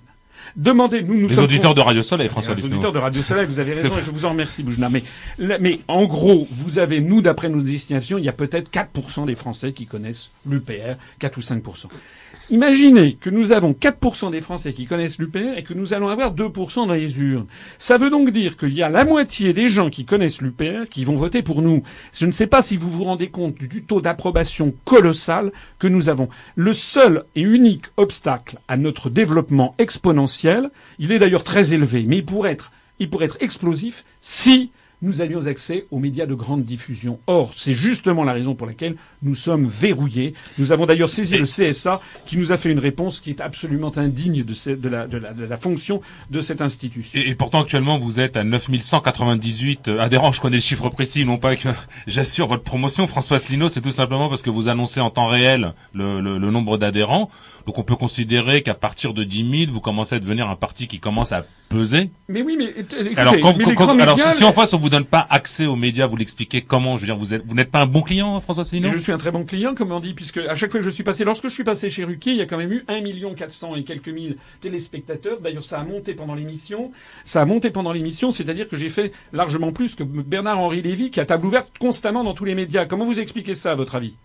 [0.55, 3.59] Demandez, nous, nous Les auditeurs de Radio Soleil, François Les auditeurs de Radio Soleil, vous
[3.59, 4.89] avez raison, et je vous en remercie, Boujna.
[4.89, 5.03] Mais,
[5.37, 9.35] mais en gros, vous avez, nous, d'après nos destinations, il y a peut-être 4% des
[9.35, 11.85] Français qui connaissent l'UPR, 4 ou 5%.
[12.49, 16.33] Imaginez que nous avons 4% des Français qui connaissent l'UPR et que nous allons avoir
[16.35, 17.45] 2% dans les urnes.
[17.77, 21.03] Ça veut donc dire qu'il y a la moitié des gens qui connaissent l'UPR qui
[21.03, 21.83] vont voter pour nous.
[22.11, 26.09] Je ne sais pas si vous vous rendez compte du taux d'approbation colossal que nous
[26.09, 26.29] avons.
[26.55, 32.17] Le seul et unique obstacle à notre développement exponentiel, il est d'ailleurs très élevé, mais
[32.17, 34.71] il pourrait être explosif si
[35.01, 37.19] nous avions accès aux médias de grande diffusion.
[37.27, 40.33] Or, c'est justement la raison pour laquelle nous sommes verrouillés.
[40.57, 43.91] Nous avons d'ailleurs saisi le CSA qui nous a fait une réponse qui est absolument
[43.97, 47.19] indigne de, la, fonction de cette institution.
[47.19, 50.31] Et, pourtant, actuellement, vous êtes à 9198 euh, adhérents.
[50.31, 51.69] Je connais le chiffre précis, non pas que
[52.07, 53.07] j'assure votre promotion.
[53.07, 56.77] François Asselineau, c'est tout simplement parce que vous annoncez en temps réel le, le nombre
[56.77, 57.29] d'adhérents.
[57.65, 60.87] Donc on peut considérer qu'à partir de 10 000, vous commencez à devenir un parti
[60.87, 62.09] qui commence à peser.
[62.27, 65.65] Mais oui, mais écoutez, alors, quand, alors si, en face on vous donne pas accès
[65.65, 68.01] aux médias, vous l'expliquez comment Je veux dire, vous êtes, vous n'êtes pas un bon
[68.01, 70.71] client, François Asselineau Je suis un très bon client, comme on dit, puisque à chaque
[70.71, 72.57] fois que je suis passé, lorsque je suis passé chez Ruquier, il y a quand
[72.57, 75.39] même eu 1 million 400 et quelques mille téléspectateurs.
[75.39, 76.91] D'ailleurs, ça a monté pendant l'émission.
[77.23, 81.19] Ça a monté pendant l'émission, c'est-à-dire que j'ai fait largement plus que Bernard-Henri Lévy, qui
[81.19, 82.85] a table ouverte constamment dans tous les médias.
[82.85, 84.15] Comment vous expliquez ça, à votre avis?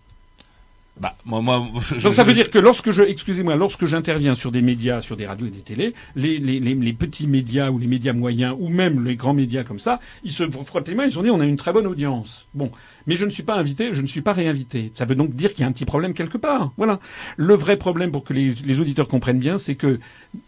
[0.99, 1.67] Bah, moi, moi,
[2.03, 5.25] Donc ça veut dire que lorsque je, excusez-moi, lorsque j'interviens sur des médias, sur des
[5.25, 8.69] radios et des télés, les, les, les, les, petits médias ou les médias moyens ou
[8.69, 11.39] même les grands médias comme ça, ils se frottent les mains, ils ont dit on
[11.39, 12.47] a une très bonne audience.
[12.53, 12.71] Bon,
[13.05, 14.91] mais je ne suis pas invité, je ne suis pas réinvité.
[14.93, 16.71] Ça veut donc dire qu'il y a un petit problème quelque part.
[16.77, 16.99] Voilà.
[17.37, 19.99] Le vrai problème pour que les, les auditeurs comprennent bien, c'est que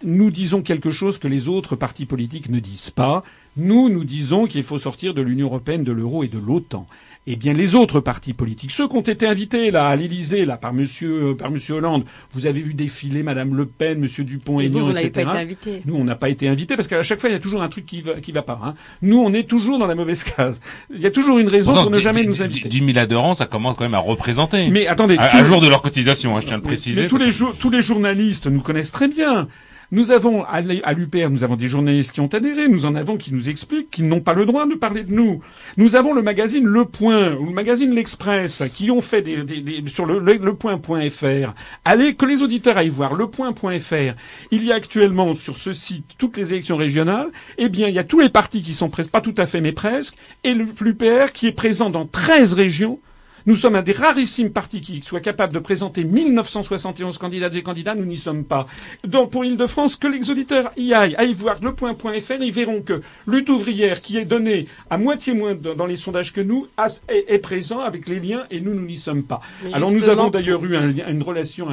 [0.04, 3.24] nous disons quelque chose que les autres partis politiques ne disent pas.
[3.56, 6.88] Nous, nous disons qu'il faut sortir de l'Union européenne, de l'euro et de l'OTAN
[7.32, 10.58] eh bien les autres partis politiques, ceux qui ont été invités là à l'Élysée là
[10.58, 12.04] par Monsieur euh, par Monsieur Hollande,
[12.34, 15.12] vous avez vu défiler Madame Le Pen, Monsieur Dupont-Aignan, etc.
[15.12, 15.82] Pas été invités.
[15.86, 17.70] Nous, on n'a pas été invités parce qu'à chaque fois il y a toujours un
[17.70, 18.60] truc qui va qui va pas.
[18.64, 18.74] Hein.
[19.04, 20.60] Nous, on est toujours dans la mauvaise case.
[20.92, 22.68] Il y a toujours une raison pour ne jamais nous inviter.
[22.68, 24.68] 10 000 adhérents, ça commence quand même à représenter.
[24.70, 27.04] Mais attendez, à, jour de leur cotisation, hein, je tiens à le préciser.
[27.04, 29.48] Mais tous les tous les journalistes nous connaissent très bien.
[29.92, 33.34] Nous avons, à l'UPR, nous avons des journalistes qui ont adhéré, nous en avons qui
[33.34, 35.42] nous expliquent qu'ils n'ont pas le droit de parler de nous.
[35.78, 40.06] Nous avons le magazine Le Point, ou le magazine L'Express, qui ont fait des, sur
[40.06, 41.56] le, le, point.fr.
[41.86, 44.14] Allez, que les auditeurs aillent voir le point.fr.
[44.52, 47.30] Il y a actuellement sur ce site toutes les élections régionales.
[47.58, 49.60] Eh bien, il y a tous les partis qui sont presque, pas tout à fait,
[49.60, 53.00] mais presque, et l'UPR qui est présent dans 13 régions
[53.50, 57.96] nous sommes un des rarissimes partis qui soit capable de présenter 1971 candidats et candidats.
[57.96, 58.68] Nous n'y sommes pas.
[59.04, 63.02] Donc pour Île-de-France, que les auditeurs y aillent, aillent voir le point.fr, ils verront que
[63.26, 66.68] lutte ouvrière, qui est donnée à moitié moins dans les sondages que nous,
[67.08, 69.40] est, présent avec les liens et nous, nous n'y sommes pas.
[69.74, 71.70] Alors nous avons d'ailleurs eu une relation,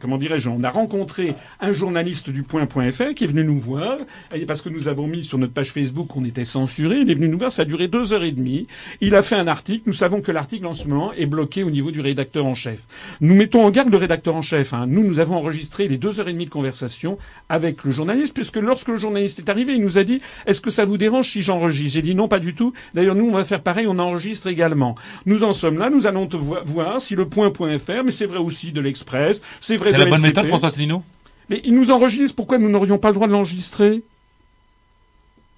[0.00, 3.98] comment dirais-je, on a rencontré un journaliste du point.fr qui est venu nous voir,
[4.46, 6.98] parce que nous avons mis sur notre page Facebook qu'on était censuré.
[6.98, 8.68] Il est venu nous voir, ça a duré deux heures et demie.
[9.00, 9.82] Il a fait un article.
[9.86, 12.82] Nous savons que l'article en ce moment est bloqué au niveau du rédacteur en chef.
[13.20, 14.72] Nous mettons en garde le rédacteur en chef.
[14.72, 14.86] Hein.
[14.88, 18.56] Nous, nous avons enregistré les deux heures et demie de conversation avec le journaliste, puisque
[18.56, 21.42] lorsque le journaliste est arrivé, il nous a dit Est-ce que ça vous dérange si
[21.42, 21.94] j'enregistre?
[21.94, 22.72] J'ai dit non, pas du tout.
[22.94, 24.94] D'ailleurs, nous, on va faire pareil, on enregistre également.
[25.26, 28.72] Nous en sommes là, nous allons te voir si le point.fr, mais c'est vrai aussi
[28.72, 31.02] de l'Express, c'est vrai de la bonne méthode, François Asselineau?
[31.48, 34.02] Mais il nous enregistre, pourquoi nous n'aurions pas le droit de l'enregistrer?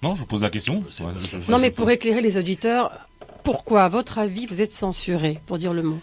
[0.03, 0.83] Non, je vous pose la question.
[1.49, 3.07] non, mais pour éclairer les auditeurs,
[3.43, 5.99] pourquoi, à votre avis, vous êtes censuré, pour dire le mot?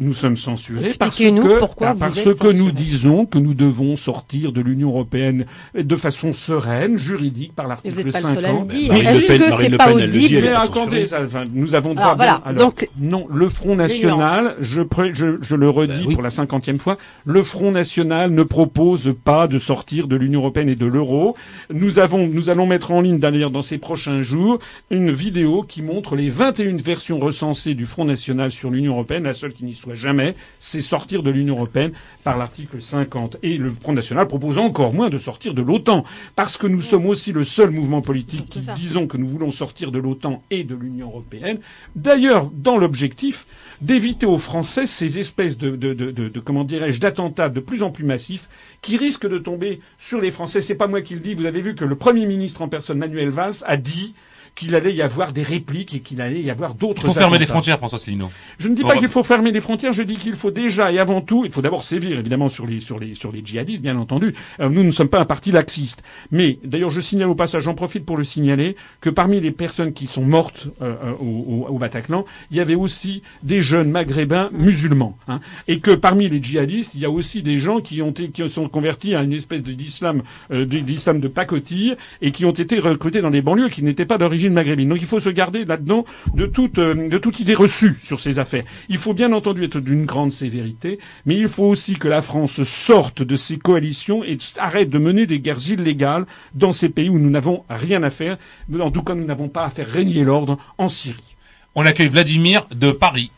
[0.00, 4.62] Nous sommes censurés parce que, pourquoi parce que nous disons que nous devons sortir de
[4.62, 5.44] l'Union européenne
[5.74, 8.38] de façon sereine, juridique, par l'article 50.
[8.72, 11.04] Est-ce que c'est pas audible attendez,
[11.52, 12.14] nous avons droit.
[12.14, 12.42] voilà.
[12.56, 14.80] Donc non, le Front National, je,
[15.12, 16.96] je, je le redis ben pour la cinquantième fois,
[17.26, 21.36] le Front National ne propose pas de sortir de l'Union européenne et de l'euro.
[21.68, 25.82] Nous avons, nous allons mettre en ligne d'ailleurs dans ces prochains jours une vidéo qui
[25.82, 29.24] montre les 21 versions recensées du Front National sur l'Union européenne.
[29.24, 31.92] La seule qui n'y soit jamais, c'est sortir de l'Union européenne
[32.24, 33.36] par l'article 50.
[33.42, 36.04] Et le Front National propose encore moins de sortir de l'OTAN,
[36.36, 39.90] parce que nous sommes aussi le seul mouvement politique qui disons que nous voulons sortir
[39.92, 41.58] de l'OTAN et de l'Union européenne.
[41.96, 43.46] D'ailleurs, dans l'objectif
[43.80, 47.90] d'éviter aux Français ces espèces de, de, de, de comment dirais-je, d'attentats de plus en
[47.90, 48.48] plus massifs
[48.82, 50.60] qui risquent de tomber sur les Français.
[50.62, 51.34] C'est pas moi qui le dis.
[51.34, 54.14] Vous avez vu que le Premier ministre en personne, Manuel Valls, a dit
[54.60, 57.02] qu'il allait y avoir des répliques et qu'il allait y avoir d'autres.
[57.02, 58.30] Il faut fermer les frontières, François Asselineau.
[58.58, 59.94] Je ne dis pas qu'il faut fermer les frontières.
[59.94, 62.78] Je dis qu'il faut déjà et avant tout, il faut d'abord sévir évidemment sur les
[62.78, 64.34] sur les sur les djihadistes, bien entendu.
[64.60, 67.74] Euh, nous ne sommes pas un parti laxiste, mais d'ailleurs je signale au passage, j'en
[67.74, 71.78] profite pour le signaler, que parmi les personnes qui sont mortes euh, euh, au, au,
[71.78, 76.94] Bataclan, il y avait aussi des jeunes maghrébins musulmans, hein, et que parmi les djihadistes,
[76.94, 80.22] il y a aussi des gens qui ont qui sont convertis à une espèce d'islam
[80.50, 84.49] d'islam de pacotille et qui ont été recrutés dans des banlieues qui n'étaient pas d'origine
[84.52, 84.88] maghrébine.
[84.88, 88.38] Donc il faut se garder là-dedans de toute, euh, de toute idée reçue sur ces
[88.38, 88.64] affaires.
[88.88, 92.62] Il faut bien entendu être d'une grande sévérité, mais il faut aussi que la France
[92.62, 97.18] sorte de ces coalitions et arrête de mener des guerres illégales dans ces pays où
[97.18, 98.36] nous n'avons rien à faire.
[98.78, 101.36] En tout cas, nous n'avons pas à faire régner l'ordre en Syrie.
[101.74, 103.30] On accueille Vladimir de Paris.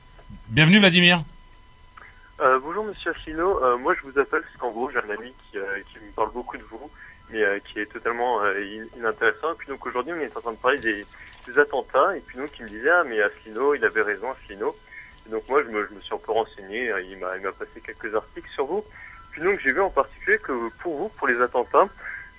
[0.49, 1.23] Bienvenue Vladimir.
[2.41, 5.31] Euh, bonjour Monsieur Asselineau, euh, moi je vous appelle parce qu'en gros j'ai un ami
[5.31, 5.59] qui,
[5.93, 6.72] qui me parle beaucoup de vous
[7.35, 9.53] euh, qui est totalement euh, inintéressant.
[9.53, 11.07] Et puis donc aujourd'hui, on est en train de parler des,
[11.59, 14.77] attentats, et puis donc il me disait ah mais Asselineau, il avait raison Asselineau.
[15.27, 18.49] Donc moi je me, suis un peu renseigné, il m'a il m'a passé quelques articles
[18.51, 18.85] sur vous.
[19.33, 21.89] Puis donc j'ai vu en particulier que pour vous, pour les attentats,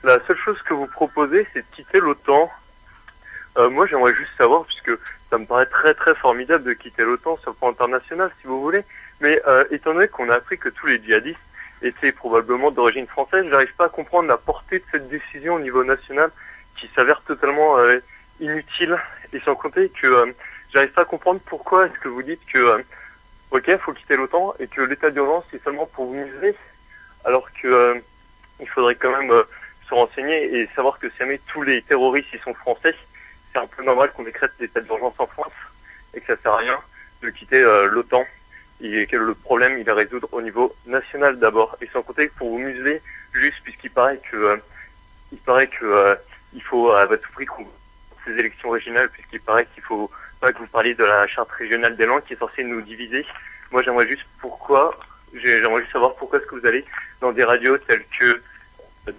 [0.04, 2.50] la seule chose que vous proposez, c'est de quitter l'OTAN.
[3.58, 4.92] Euh, moi j'aimerais juste savoir, puisque
[5.30, 8.62] ça me paraît très très formidable de quitter l'OTAN sur le plan international, si vous
[8.62, 8.84] voulez,
[9.20, 11.40] mais euh, étant donné qu'on a appris que tous les djihadistes
[11.84, 13.46] était probablement d'origine française.
[13.50, 16.32] J'arrive pas à comprendre la portée de cette décision au niveau national
[16.78, 18.00] qui s'avère totalement euh,
[18.40, 18.98] inutile
[19.32, 20.32] et sans compter que euh,
[20.74, 22.82] j'arrive pas à comprendre pourquoi est-ce que vous dites que euh,
[23.52, 26.56] ok faut quitter l'OTAN et que l'état d'urgence c'est seulement pour vous museler
[27.26, 28.00] alors que euh,
[28.60, 29.32] il faudrait quand même
[29.88, 32.96] se renseigner et savoir que si jamais tous les terroristes ils sont français
[33.52, 35.54] c'est un peu normal qu'on décrète l'état d'urgence en France
[36.14, 36.80] et que ça sert à rien
[37.22, 37.62] de quitter
[37.92, 38.26] l'OTAN
[38.84, 41.78] et que le problème il est à résoudre au niveau national d'abord.
[41.82, 43.02] Et sans compter que pour vous museler
[43.34, 44.58] juste puisqu'il paraît que euh,
[45.32, 46.16] il paraît que euh,
[46.54, 47.66] il faut à tout prix qu'on
[48.26, 50.10] ces élections régionales puisqu'il paraît qu'il faut
[50.40, 53.26] pas que vous parliez de la charte régionale des langues qui est censée nous diviser.
[53.72, 54.98] Moi j'aimerais juste pourquoi
[55.34, 56.86] j'aimerais juste savoir pourquoi est-ce que vous allez
[57.22, 58.42] dans des radios telles que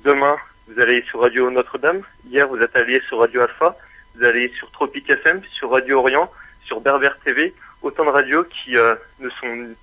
[0.05, 0.37] demain
[0.69, 3.77] vous allez sur Radio Notre-Dame, hier vous êtes allé sur Radio Alpha,
[4.15, 6.31] vous allez sur Tropic FM, sur Radio Orient,
[6.65, 7.53] sur Berbère TV,
[7.85, 9.75] autant de radios qui euh, ne sont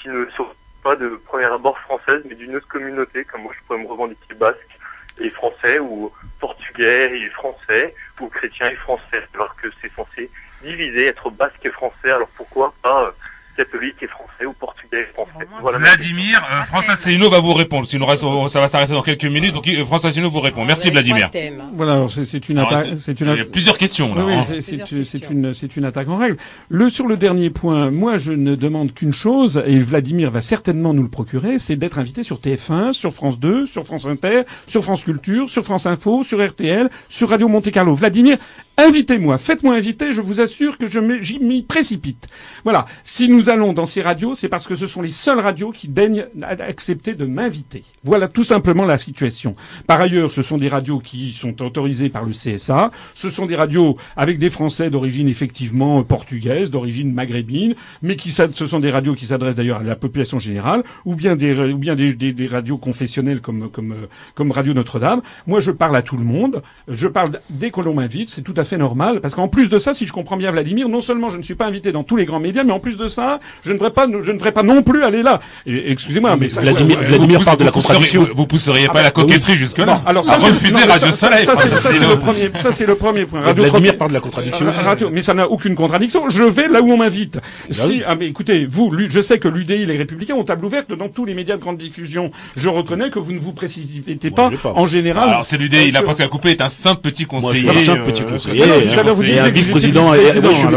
[0.00, 0.46] qui ne sont
[0.82, 4.34] pas de premier abord françaises, mais d'une autre communauté, comme moi je pourrais me revendiquer
[4.34, 4.78] basque
[5.20, 10.30] et français, ou portugais et français, ou chrétien et français, alors que c'est censé
[10.62, 13.10] diviser, être basque et français, alors pourquoi pas euh,
[13.58, 15.46] catholique et français ou portugais et français.
[15.60, 17.86] Voilà Vladimir, euh, François Asselineau va vous répondre.
[17.86, 18.06] Sinon,
[18.46, 19.52] ça va s'arrêter dans quelques minutes.
[19.52, 20.64] Donc, euh, François Asselineau vous répond.
[20.64, 21.30] Merci, Vladimir.
[21.74, 22.90] Voilà, c'est une attaque.
[22.98, 23.28] C'est une.
[23.30, 24.14] Il y a plusieurs questions.
[24.14, 24.42] Là, oui, hein.
[24.60, 26.36] c'est une, c'est une attaque en règle.
[26.68, 30.94] Le sur le dernier point, moi, je ne demande qu'une chose, et Vladimir va certainement
[30.94, 34.84] nous le procurer, c'est d'être invité sur TF1, sur France 2, sur France Inter, sur
[34.84, 37.94] France Culture, sur France Info, sur RTL, sur Radio Monte Carlo.
[37.94, 38.38] Vladimir,
[38.76, 40.12] invitez-moi, faites-moi inviter.
[40.12, 42.28] Je vous assure que je m'y précipite.
[42.64, 42.86] Voilà.
[43.02, 45.88] Si nous allons dans ces radios, c'est parce que ce sont les seules radios qui
[45.88, 47.84] daignent accepter de m'inviter.
[48.04, 49.54] Voilà tout simplement la situation.
[49.86, 52.90] Par ailleurs, ce sont des radios qui sont autorisées par le CSA.
[53.14, 58.66] Ce sont des radios avec des Français d'origine effectivement portugaise, d'origine maghrébine, mais qui ce
[58.66, 61.94] sont des radios qui s'adressent d'ailleurs à la population générale, ou bien des ou bien
[61.96, 63.94] des, radios confessionnelles comme comme
[64.34, 65.22] comme Radio Notre-Dame.
[65.46, 66.62] Moi, je parle à tout le monde.
[66.88, 68.28] Je parle dès que l'on m'invite.
[68.28, 70.88] C'est tout à fait normal, parce qu'en plus de ça, si je comprends bien Vladimir,
[70.88, 72.96] non seulement je ne suis pas invité dans tous les grands médias, mais en plus
[72.96, 75.38] de ça, je ne ferai pas, je ne ferai pas non plus aller là.
[75.38, 75.42] pas.
[75.66, 78.28] Excusez-moi, mais, Vladimir, Vladimir parle de la contradiction.
[78.34, 80.02] Vous, pousseriez pas ah, la bah, coquetterie jusque là.
[80.06, 81.44] alors ça, refuser Radio Soleil.
[81.44, 82.50] Ça, c'est le premier.
[82.58, 83.40] Ça c'est le premier point.
[83.52, 84.66] Vladimir parle de la contradiction.
[85.12, 86.28] mais ça n'a aucune contradiction.
[86.30, 87.36] Je vais là où on m'invite.
[87.36, 90.92] Bah si, ah mais écoutez, vous, je sais que l'UDI, les Républicains ont table ouverte
[90.92, 92.30] dans tous les médias de grande diffusion.
[92.56, 95.28] Je reconnais que vous ne vous précipitez pas, en général.
[95.28, 97.68] Alors c'est l'UDI, la Pascal Coupé est un simple petit conseiller.
[97.70, 98.64] un simple petit conseiller.
[98.64, 100.12] Et un vice-président.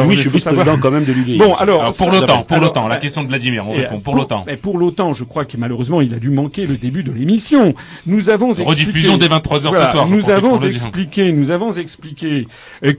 [0.06, 1.38] Oui, je suis vice-président quand même de l'UDI.
[1.38, 4.46] Bon, alors pour l'OTAN, pour l'OTAN, la question de Vladimir, on répond pour l'OTAN.
[4.62, 7.74] Pour l'OTAN, je crois que malheureusement, il a dû manquer le début de l'émission.
[8.06, 8.70] Nous avons expliqué.
[8.70, 10.08] Rediffusion dès 23 h ce soir.
[10.10, 12.48] Nous avons expliqué, nous avons expliqué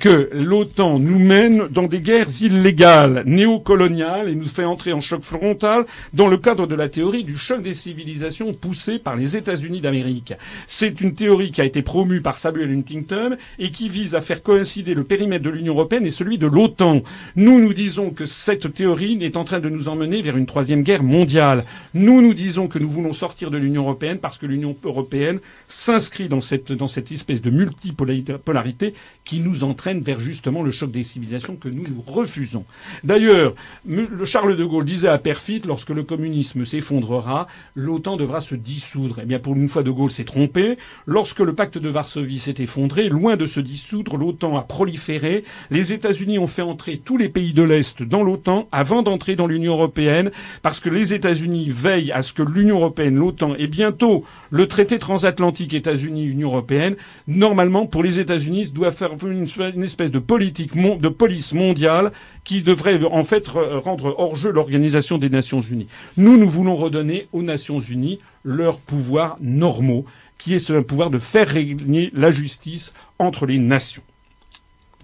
[0.01, 5.23] que l'OTAN nous mène dans des guerres illégales, néocoloniales, et nous fait entrer en choc
[5.23, 9.81] frontal dans le cadre de la théorie du choc des civilisations poussée par les États-Unis
[9.81, 10.35] d'Amérique.
[10.67, 14.43] C'est une théorie qui a été promue par Samuel Huntington et qui vise à faire
[14.43, 17.03] coïncider le périmètre de l'Union européenne et celui de l'OTAN.
[17.37, 20.83] Nous, nous disons que cette théorie est en train de nous emmener vers une troisième
[20.83, 21.65] guerre mondiale.
[21.95, 26.29] Nous, nous disons que nous voulons sortir de l'Union européenne parce que l'Union européenne s'inscrit
[26.29, 28.95] dans cette, dans cette espèce de multipolarité
[29.25, 32.65] qui nous entraîne vers justement le choc des civilisations que nous, refusons.
[33.05, 33.55] D'ailleurs,
[33.87, 39.21] le Charles de Gaulle disait à Perfit, lorsque le communisme s'effondrera, l'OTAN devra se dissoudre.
[39.23, 40.77] Eh bien, pour une fois, de Gaulle s'est trompé.
[41.07, 45.45] Lorsque le pacte de Varsovie s'est effondré, loin de se dissoudre, l'OTAN a proliféré.
[45.71, 49.47] Les États-Unis ont fait entrer tous les pays de l'Est dans l'OTAN avant d'entrer dans
[49.47, 50.31] l'Union européenne,
[50.63, 54.99] parce que les États-Unis veillent à ce que l'Union européenne, l'OTAN et bientôt le traité
[54.99, 56.97] transatlantique États-Unis-Union européenne,
[57.27, 62.13] normalement, pour les États-Unis, doit faire une, espèce de politique, de police mondiale
[62.45, 65.89] qui devrait en fait rendre hors jeu l'Organisation des Nations Unies.
[66.17, 70.05] Nous, nous voulons redonner aux Nations Unies leurs pouvoirs normaux,
[70.39, 74.03] qui est ce pouvoir de faire régner la justice entre les nations.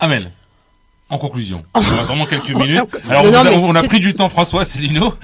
[0.01, 0.33] Amen.
[1.11, 2.85] En conclusion, on a vraiment quelques minutes.
[3.09, 3.25] Alors,
[3.63, 5.15] on, a pris du temps, François Célineau,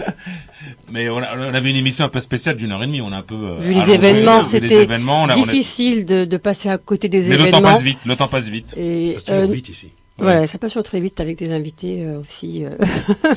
[0.90, 3.02] mais on, avait une émission un peu spéciale d'une heure et demie.
[3.02, 4.86] On a un peu euh, vu les événements, c'était
[5.34, 7.42] difficile de, de, passer à côté des événements.
[7.42, 7.98] Mais le temps passe vite.
[8.06, 8.74] Le temps passe vite.
[8.78, 9.90] Et, euh, vite ici.
[10.16, 12.64] Voilà, ça passe toujours très vite avec des invités euh, aussi.
[12.64, 12.70] Euh,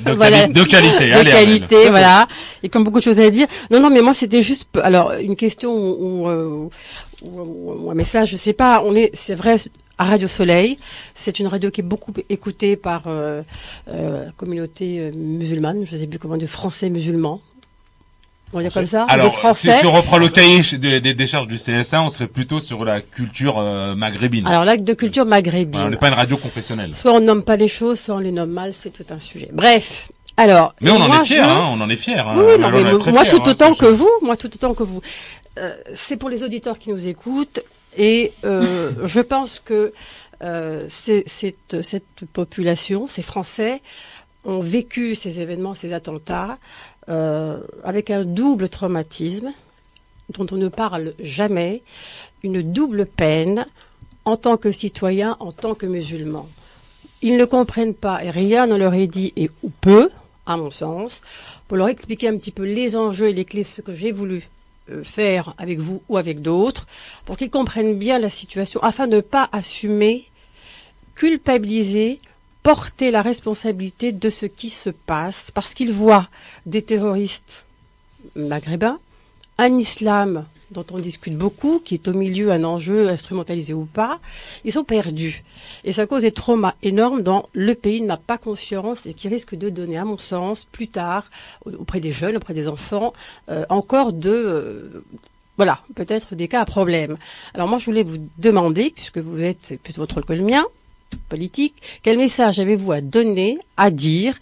[0.06, 0.48] de, voilà.
[0.48, 2.28] de, qualité, de qualité, voilà.
[2.61, 3.48] Et comme beaucoup de choses à dire.
[3.72, 6.69] Non, non, mais moi c'était juste, alors une question ou, ou,
[7.24, 8.84] ou, un message, je sais pas.
[8.86, 9.57] On est, c'est vrai,
[9.98, 10.78] à Radio Soleil.
[11.15, 13.41] C'est une radio qui est beaucoup écoutée par euh,
[13.90, 17.41] euh, communauté euh, musulmane, je ne sais plus comment, de Français musulmans.
[18.53, 22.10] On dire comme ça Alors, si, on reprend le cahier des, charges du CSA, on
[22.10, 24.48] serait plutôt sur la culture euh, maghrébine.
[24.48, 25.82] Alors, l'acte de culture maghrébine.
[25.82, 26.95] on n'est pas une radio confessionnelle.
[26.95, 29.49] Soit on nomme pas les choses, soit on les nomme mal, c'est tout un sujet.
[29.52, 30.10] Bref.
[30.38, 32.19] Alors, mais on en est fiers, hein, on en est fiers.
[32.19, 32.36] Hein.
[32.36, 35.02] Oui, non, mais moi tout hein, autant que vous, moi tout autant que vous.
[35.57, 37.60] Euh, c'est pour les auditeurs qui nous écoutent,
[37.98, 39.94] et euh, je pense que
[40.44, 43.82] euh, cette, population, ces Français,
[44.45, 46.57] ont vécu ces événements, ces attentats,
[47.10, 49.52] euh, avec un double traumatisme
[50.30, 51.82] dont on ne parle jamais,
[52.44, 53.65] une double peine
[54.26, 56.48] en tant que citoyen, en tant que musulman.
[57.22, 60.10] Ils ne comprennent pas, et rien ne leur est dit, et ou peu,
[60.45, 61.22] à mon sens,
[61.68, 64.49] pour leur expliquer un petit peu les enjeux et les clés, ce que j'ai voulu
[65.03, 66.88] faire avec vous ou avec d'autres,
[67.26, 70.30] pour qu'ils comprennent bien la situation, afin de ne pas assumer
[71.15, 72.19] culpabiliser,
[72.64, 76.30] porter la responsabilité de ce qui se passe, parce qu'ils voient
[76.65, 77.65] des terroristes
[78.35, 78.99] maghrébins,
[79.57, 84.19] un islam dont on discute beaucoup, qui est au milieu un enjeu instrumentalisé ou pas,
[84.65, 85.44] ils sont perdus.
[85.84, 89.56] Et ça cause des traumas énormes dont le pays n'a pas conscience et qui risque
[89.56, 91.30] de donner, à mon sens, plus tard,
[91.65, 93.14] auprès des jeunes, auprès des enfants,
[93.49, 94.31] euh, encore de...
[94.31, 95.03] Euh,
[95.56, 97.18] voilà, peut-être des cas à problème.
[97.56, 100.65] Alors moi, je voulais vous demander, puisque vous êtes, plus votre rôle que le mien,
[101.30, 104.38] politique, quel message avez-vous à donner, à dire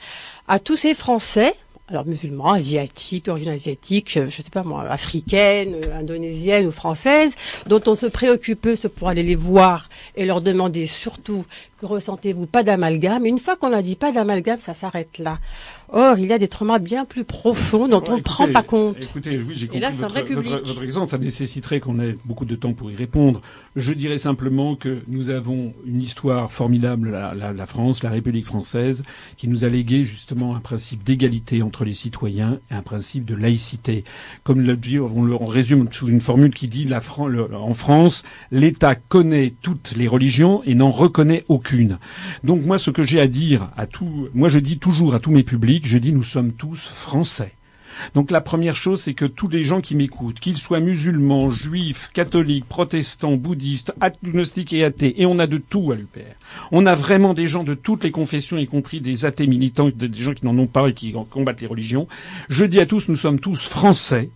[0.47, 1.55] à tous ces Français,
[1.87, 7.33] alors musulmans, asiatiques, d'origine asiatique, je, ne sais pas moi, africaine, indonésienne ou française,
[7.67, 11.45] dont on se préoccupe pour aller les voir et leur demander surtout
[11.77, 13.25] que ressentez-vous pas d'amalgame.
[13.25, 15.37] Une fois qu'on a dit pas d'amalgame, ça s'arrête là.
[15.97, 18.97] Or, il y a des traumas bien plus profonds dont on ne prend pas compte.
[19.01, 21.07] Écoutez, oui, j'ai compris là, votre, votre, exemple.
[21.09, 23.41] Ça nécessiterait qu'on ait beaucoup de temps pour y répondre.
[23.77, 28.45] Je dirais simplement que nous avons une histoire formidable, la, la, la France, la République
[28.45, 29.03] française,
[29.37, 33.35] qui nous a légué justement un principe d'égalité entre les citoyens et un principe de
[33.35, 34.03] laïcité.
[34.43, 36.99] Comme le dit, on, le, on résume sous une formule qui dit la
[37.53, 41.99] en France, l'État connaît toutes les religions et n'en reconnaît aucune.
[42.43, 45.31] Donc moi, ce que j'ai à dire à tout, moi je dis toujours à tous
[45.31, 47.53] mes publics, je dis nous sommes tous français.
[48.13, 52.09] Donc la première chose, c'est que tous les gens qui m'écoutent, qu'ils soient musulmans, juifs,
[52.13, 56.35] catholiques, protestants, bouddhistes, agnostiques et athées, et on a de tout à l'UPR.
[56.71, 60.11] On a vraiment des gens de toutes les confessions, y compris des athées militants, des
[60.13, 62.07] gens qui n'en ont pas et qui combattent les religions.
[62.49, 64.29] Je dis à tous, nous sommes tous français.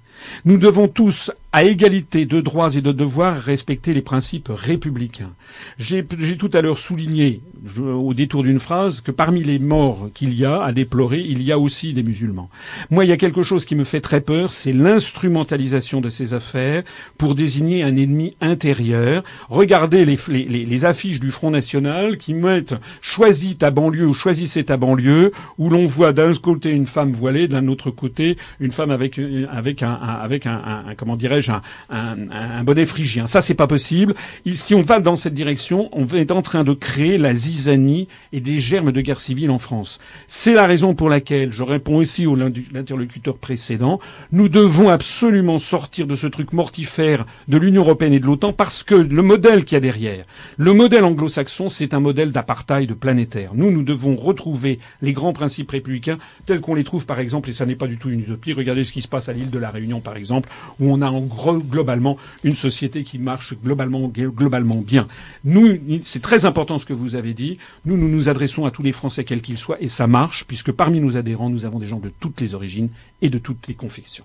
[0.45, 5.31] Nous devons tous à égalité de droits et de devoirs, respecter les principes républicains.
[5.79, 6.05] J'ai
[6.37, 7.41] tout à l'heure souligné,
[7.77, 11.51] au détour d'une phrase, que parmi les morts qu'il y a à déplorer, il y
[11.51, 12.49] a aussi des musulmans.
[12.91, 16.35] Moi, il y a quelque chose qui me fait très peur, c'est l'instrumentalisation de ces
[16.35, 16.83] affaires
[17.17, 19.23] pour désigner un ennemi intérieur.
[19.49, 24.65] Regardez les, les, les affiches du Front National qui mettent «choisis ta banlieue» ou «choisissez
[24.65, 28.91] ta banlieue», où l'on voit d'un côté une femme voilée, d'un autre côté une femme
[28.91, 29.19] avec,
[29.51, 33.25] avec un, avec un comment dirais un, un, bonnet phrygien.
[33.25, 34.15] Ça, c'est pas possible.
[34.55, 38.41] si on va dans cette direction, on est en train de créer la zizanie et
[38.41, 39.99] des germes de guerre civile en France.
[40.27, 43.99] C'est la raison pour laquelle, je réponds aussi au l'interlocuteur précédent,
[44.31, 48.83] nous devons absolument sortir de ce truc mortifère de l'Union européenne et de l'OTAN parce
[48.83, 50.25] que le modèle qu'il y a derrière,
[50.57, 53.51] le modèle anglo-saxon, c'est un modèle d'apartheid planétaire.
[53.53, 57.53] Nous, nous devons retrouver les grands principes républicains tels qu'on les trouve, par exemple, et
[57.53, 58.53] ça n'est pas du tout une utopie.
[58.53, 60.49] Regardez ce qui se passe à l'île de la Réunion, par exemple,
[60.79, 65.07] où on a en globalement une société qui marche globalement, globalement bien.
[65.43, 67.57] Nous, c'est très important ce que vous avez dit.
[67.85, 70.71] Nous, nous nous adressons à tous les Français, quels qu'ils soient, et ça marche, puisque
[70.71, 72.89] parmi nos adhérents, nous avons des gens de toutes les origines
[73.21, 74.23] et de toutes les confections.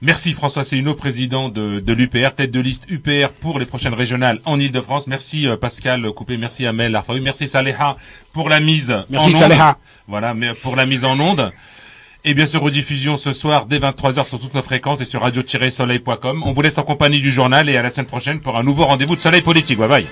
[0.00, 4.40] Merci François Célineau, président de, de l'UPR, tête de liste UPR pour les prochaines régionales
[4.44, 5.06] en Ile-de-France.
[5.06, 7.96] Merci euh, Pascal Coupé, merci Amel Arfaoui, merci Saléha
[8.32, 9.78] pour la mise merci en Saléha.
[10.06, 11.50] Voilà, mais pour la mise en onde.
[12.28, 16.42] Et bien sûr, rediffusion ce soir dès 23h sur toutes nos fréquences et sur radio-soleil.com.
[16.44, 18.84] On vous laisse en compagnie du journal et à la semaine prochaine pour un nouveau
[18.84, 19.78] rendez-vous de Soleil Politique.
[19.78, 20.06] Bye bye.